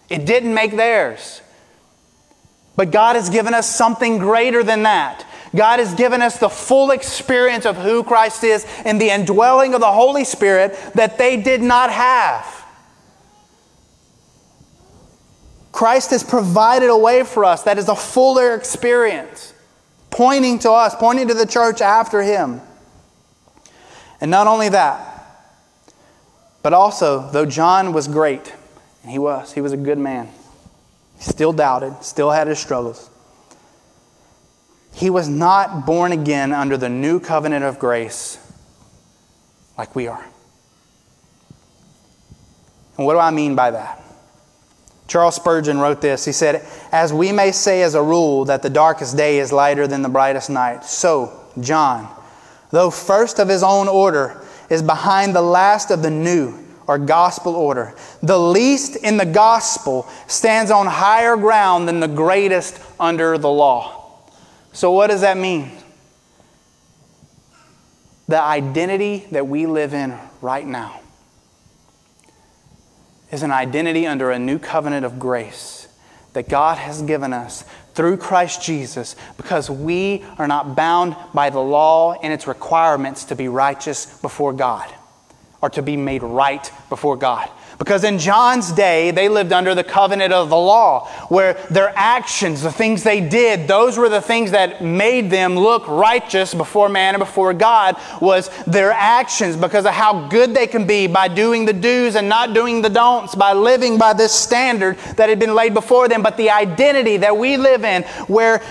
It 0.10 0.26
didn't 0.26 0.54
make 0.54 0.76
theirs. 0.76 1.41
But 2.76 2.91
God 2.91 3.16
has 3.16 3.30
given 3.30 3.54
us 3.54 3.74
something 3.74 4.18
greater 4.18 4.64
than 4.64 4.84
that. 4.84 5.26
God 5.56 5.80
has 5.80 5.93
given 5.93 6.22
us 6.22 6.39
the 6.39 6.49
full 6.49 6.91
experience 6.91 7.66
of 7.66 7.78
who 7.78 8.04
Christ 8.04 8.43
is 8.43 8.66
and 8.86 8.99
the 8.99 9.12
indwelling 9.12 9.74
of 9.76 9.82
the 9.82 9.91
Holy 9.91 10.24
Spirit 10.24 10.76
that 10.95 11.18
they 11.18 11.39
did 11.39 11.62
not 11.62 11.91
have. 11.91 12.66
Christ 15.72 16.12
has 16.12 16.24
provided 16.24 16.89
a 16.89 16.97
way 16.97 17.24
for 17.24 17.45
us 17.45 17.64
that 17.64 17.78
is 17.78 17.89
a 17.89 17.95
fuller 17.95 18.56
experience, 18.56 19.54
pointing 20.10 20.60
to 20.60 20.72
us, 20.72 20.95
pointing 20.95 21.28
to 21.28 21.34
the 21.34 21.47
church 21.47 21.82
after 21.82 22.22
Him. 22.22 22.62
And 24.22 24.32
not 24.32 24.47
only 24.47 24.70
that, 24.70 25.10
but 26.62 26.74
also, 26.74 27.30
though 27.32 27.45
John 27.45 27.91
was 27.91 28.08
great, 28.08 28.54
and 29.04 29.12
he 29.12 29.20
was. 29.20 29.54
He 29.54 29.62
was 29.62 29.74
a 29.74 29.78
good 29.78 29.97
man. 29.97 30.30
He 31.18 31.24
still 31.24 31.54
doubted, 31.54 32.04
still 32.04 32.32
had 32.32 32.47
his 32.47 32.58
struggles. 32.58 33.10
He 34.93 35.10
was 35.10 35.28
not 35.28 35.86
born 35.86 36.12
again 36.12 36.54
under 36.54 36.78
the 36.78 36.89
new 36.89 37.20
covenant 37.20 37.66
of 37.66 37.80
grace 37.80 38.38
like 39.78 39.95
we 39.95 40.08
are. 40.08 40.26
And 42.97 43.06
what 43.06 43.14
do 43.14 43.20
I 43.20 43.32
mean 43.32 43.56
by 43.56 43.72
that? 43.72 43.99
Charles 45.08 45.36
Spurgeon 45.36 45.80
wrote 45.80 45.99
this. 45.99 46.26
He 46.26 46.32
said, 46.32 46.66
As 46.91 47.12
we 47.12 47.32
may 47.32 47.51
say 47.51 47.82
as 47.82 47.95
a 47.95 48.01
rule 48.01 48.45
that 48.45 48.62
the 48.62 48.70
darkest 48.70 49.18
day 49.18 49.39
is 49.39 49.51
lighter 49.51 49.88
than 49.88 50.01
the 50.01 50.10
brightest 50.10 50.49
night, 50.49 50.86
so 50.86 51.39
John, 51.60 52.08
though 52.72 52.89
first 52.89 53.39
of 53.39 53.49
his 53.49 53.64
own 53.64 53.88
order, 53.88 54.41
is 54.70 54.82
behind 54.82 55.36
the 55.36 55.41
last 55.41 55.91
of 55.91 56.01
the 56.01 56.10
new 56.10 56.62
or 56.88 56.97
gospel 56.97 57.55
order. 57.55 57.95
The 58.21 58.38
least 58.38 58.95
in 58.97 59.17
the 59.17 59.25
gospel 59.25 60.07
stands 60.27 60.71
on 60.71 60.88
higher 60.88 61.36
ground 61.38 61.88
than 61.88 61.99
the 61.99 62.07
greatest 62.07 62.79
under 62.99 63.38
the 63.38 63.49
law. 63.49 64.21
So, 64.71 64.91
what 64.91 65.07
does 65.07 65.21
that 65.21 65.38
mean? 65.38 65.71
The 68.27 68.41
identity 68.41 69.27
that 69.31 69.47
we 69.47 69.65
live 69.65 69.93
in 69.93 70.17
right 70.41 70.65
now 70.65 70.99
is 73.31 73.43
an 73.43 73.51
identity 73.51 74.07
under 74.07 74.31
a 74.31 74.39
new 74.39 74.59
covenant 74.59 75.05
of 75.05 75.19
grace 75.19 75.88
that 76.34 76.49
God 76.49 76.77
has 76.77 77.01
given 77.01 77.34
us 77.34 77.63
through 77.93 78.17
Christ 78.17 78.63
Jesus 78.63 79.15
because 79.38 79.69
we 79.69 80.23
are 80.38 80.47
not 80.47 80.75
bound 80.75 81.15
by 81.34 81.49
the 81.49 81.59
law 81.59 82.13
and 82.13 82.34
its 82.34 82.47
requirements 82.47 83.25
to 83.25 83.36
be 83.36 83.47
righteous 83.47 84.17
before 84.19 84.53
God 84.53 84.91
or 85.64 85.70
to 85.70 85.82
be 85.82 85.95
made 85.95 86.22
right 86.22 86.70
before 86.89 87.16
God. 87.16 87.49
Because 87.80 88.03
in 88.03 88.20
John's 88.20 88.74
day, 88.74 89.11
they 89.11 89.30
lived 89.30 89.53
under 89.53 89.74
the 89.74 89.84
covenant 89.84 90.34
of 90.34 90.49
the 90.49 90.57
law, 90.57 91.07
where 91.30 91.53
their 91.72 91.93
actions, 91.95 92.61
the 92.61 92.72
things 92.72 93.03
they 93.03 93.22
did, 93.22 93.66
those 93.66 93.97
were 93.97 94.09
the 94.09 94.22
things 94.22 94.51
that 94.51 94.84
made 94.84 95.30
them 95.30 95.55
look 95.55 95.88
righteous 95.88 96.53
before 96.53 96.89
man 96.89 97.16
and 97.16 97.22
before 97.22 97.53
God, 97.53 97.95
was 98.20 98.49
their 98.66 98.91
actions 98.91 99.55
because 99.55 99.86
of 99.86 99.93
how 99.93 100.28
good 100.28 100.53
they 100.53 100.68
can 100.68 100.86
be 100.86 101.07
by 101.07 101.30
doing 101.30 101.64
the 101.64 101.72
do's 101.72 102.18
and 102.18 102.28
not 102.28 102.53
doing 102.53 102.82
the 102.82 102.89
don'ts, 102.89 103.34
by 103.34 103.53
living 103.53 103.97
by 103.97 104.11
this 104.11 104.34
standard 104.34 104.97
that 105.16 105.30
had 105.30 105.39
been 105.39 105.55
laid 105.55 105.74
before 105.74 106.09
them. 106.09 106.22
But 106.24 106.36
the 106.36 106.49
identity 106.49 107.16
that 107.18 107.38
we 107.38 107.55
live 107.55 107.86
in, 107.86 108.03
where 108.28 108.61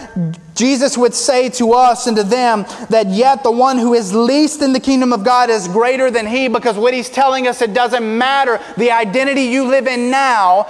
Jesus 0.55 0.99
would 0.99 1.15
say 1.15 1.49
to 1.51 1.73
us 1.73 2.07
and 2.07 2.17
to 2.17 2.23
them 2.23 2.65
that 2.91 3.09
yet 3.09 3.43
the 3.43 3.51
one 3.51 3.79
who 3.79 3.95
is 3.95 4.15
least 4.15 4.63
in 4.63 4.73
the 4.73 4.81
kingdom 4.81 5.13
of 5.13 5.25
God 5.25 5.51
is 5.51 5.67
greater 5.69 6.11
than 6.11 6.27
he 6.27 6.49
because 6.49 6.77
what 6.77 6.95
he's 6.95 7.09
telling 7.09 7.47
us 7.47 7.63
it 7.63 7.73
doesn't 7.73 8.19
matter. 8.19 8.61
The 8.77 8.91
identity 8.91 9.43
you 9.43 9.65
live 9.65 9.87
in 9.87 10.11
now 10.11 10.67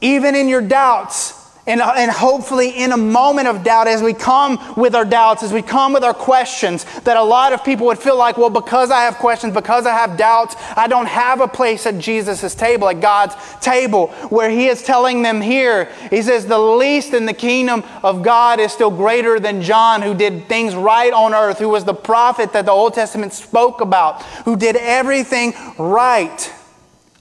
even 0.00 0.34
in 0.34 0.48
your 0.48 0.62
doubts 0.62 1.41
and, 1.64 1.80
uh, 1.80 1.94
and 1.96 2.10
hopefully, 2.10 2.70
in 2.70 2.90
a 2.90 2.96
moment 2.96 3.46
of 3.46 3.62
doubt, 3.62 3.86
as 3.86 4.02
we 4.02 4.14
come 4.14 4.58
with 4.76 4.96
our 4.96 5.04
doubts, 5.04 5.44
as 5.44 5.52
we 5.52 5.62
come 5.62 5.92
with 5.92 6.02
our 6.02 6.14
questions, 6.14 6.84
that 7.02 7.16
a 7.16 7.22
lot 7.22 7.52
of 7.52 7.62
people 7.62 7.86
would 7.86 8.00
feel 8.00 8.18
like, 8.18 8.36
well, 8.36 8.50
because 8.50 8.90
I 8.90 9.02
have 9.02 9.14
questions, 9.14 9.54
because 9.54 9.86
I 9.86 9.92
have 9.92 10.16
doubts, 10.16 10.56
I 10.76 10.88
don't 10.88 11.06
have 11.06 11.40
a 11.40 11.46
place 11.46 11.86
at 11.86 12.00
Jesus' 12.00 12.56
table, 12.56 12.88
at 12.88 13.00
God's 13.00 13.36
table, 13.60 14.08
where 14.28 14.50
He 14.50 14.66
is 14.66 14.82
telling 14.82 15.22
them 15.22 15.40
here, 15.40 15.84
He 16.10 16.20
says, 16.22 16.46
the 16.46 16.58
least 16.58 17.14
in 17.14 17.26
the 17.26 17.32
kingdom 17.32 17.84
of 18.02 18.24
God 18.24 18.58
is 18.58 18.72
still 18.72 18.90
greater 18.90 19.38
than 19.38 19.62
John, 19.62 20.02
who 20.02 20.14
did 20.14 20.48
things 20.48 20.74
right 20.74 21.12
on 21.12 21.32
earth, 21.32 21.60
who 21.60 21.68
was 21.68 21.84
the 21.84 21.94
prophet 21.94 22.52
that 22.54 22.66
the 22.66 22.72
Old 22.72 22.94
Testament 22.94 23.34
spoke 23.34 23.80
about, 23.80 24.20
who 24.44 24.56
did 24.56 24.74
everything 24.74 25.54
right. 25.78 26.52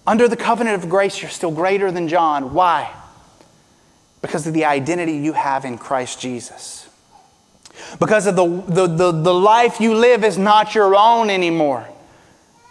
Under 0.08 0.28
the 0.28 0.36
covenant 0.36 0.84
of 0.84 0.89
grace, 0.89 1.22
you're 1.22 1.30
still 1.30 1.52
greater 1.52 1.92
than 1.92 2.08
John. 2.08 2.56
Why? 2.56 2.92
Because 4.22 4.45
of 4.47 4.53
the 4.53 4.65
identity 4.65 5.17
you 5.17 5.34
have 5.34 5.65
in 5.65 5.78
Christ 5.78 6.19
Jesus. 6.19 6.88
Because 7.99 8.28
of 8.28 8.36
the, 8.36 8.45
the, 8.45 8.88
the, 8.88 9.11
the, 9.11 9.34
life 9.34 9.80
you 9.80 9.95
live 9.95 10.24
is 10.24 10.38
not 10.38 10.76
your 10.76 10.95
own 10.95 11.30
anymore. 11.30 11.88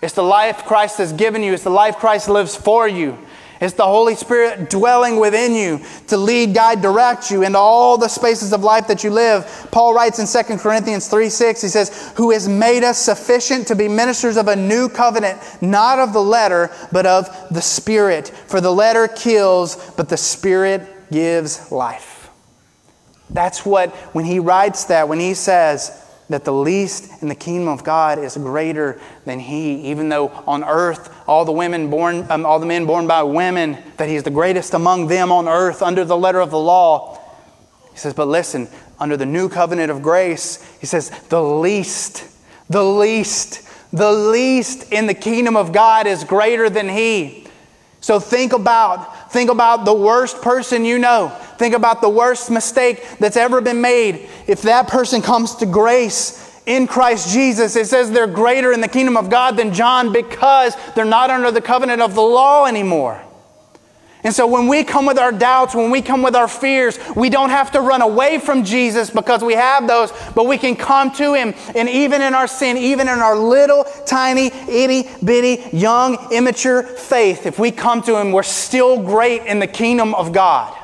It's 0.02 0.14
the 0.14 0.22
life 0.22 0.64
Christ 0.64 0.98
has 0.98 1.12
given 1.12 1.42
you, 1.42 1.52
it's 1.52 1.64
the 1.64 1.70
life 1.70 1.96
Christ 1.96 2.28
lives 2.28 2.56
for 2.56 2.88
you. 2.88 3.18
It's 3.60 3.74
the 3.74 3.84
Holy 3.84 4.14
Spirit 4.14 4.70
dwelling 4.70 5.18
within 5.18 5.54
you 5.54 5.84
to 6.06 6.16
lead, 6.16 6.54
guide, 6.54 6.80
direct 6.80 7.30
you 7.30 7.42
into 7.42 7.58
all 7.58 7.98
the 7.98 8.08
spaces 8.08 8.54
of 8.54 8.62
life 8.64 8.86
that 8.88 9.04
you 9.04 9.10
live. 9.10 9.68
Paul 9.70 9.92
writes 9.92 10.18
in 10.18 10.44
2 10.44 10.56
Corinthians 10.56 11.08
3 11.08 11.28
6, 11.28 11.60
he 11.60 11.68
says, 11.68 12.12
Who 12.16 12.30
has 12.30 12.48
made 12.48 12.84
us 12.84 12.98
sufficient 12.98 13.66
to 13.66 13.76
be 13.76 13.86
ministers 13.86 14.38
of 14.38 14.48
a 14.48 14.56
new 14.56 14.88
covenant, 14.88 15.38
not 15.60 15.98
of 15.98 16.14
the 16.14 16.22
letter, 16.22 16.70
but 16.90 17.04
of 17.04 17.28
the 17.50 17.60
Spirit. 17.60 18.28
For 18.28 18.62
the 18.62 18.72
letter 18.72 19.08
kills, 19.08 19.92
but 19.94 20.08
the 20.08 20.16
Spirit 20.16 20.99
gives 21.10 21.70
life. 21.72 22.30
That's 23.30 23.64
what, 23.64 23.90
when 24.14 24.24
he 24.24 24.38
writes 24.38 24.86
that, 24.86 25.08
when 25.08 25.20
he 25.20 25.34
says 25.34 26.06
that 26.28 26.44
the 26.44 26.52
least 26.52 27.22
in 27.22 27.28
the 27.28 27.34
kingdom 27.34 27.68
of 27.68 27.84
God 27.84 28.18
is 28.18 28.36
greater 28.36 29.00
than 29.24 29.40
he, 29.40 29.90
even 29.90 30.08
though 30.08 30.28
on 30.46 30.64
earth 30.64 31.12
all 31.26 31.44
the 31.44 31.52
women 31.52 31.90
born, 31.90 32.26
um, 32.30 32.46
all 32.46 32.58
the 32.58 32.66
men 32.66 32.86
born 32.86 33.06
by 33.06 33.22
women, 33.22 33.78
that 33.96 34.08
he's 34.08 34.22
the 34.22 34.30
greatest 34.30 34.74
among 34.74 35.08
them 35.08 35.32
on 35.32 35.48
earth 35.48 35.82
under 35.82 36.04
the 36.04 36.16
letter 36.16 36.40
of 36.40 36.50
the 36.50 36.58
law. 36.58 37.20
He 37.92 37.98
says, 37.98 38.14
but 38.14 38.28
listen, 38.28 38.68
under 38.98 39.16
the 39.16 39.26
new 39.26 39.48
covenant 39.48 39.90
of 39.90 40.02
grace, 40.02 40.62
he 40.80 40.86
says, 40.86 41.10
the 41.28 41.42
least, 41.42 42.24
the 42.68 42.84
least, 42.84 43.68
the 43.92 44.12
least 44.12 44.92
in 44.92 45.06
the 45.06 45.14
kingdom 45.14 45.56
of 45.56 45.72
God 45.72 46.06
is 46.06 46.22
greater 46.22 46.70
than 46.70 46.88
he. 46.88 47.39
So 48.00 48.18
think 48.18 48.52
about, 48.52 49.30
think 49.30 49.50
about 49.50 49.84
the 49.84 49.94
worst 49.94 50.40
person 50.40 50.84
you 50.84 50.98
know. 50.98 51.28
Think 51.58 51.74
about 51.74 52.00
the 52.00 52.08
worst 52.08 52.50
mistake 52.50 53.04
that's 53.18 53.36
ever 53.36 53.60
been 53.60 53.80
made. 53.80 54.28
If 54.46 54.62
that 54.62 54.88
person 54.88 55.20
comes 55.20 55.54
to 55.56 55.66
grace 55.66 56.60
in 56.64 56.86
Christ 56.86 57.32
Jesus, 57.32 57.76
it 57.76 57.86
says 57.86 58.10
they're 58.10 58.26
greater 58.26 58.72
in 58.72 58.80
the 58.80 58.88
kingdom 58.88 59.16
of 59.16 59.28
God 59.28 59.56
than 59.56 59.74
John 59.74 60.12
because 60.12 60.74
they're 60.94 61.04
not 61.04 61.30
under 61.30 61.50
the 61.50 61.60
covenant 61.60 62.00
of 62.00 62.14
the 62.14 62.22
law 62.22 62.64
anymore. 62.64 63.22
And 64.22 64.34
so 64.34 64.46
when 64.46 64.68
we 64.68 64.84
come 64.84 65.06
with 65.06 65.18
our 65.18 65.32
doubts, 65.32 65.74
when 65.74 65.90
we 65.90 66.02
come 66.02 66.22
with 66.22 66.36
our 66.36 66.48
fears, 66.48 66.98
we 67.16 67.30
don't 67.30 67.48
have 67.48 67.70
to 67.72 67.80
run 67.80 68.02
away 68.02 68.38
from 68.38 68.64
Jesus 68.64 69.08
because 69.08 69.42
we 69.42 69.54
have 69.54 69.88
those, 69.88 70.12
but 70.34 70.46
we 70.46 70.58
can 70.58 70.76
come 70.76 71.10
to 71.12 71.32
Him. 71.32 71.54
And 71.74 71.88
even 71.88 72.20
in 72.20 72.34
our 72.34 72.46
sin, 72.46 72.76
even 72.76 73.08
in 73.08 73.18
our 73.20 73.36
little, 73.36 73.84
tiny, 74.06 74.48
itty 74.68 75.08
bitty, 75.24 75.74
young, 75.74 76.32
immature 76.32 76.82
faith, 76.82 77.46
if 77.46 77.58
we 77.58 77.70
come 77.70 78.02
to 78.02 78.16
Him, 78.16 78.32
we're 78.32 78.42
still 78.42 79.02
great 79.02 79.46
in 79.46 79.58
the 79.58 79.66
kingdom 79.66 80.14
of 80.14 80.32
God. 80.32 80.76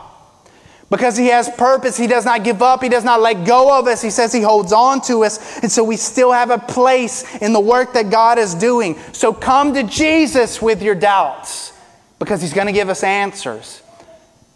Because 0.88 1.18
He 1.18 1.26
has 1.26 1.50
purpose, 1.50 1.98
He 1.98 2.06
does 2.06 2.24
not 2.24 2.42
give 2.42 2.62
up, 2.62 2.82
He 2.82 2.88
does 2.88 3.04
not 3.04 3.20
let 3.20 3.44
go 3.44 3.78
of 3.78 3.86
us. 3.86 4.00
He 4.00 4.08
says 4.08 4.32
He 4.32 4.40
holds 4.40 4.72
on 4.72 5.02
to 5.02 5.24
us. 5.24 5.58
And 5.58 5.70
so 5.70 5.84
we 5.84 5.98
still 5.98 6.32
have 6.32 6.48
a 6.48 6.58
place 6.58 7.36
in 7.42 7.52
the 7.52 7.60
work 7.60 7.92
that 7.92 8.08
God 8.08 8.38
is 8.38 8.54
doing. 8.54 8.96
So 9.12 9.34
come 9.34 9.74
to 9.74 9.82
Jesus 9.82 10.62
with 10.62 10.80
your 10.80 10.94
doubts 10.94 11.74
because 12.18 12.40
He's 12.40 12.52
going 12.52 12.66
to 12.66 12.72
give 12.72 12.88
us 12.88 13.02
answers. 13.02 13.82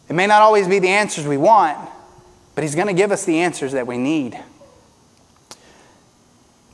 It 0.08 0.14
may 0.14 0.26
not 0.26 0.42
always 0.42 0.66
be 0.66 0.78
the 0.78 0.88
answers 0.88 1.26
we 1.26 1.36
want, 1.36 1.78
but 2.54 2.64
He's 2.64 2.74
going 2.74 2.88
to 2.88 2.94
give 2.94 3.12
us 3.12 3.24
the 3.24 3.40
answers 3.40 3.72
that 3.72 3.86
we 3.86 3.98
need. 3.98 4.38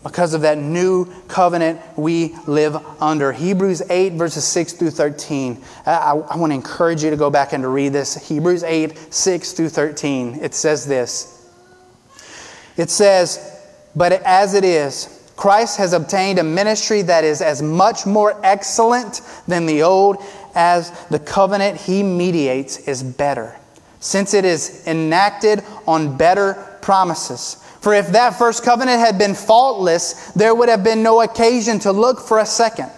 Because 0.02 0.34
of 0.34 0.42
that 0.42 0.58
new 0.58 1.06
covenant 1.26 1.80
we 1.98 2.36
live 2.46 2.76
under. 3.02 3.32
Hebrews 3.32 3.82
8, 3.90 4.12
verses 4.12 4.44
6 4.44 4.74
through 4.74 4.90
13. 4.90 5.60
I, 5.84 5.90
I, 5.90 6.36
want 6.36 6.52
to 6.52 6.54
encourage 6.54 7.02
you 7.02 7.10
to 7.10 7.16
go 7.16 7.28
back 7.28 7.52
and 7.52 7.62
to 7.62 7.68
read 7.68 7.92
this. 7.92 8.28
Hebrews 8.28 8.62
8, 8.62 9.12
6 9.12 9.52
through 9.52 9.68
13. 9.70 10.38
It 10.42 10.54
says 10.54 10.86
this 10.86 11.50
It 12.76 12.90
says, 12.90 13.60
But 13.96 14.12
as 14.12 14.54
it 14.54 14.64
is, 14.64 15.16
Christ 15.36 15.76
has 15.78 15.92
obtained 15.92 16.38
a 16.38 16.44
ministry 16.44 17.02
that 17.02 17.24
is 17.24 17.42
as 17.42 17.60
much 17.60 18.06
more 18.06 18.40
excellent 18.44 19.20
than 19.46 19.66
the 19.66 19.82
old 19.82 20.22
as 20.56 20.90
the 21.08 21.18
covenant 21.18 21.76
he 21.76 22.02
mediates 22.02 22.78
is 22.88 23.02
better, 23.02 23.54
since 24.00 24.34
it 24.34 24.44
is 24.44 24.82
enacted 24.86 25.62
on 25.86 26.16
better 26.16 26.54
promises. 26.80 27.62
For 27.80 27.94
if 27.94 28.08
that 28.08 28.36
first 28.36 28.64
covenant 28.64 28.98
had 28.98 29.18
been 29.18 29.34
faultless, 29.34 30.32
there 30.32 30.54
would 30.54 30.68
have 30.68 30.82
been 30.82 31.02
no 31.02 31.20
occasion 31.20 31.78
to 31.80 31.92
look 31.92 32.18
for 32.18 32.40
a 32.40 32.46
second. 32.46 32.90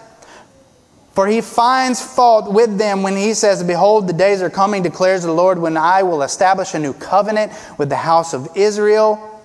For 1.11 1.27
he 1.27 1.41
finds 1.41 2.01
fault 2.01 2.51
with 2.51 2.77
them 2.77 3.03
when 3.03 3.17
he 3.17 3.33
says, 3.33 3.63
Behold, 3.63 4.07
the 4.07 4.13
days 4.13 4.41
are 4.41 4.49
coming, 4.49 4.81
declares 4.81 5.23
the 5.23 5.33
Lord, 5.33 5.59
when 5.59 5.75
I 5.75 6.01
will 6.03 6.23
establish 6.23 6.73
a 6.73 6.79
new 6.79 6.93
covenant 6.93 7.51
with 7.77 7.89
the 7.89 7.97
house 7.97 8.33
of 8.33 8.47
Israel 8.55 9.41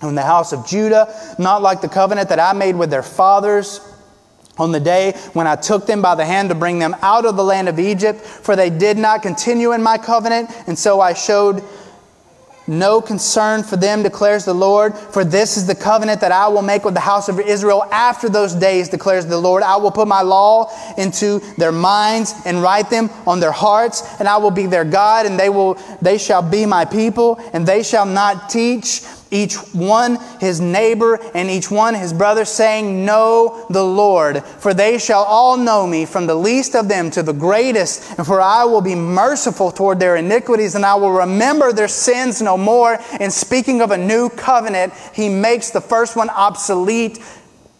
and 0.00 0.16
the 0.16 0.22
house 0.22 0.52
of 0.52 0.64
Judah, 0.64 1.12
not 1.38 1.60
like 1.60 1.80
the 1.80 1.88
covenant 1.88 2.28
that 2.28 2.38
I 2.38 2.52
made 2.52 2.76
with 2.76 2.90
their 2.90 3.02
fathers 3.02 3.80
on 4.58 4.72
the 4.72 4.80
day 4.80 5.12
when 5.32 5.46
I 5.46 5.56
took 5.56 5.86
them 5.86 6.02
by 6.02 6.14
the 6.14 6.24
hand 6.24 6.48
to 6.48 6.54
bring 6.54 6.78
them 6.78 6.96
out 7.02 7.24
of 7.24 7.36
the 7.36 7.44
land 7.44 7.68
of 7.68 7.78
Egypt, 7.78 8.20
for 8.20 8.56
they 8.56 8.70
did 8.70 8.98
not 8.98 9.22
continue 9.22 9.72
in 9.72 9.82
my 9.82 9.98
covenant, 9.98 10.50
and 10.66 10.78
so 10.78 11.00
I 11.00 11.14
showed 11.14 11.62
no 12.68 13.00
concern 13.00 13.62
for 13.62 13.76
them, 13.76 14.02
declares 14.02 14.44
the 14.44 14.54
Lord. 14.54 14.94
For 14.94 15.24
this 15.24 15.56
is 15.56 15.66
the 15.66 15.74
covenant 15.74 16.20
that 16.20 16.32
I 16.32 16.48
will 16.48 16.62
make 16.62 16.84
with 16.84 16.92
the 16.92 17.00
house 17.00 17.30
of 17.30 17.40
Israel 17.40 17.82
after 17.90 18.28
those 18.28 18.54
days, 18.54 18.90
declares 18.90 19.24
the 19.24 19.38
Lord. 19.38 19.62
I 19.62 19.76
will 19.76 19.90
put 19.90 20.06
my 20.06 20.20
law 20.20 20.70
into 20.98 21.38
their 21.56 21.72
minds 21.72 22.34
and 22.44 22.62
write 22.62 22.90
them 22.90 23.08
on 23.26 23.40
their 23.40 23.52
hearts, 23.52 24.02
and 24.20 24.28
I 24.28 24.36
will 24.36 24.50
be 24.50 24.66
their 24.66 24.84
God, 24.84 25.24
and 25.24 25.40
they 25.40 25.48
will 25.48 25.78
they 26.02 26.18
shall 26.18 26.42
be 26.42 26.66
my 26.66 26.84
people, 26.84 27.40
and 27.54 27.66
they 27.66 27.82
shall 27.82 28.06
not 28.06 28.50
teach 28.50 29.02
each 29.30 29.54
one 29.74 30.18
his 30.40 30.60
neighbor 30.60 31.18
and 31.34 31.50
each 31.50 31.70
one 31.70 31.94
his 31.94 32.12
brother, 32.12 32.44
saying, 32.44 33.04
Know 33.04 33.66
the 33.70 33.84
Lord, 33.84 34.44
for 34.44 34.72
they 34.72 34.98
shall 34.98 35.22
all 35.24 35.56
know 35.56 35.86
me, 35.86 36.04
from 36.04 36.26
the 36.26 36.34
least 36.34 36.74
of 36.74 36.88
them 36.88 37.10
to 37.12 37.22
the 37.22 37.32
greatest. 37.32 38.18
And 38.18 38.26
for 38.26 38.40
I 38.40 38.64
will 38.64 38.80
be 38.80 38.94
merciful 38.94 39.70
toward 39.70 40.00
their 40.00 40.16
iniquities, 40.16 40.74
and 40.74 40.84
I 40.84 40.94
will 40.94 41.12
remember 41.12 41.72
their 41.72 41.88
sins 41.88 42.40
no 42.40 42.56
more. 42.56 42.98
And 43.20 43.32
speaking 43.32 43.82
of 43.82 43.90
a 43.90 43.98
new 43.98 44.28
covenant, 44.30 44.92
he 45.12 45.28
makes 45.28 45.70
the 45.70 45.80
first 45.80 46.16
one 46.16 46.30
obsolete, 46.30 47.18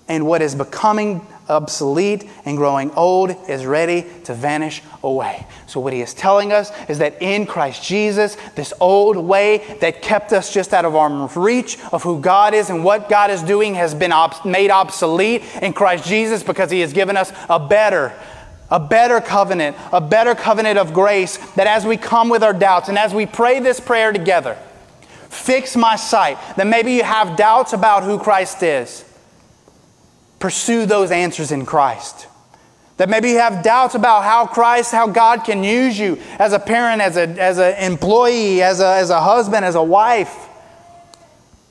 and 0.09 0.27
what 0.27 0.43
is 0.43 0.55
becoming 0.55 1.27
obsolete 1.49 2.29
and 2.45 2.57
growing 2.57 2.91
old 2.93 3.35
is 3.49 3.67
ready 3.67 4.07
to 4.25 4.35
vanish 4.35 4.83
away. 5.03 5.47
So, 5.67 5.81
what 5.81 5.93
he 5.93 6.01
is 6.01 6.15
telling 6.15 6.53
us 6.53 6.73
is 6.89 6.99
that 6.99 7.21
in 7.21 7.47
Christ 7.47 7.83
Jesus, 7.83 8.37
this 8.55 8.73
old 8.81 9.17
way 9.17 9.77
that 9.81 10.03
kept 10.03 10.33
us 10.33 10.53
just 10.53 10.73
out 10.73 10.85
of 10.85 10.95
arm's 10.95 11.37
reach 11.37 11.79
of 11.93 12.03
who 12.03 12.21
God 12.21 12.55
is 12.55 12.71
and 12.71 12.85
what 12.85 13.09
God 13.09 13.31
is 13.31 13.43
doing 13.43 13.75
has 13.75 13.95
been 13.95 14.13
made 14.45 14.71
obsolete 14.71 15.43
in 15.63 15.73
Christ 15.73 16.07
Jesus 16.07 16.43
because 16.43 16.71
he 16.71 16.81
has 16.81 16.93
given 16.93 17.17
us 17.17 17.33
a 17.49 17.59
better, 17.59 18.13
a 18.71 18.81
better 18.81 19.21
covenant, 19.21 19.77
a 19.93 20.01
better 20.01 20.35
covenant 20.35 20.79
of 20.79 20.93
grace 20.93 21.37
that 21.55 21.67
as 21.67 21.85
we 21.85 21.97
come 21.97 22.29
with 22.29 22.43
our 22.43 22.53
doubts 22.53 22.89
and 22.89 22.99
as 22.99 23.15
we 23.15 23.27
pray 23.27 23.61
this 23.61 23.81
prayer 23.81 24.13
together, 24.13 24.57
fix 25.29 25.77
my 25.77 25.97
sight, 25.97 26.39
that 26.57 26.67
maybe 26.67 26.93
you 26.93 27.03
have 27.03 27.37
doubts 27.37 27.73
about 27.73 28.03
who 28.03 28.19
Christ 28.19 28.63
is 28.63 29.05
pursue 30.39 30.87
those 30.87 31.11
answers 31.11 31.53
in 31.53 31.67
Christ. 31.67 32.27
That 32.99 33.09
maybe 33.09 33.31
you 33.31 33.39
have 33.39 33.63
doubts 33.63 33.95
about 33.95 34.25
how 34.25 34.47
Christ, 34.47 34.91
how 34.91 35.07
God 35.07 35.45
can 35.45 35.63
use 35.63 35.99
you 35.99 36.21
as 36.39 36.53
a 36.53 36.59
parent, 36.59 37.01
as 37.01 37.17
a, 37.17 37.29
as 37.41 37.59
an 37.59 37.75
employee, 37.93 38.61
as 38.61 38.81
a, 38.81 38.97
as 38.97 39.11
a 39.11 39.21
husband, 39.21 39.65
as 39.65 39.77
a 39.77 39.83
wife. 39.83 40.49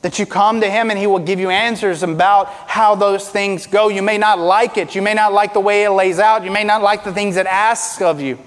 That 0.03 0.20
you 0.20 0.26
come 0.26 0.61
to 0.61 0.70
Him 0.70 0.89
and 0.89 0.97
He 0.97 1.05
will 1.05 1.20
give 1.20 1.39
you 1.39 1.49
answers 1.49 2.01
about 2.01 2.47
how 2.47 2.95
those 2.95 3.28
things 3.30 3.68
go. 3.68 3.89
You 3.89 4.01
may 4.01 4.18
not 4.18 4.39
like 4.39 4.78
it. 4.78 4.95
You 4.95 5.01
may 5.01 5.13
not 5.13 5.34
like 5.34 5.53
the 5.53 5.59
way 5.59 5.84
it 5.84 5.89
lays 5.89 6.20
out. 6.20 6.45
You 6.45 6.51
may 6.51 6.63
not 6.63 6.82
like 6.82 7.03
the 7.03 7.13
things 7.13 7.36
it 7.36 7.45
asks 7.45 8.01
of 8.01 8.22
you. 8.22 8.39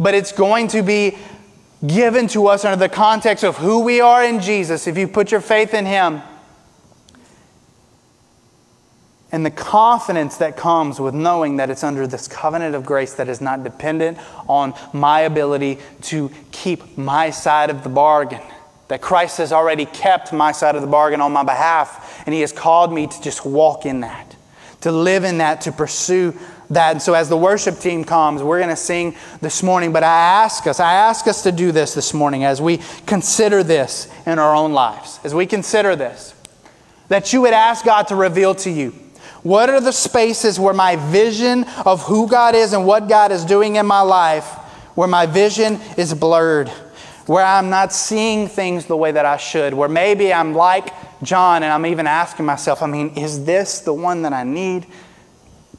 But 0.00 0.14
it's 0.14 0.32
going 0.32 0.68
to 0.68 0.82
be 0.82 1.16
given 1.86 2.26
to 2.28 2.48
us 2.48 2.64
under 2.64 2.76
the 2.76 2.88
context 2.88 3.44
of 3.44 3.56
who 3.56 3.80
we 3.80 4.00
are 4.00 4.24
in 4.24 4.40
Jesus 4.40 4.88
if 4.88 4.98
you 4.98 5.06
put 5.06 5.30
your 5.30 5.40
faith 5.40 5.74
in 5.74 5.86
Him 5.86 6.22
and 9.32 9.44
the 9.44 9.50
confidence 9.50 10.36
that 10.36 10.56
comes 10.56 11.00
with 11.00 11.14
knowing 11.14 11.56
that 11.56 11.68
it's 11.68 11.82
under 11.82 12.06
this 12.06 12.28
covenant 12.28 12.74
of 12.74 12.86
grace 12.86 13.14
that 13.14 13.28
is 13.28 13.40
not 13.40 13.64
dependent 13.64 14.18
on 14.48 14.72
my 14.92 15.20
ability 15.20 15.78
to 16.02 16.30
keep 16.52 16.96
my 16.96 17.30
side 17.30 17.70
of 17.70 17.82
the 17.82 17.88
bargain. 17.88 18.42
That 18.88 19.02
Christ 19.02 19.38
has 19.38 19.52
already 19.52 19.84
kept 19.84 20.32
my 20.32 20.52
side 20.52 20.76
of 20.76 20.82
the 20.82 20.86
bargain 20.86 21.20
on 21.20 21.32
my 21.32 21.42
behalf, 21.42 22.22
and 22.24 22.32
He 22.32 22.40
has 22.42 22.52
called 22.52 22.92
me 22.92 23.08
to 23.08 23.22
just 23.22 23.44
walk 23.44 23.84
in 23.84 24.00
that, 24.00 24.36
to 24.82 24.92
live 24.92 25.24
in 25.24 25.38
that, 25.38 25.62
to 25.62 25.72
pursue 25.72 26.32
that. 26.70 26.92
And 26.92 27.02
so, 27.02 27.12
as 27.14 27.28
the 27.28 27.36
worship 27.36 27.80
team 27.80 28.04
comes, 28.04 28.44
we're 28.44 28.58
going 28.60 28.70
to 28.70 28.76
sing 28.76 29.16
this 29.40 29.60
morning. 29.60 29.92
But 29.92 30.04
I 30.04 30.16
ask 30.16 30.68
us, 30.68 30.78
I 30.78 30.94
ask 30.94 31.26
us 31.26 31.42
to 31.42 31.50
do 31.50 31.72
this 31.72 31.94
this 31.94 32.14
morning 32.14 32.44
as 32.44 32.62
we 32.62 32.78
consider 33.06 33.64
this 33.64 34.08
in 34.24 34.38
our 34.38 34.54
own 34.54 34.72
lives, 34.72 35.18
as 35.24 35.34
we 35.34 35.46
consider 35.46 35.96
this, 35.96 36.32
that 37.08 37.32
you 37.32 37.40
would 37.40 37.54
ask 37.54 37.84
God 37.84 38.06
to 38.06 38.14
reveal 38.14 38.54
to 38.54 38.70
you 38.70 38.94
what 39.46 39.70
are 39.70 39.80
the 39.80 39.92
spaces 39.92 40.58
where 40.58 40.74
my 40.74 40.96
vision 40.96 41.62
of 41.84 42.02
who 42.02 42.26
God 42.28 42.56
is 42.56 42.72
and 42.72 42.84
what 42.84 43.08
God 43.08 43.30
is 43.30 43.44
doing 43.44 43.76
in 43.76 43.86
my 43.86 44.00
life, 44.00 44.44
where 44.96 45.06
my 45.06 45.24
vision 45.24 45.80
is 45.96 46.12
blurred, 46.12 46.68
where 47.26 47.44
I'm 47.44 47.70
not 47.70 47.92
seeing 47.92 48.48
things 48.48 48.86
the 48.86 48.96
way 48.96 49.12
that 49.12 49.24
I 49.24 49.36
should, 49.36 49.72
where 49.72 49.88
maybe 49.88 50.34
I'm 50.34 50.52
like 50.52 50.92
John 51.22 51.62
and 51.62 51.72
I'm 51.72 51.86
even 51.86 52.08
asking 52.08 52.44
myself, 52.44 52.82
I 52.82 52.88
mean, 52.88 53.10
is 53.10 53.44
this 53.44 53.82
the 53.82 53.94
one 53.94 54.22
that 54.22 54.32
I 54.32 54.42
need? 54.42 54.88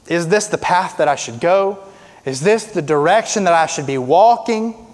Is 0.06 0.28
this 0.28 0.46
the 0.46 0.56
path 0.56 0.96
that 0.96 1.08
I 1.08 1.16
should 1.16 1.38
go? 1.38 1.78
Is 2.24 2.40
this 2.40 2.64
the 2.64 2.80
direction 2.80 3.44
that 3.44 3.52
I 3.52 3.66
should 3.66 3.86
be 3.86 3.98
walking? 3.98 4.87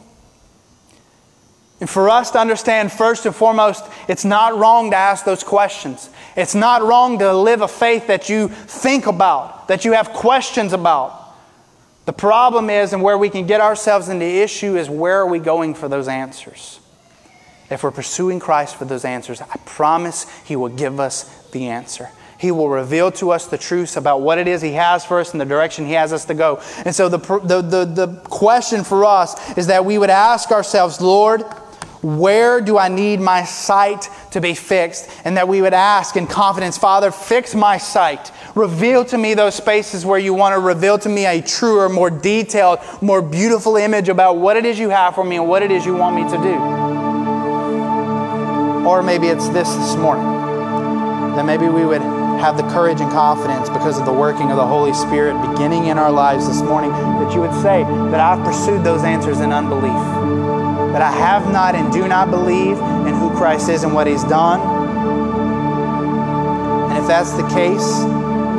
And 1.84 1.90
for 1.90 2.08
us 2.08 2.30
to 2.30 2.38
understand, 2.38 2.90
first 2.90 3.26
and 3.26 3.36
foremost, 3.36 3.84
it's 4.08 4.24
not 4.24 4.56
wrong 4.56 4.92
to 4.92 4.96
ask 4.96 5.26
those 5.26 5.44
questions. 5.44 6.08
It's 6.34 6.54
not 6.54 6.82
wrong 6.82 7.18
to 7.18 7.36
live 7.36 7.60
a 7.60 7.68
faith 7.68 8.06
that 8.06 8.30
you 8.30 8.48
think 8.48 9.06
about, 9.06 9.68
that 9.68 9.84
you 9.84 9.92
have 9.92 10.08
questions 10.08 10.72
about. 10.72 11.36
The 12.06 12.14
problem 12.14 12.70
is, 12.70 12.94
and 12.94 13.02
where 13.02 13.18
we 13.18 13.28
can 13.28 13.46
get 13.46 13.60
ourselves 13.60 14.08
into 14.08 14.24
issue, 14.24 14.78
is 14.78 14.88
where 14.88 15.18
are 15.18 15.26
we 15.26 15.38
going 15.38 15.74
for 15.74 15.86
those 15.86 16.08
answers? 16.08 16.80
If 17.68 17.82
we're 17.82 17.90
pursuing 17.90 18.40
Christ 18.40 18.76
for 18.76 18.86
those 18.86 19.04
answers, 19.04 19.42
I 19.42 19.58
promise 19.66 20.24
He 20.46 20.56
will 20.56 20.70
give 20.70 20.98
us 20.98 21.24
the 21.50 21.68
answer. 21.68 22.08
He 22.38 22.50
will 22.50 22.70
reveal 22.70 23.12
to 23.12 23.30
us 23.30 23.46
the 23.46 23.58
truths 23.58 23.98
about 23.98 24.22
what 24.22 24.38
it 24.38 24.48
is 24.48 24.62
He 24.62 24.72
has 24.72 25.04
for 25.04 25.20
us 25.20 25.32
and 25.32 25.40
the 25.40 25.44
direction 25.44 25.84
He 25.84 25.92
has 25.92 26.14
us 26.14 26.24
to 26.24 26.34
go. 26.34 26.62
And 26.86 26.94
so 26.94 27.10
the, 27.10 27.18
the, 27.18 27.60
the, 27.60 27.84
the 27.84 28.20
question 28.30 28.84
for 28.84 29.04
us 29.04 29.58
is 29.58 29.66
that 29.66 29.84
we 29.84 29.98
would 29.98 30.08
ask 30.08 30.50
ourselves, 30.50 31.02
Lord, 31.02 31.44
where 32.04 32.60
do 32.60 32.76
I 32.76 32.88
need 32.88 33.18
my 33.18 33.44
sight 33.44 34.10
to 34.32 34.40
be 34.40 34.54
fixed? 34.54 35.08
And 35.24 35.38
that 35.38 35.48
we 35.48 35.62
would 35.62 35.72
ask 35.72 36.16
in 36.16 36.26
confidence, 36.26 36.76
Father, 36.76 37.10
fix 37.10 37.54
my 37.54 37.78
sight. 37.78 38.30
Reveal 38.54 39.06
to 39.06 39.16
me 39.16 39.32
those 39.32 39.54
spaces 39.54 40.04
where 40.04 40.18
you 40.18 40.34
want 40.34 40.54
to 40.54 40.60
reveal 40.60 40.98
to 40.98 41.08
me 41.08 41.24
a 41.24 41.40
truer, 41.40 41.88
more 41.88 42.10
detailed, 42.10 42.80
more 43.00 43.22
beautiful 43.22 43.76
image 43.76 44.10
about 44.10 44.36
what 44.36 44.58
it 44.58 44.66
is 44.66 44.78
you 44.78 44.90
have 44.90 45.14
for 45.14 45.24
me 45.24 45.36
and 45.36 45.48
what 45.48 45.62
it 45.62 45.70
is 45.70 45.86
you 45.86 45.94
want 45.94 46.14
me 46.14 46.24
to 46.24 46.36
do. 46.36 46.54
Or 48.86 49.02
maybe 49.02 49.28
it's 49.28 49.48
this 49.48 49.74
this 49.74 49.96
morning. 49.96 50.26
That 51.36 51.46
maybe 51.46 51.68
we 51.68 51.86
would 51.86 52.02
have 52.02 52.58
the 52.58 52.64
courage 52.64 53.00
and 53.00 53.10
confidence 53.10 53.70
because 53.70 53.98
of 53.98 54.04
the 54.04 54.12
working 54.12 54.50
of 54.50 54.58
the 54.58 54.66
Holy 54.66 54.92
Spirit 54.92 55.40
beginning 55.50 55.86
in 55.86 55.96
our 55.96 56.12
lives 56.12 56.46
this 56.46 56.60
morning 56.60 56.90
that 56.90 57.32
you 57.32 57.40
would 57.40 57.54
say 57.62 57.82
that 58.10 58.20
I've 58.20 58.44
pursued 58.44 58.84
those 58.84 59.04
answers 59.04 59.40
in 59.40 59.52
unbelief 59.52 60.23
that 60.94 61.02
I 61.02 61.10
have 61.10 61.50
not 61.50 61.74
and 61.74 61.92
do 61.92 62.06
not 62.06 62.30
believe 62.30 62.78
in 62.78 63.14
who 63.14 63.34
Christ 63.34 63.68
is 63.68 63.82
and 63.82 63.92
what 63.92 64.06
He's 64.06 64.22
done. 64.22 64.60
And 66.88 66.96
if 66.96 67.08
that's 67.08 67.32
the 67.32 67.42
case, 67.48 67.98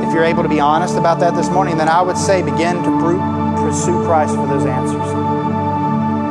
if 0.05 0.13
you're 0.13 0.25
able 0.25 0.43
to 0.43 0.49
be 0.49 0.59
honest 0.59 0.97
about 0.97 1.21
that 1.21 1.33
this 1.33 1.47
morning, 1.49 1.77
then 1.77 1.87
I 1.87 2.01
would 2.01 2.17
say 2.17 2.43
begin 2.43 2.83
to 2.83 2.91
pursue 3.55 4.03
Christ 4.03 4.35
for 4.35 4.45
those 4.47 4.65
answers. 4.65 5.07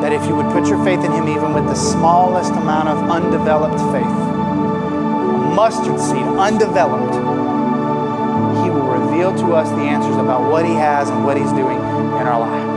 That 0.05 0.13
if 0.13 0.29
you 0.29 0.37
would 0.37 0.53
put 0.53 0.69
your 0.69 0.85
faith 0.85 1.03
in 1.03 1.11
Him, 1.11 1.27
even 1.27 1.55
with 1.55 1.65
the 1.65 1.75
smallest 1.75 2.53
amount 2.53 2.91
of 2.91 3.09
undeveloped 3.09 3.81
faith, 3.91 4.05
mustard 5.57 5.99
seed, 5.99 6.27
undeveloped, 6.37 7.15
He 8.61 8.69
will 8.69 8.89
reveal 8.93 9.35
to 9.39 9.55
us 9.55 9.71
the 9.71 9.89
answers 9.89 10.17
about 10.17 10.51
what 10.53 10.67
He 10.67 10.75
has 10.75 11.09
and 11.09 11.25
what 11.25 11.39
He's 11.39 11.53
doing 11.53 11.79
in 11.79 12.29
our 12.29 12.41
lives. 12.41 12.74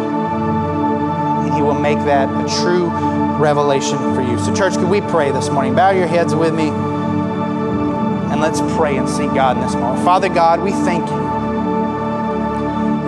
He 1.58 1.64
will 1.64 1.74
make 1.74 1.97
that 2.05 2.30
a 2.30 2.62
true 2.62 2.91
revelation 3.39 3.97
for 4.14 4.22
you. 4.22 4.38
So, 4.38 4.53
church, 4.53 4.76
could 4.76 4.89
we 4.89 5.01
pray 5.01 5.32
this 5.32 5.49
morning? 5.49 5.74
Bow 5.74 5.89
your 5.89 6.05
heads 6.05 6.36
with 6.36 6.53
me 6.53 6.70
and 6.70 8.39
let's 8.39 8.62
pray 8.78 8.95
and 8.97 9.10
seek 9.10 9.34
God 9.34 9.58
in 9.58 9.64
this 9.64 9.74
moment. 9.74 10.05
Father 10.05 10.30
God, 10.30 10.62
we 10.62 10.72
thank 10.72 11.10
you. 11.10 11.18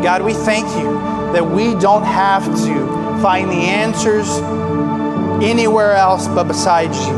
God, 0.02 0.24
we 0.24 0.34
thank 0.34 0.68
you 0.82 0.94
that 1.34 1.46
we 1.46 1.76
don't 1.76 2.04
have 2.04 2.44
to 2.44 3.22
find 3.22 3.52
the 3.52 3.54
answers 3.54 4.28
anywhere 5.44 5.94
else 5.94 6.28
but 6.28 6.46
besides 6.46 6.98
you. 7.08 7.14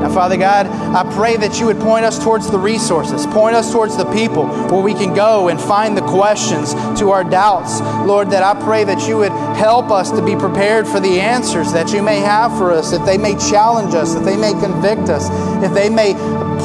Now, 0.00 0.08
Father 0.08 0.38
God, 0.38 0.66
I 0.66 1.04
pray 1.14 1.36
that 1.36 1.60
you 1.60 1.66
would 1.66 1.78
point 1.78 2.06
us 2.06 2.22
towards 2.22 2.50
the 2.50 2.58
resources, 2.58 3.26
point 3.26 3.54
us 3.54 3.70
towards 3.70 3.98
the 3.98 4.10
people 4.12 4.46
where 4.68 4.80
we 4.80 4.94
can 4.94 5.14
go 5.14 5.48
and 5.48 5.60
find 5.60 5.94
the 5.94 6.02
questions 6.02 6.72
to 6.98 7.10
our 7.10 7.22
doubts. 7.22 7.80
Lord, 8.06 8.30
that 8.30 8.42
I 8.42 8.58
pray 8.64 8.84
that 8.84 9.06
you 9.06 9.18
would 9.18 9.32
help 9.56 9.90
us 9.90 10.10
to 10.12 10.24
be 10.24 10.34
prepared 10.36 10.88
for 10.88 11.00
the 11.00 11.20
answers 11.20 11.72
that 11.72 11.92
you 11.92 12.02
may 12.02 12.20
have 12.20 12.56
for 12.56 12.70
us, 12.72 12.92
if 12.92 13.04
they 13.04 13.18
may 13.18 13.36
challenge 13.36 13.94
us, 13.94 14.14
if 14.14 14.24
they 14.24 14.38
may 14.38 14.52
convict 14.52 15.10
us, 15.10 15.28
if 15.62 15.74
they 15.74 15.90
may 15.90 16.14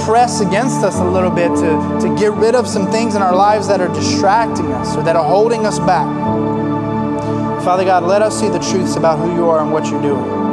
press 0.06 0.40
against 0.40 0.84
us 0.84 1.00
a 1.00 1.06
little 1.06 1.30
bit 1.30 1.50
to, 1.50 2.00
to 2.08 2.16
get 2.18 2.32
rid 2.32 2.56
of 2.56 2.68
some 2.68 2.90
things 2.90 3.16
in 3.16 3.22
our 3.22 3.36
lives 3.36 3.68
that 3.68 3.82
are 3.82 3.94
distracting 3.94 4.72
us 4.72 4.96
or 4.96 5.04
that 5.04 5.16
are 5.18 5.28
holding 5.28 5.66
us 5.66 5.78
back. 5.80 6.06
Father 7.66 7.84
God, 7.84 8.04
let 8.04 8.22
us 8.22 8.40
see 8.40 8.48
the 8.48 8.60
truths 8.60 8.96
about 8.96 9.20
who 9.20 9.34
you 9.34 9.50
are 9.50 9.62
and 9.62 9.74
what 9.74 9.88
you're 9.88 10.02
doing. 10.02 10.45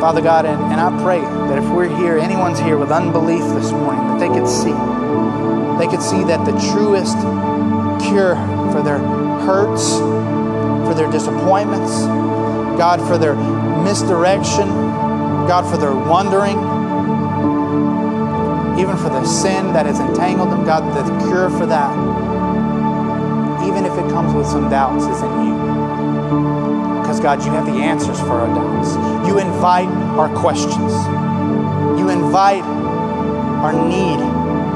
Father 0.00 0.20
God, 0.20 0.46
and, 0.46 0.62
and 0.70 0.80
I 0.80 1.02
pray 1.02 1.20
that 1.20 1.58
if 1.58 1.68
we're 1.70 1.88
here, 1.88 2.18
anyone's 2.18 2.60
here 2.60 2.78
with 2.78 2.92
unbelief 2.92 3.42
this 3.54 3.72
morning, 3.72 4.06
that 4.06 4.20
they 4.20 4.28
could 4.28 4.46
see. 4.46 4.70
They 5.78 5.90
could 5.90 6.02
see 6.02 6.22
that 6.24 6.46
the 6.46 6.54
truest 6.72 7.18
cure 8.06 8.36
for 8.70 8.80
their 8.80 8.98
hurts, 9.42 9.98
for 10.86 10.94
their 10.94 11.10
disappointments, 11.10 11.90
God, 12.78 13.00
for 13.08 13.18
their 13.18 13.34
misdirection, 13.82 14.68
God, 15.48 15.68
for 15.68 15.76
their 15.76 15.94
wandering, 15.94 16.58
even 18.78 18.96
for 18.96 19.08
the 19.10 19.24
sin 19.24 19.72
that 19.72 19.86
has 19.86 19.98
entangled 19.98 20.52
them, 20.52 20.64
God, 20.64 20.86
the 20.94 21.26
cure 21.26 21.50
for 21.50 21.66
that, 21.66 21.92
even 23.66 23.84
if 23.84 23.92
it 23.92 24.08
comes 24.12 24.32
with 24.32 24.46
some 24.46 24.70
doubts, 24.70 25.04
is 25.04 25.22
in 25.22 25.46
you. 25.46 25.57
Because, 27.18 27.38
God, 27.38 27.46
you 27.46 27.50
have 27.50 27.66
the 27.66 27.82
answers 27.82 28.20
for 28.20 28.30
our 28.30 28.46
doubts. 28.46 28.94
You 29.26 29.38
invite 29.38 29.88
our 30.14 30.32
questions. 30.36 30.92
You 31.98 32.10
invite 32.10 32.62
our 32.62 33.72
need 33.72 34.20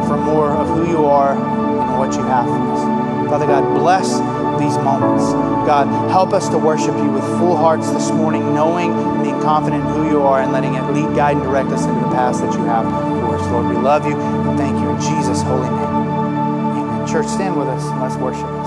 for 0.09 0.17
more 0.17 0.51
of 0.51 0.67
who 0.67 0.91
you 0.91 1.07
are 1.07 1.35
and 1.35 1.99
what 2.01 2.13
you 2.15 2.23
have 2.23 2.47
for 2.47 2.59
us. 2.73 3.31
Father 3.31 3.47
God, 3.47 3.79
bless 3.79 4.19
these 4.59 4.77
moments. 4.79 5.33
God, 5.69 5.87
help 6.11 6.33
us 6.33 6.49
to 6.49 6.59
worship 6.59 6.97
you 6.97 7.13
with 7.13 7.23
full 7.39 7.57
hearts 7.57 7.89
this 7.93 8.11
morning, 8.11 8.53
knowing 8.55 8.93
and 8.93 9.23
being 9.23 9.41
confident 9.41 9.85
who 9.85 10.09
you 10.09 10.23
are 10.23 10.43
and 10.43 10.51
letting 10.51 10.75
it 10.75 10.83
lead, 10.91 11.15
guide, 11.15 11.37
and 11.37 11.45
direct 11.45 11.69
us 11.69 11.85
into 11.87 12.01
the 12.01 12.11
path 12.11 12.41
that 12.41 12.53
you 12.55 12.65
have 12.65 12.85
for 12.85 13.37
us. 13.37 13.47
Lord, 13.53 13.69
we 13.69 13.77
love 13.77 14.05
you 14.05 14.19
and 14.21 14.59
thank 14.59 14.77
you 14.81 14.91
in 14.91 15.01
Jesus' 15.01 15.43
holy 15.43 15.71
name. 15.71 15.79
Amen. 15.79 17.07
Church, 17.07 17.29
stand 17.29 17.57
with 17.57 17.69
us 17.69 17.85
and 17.85 18.01
let's 18.01 18.17
worship. 18.17 18.62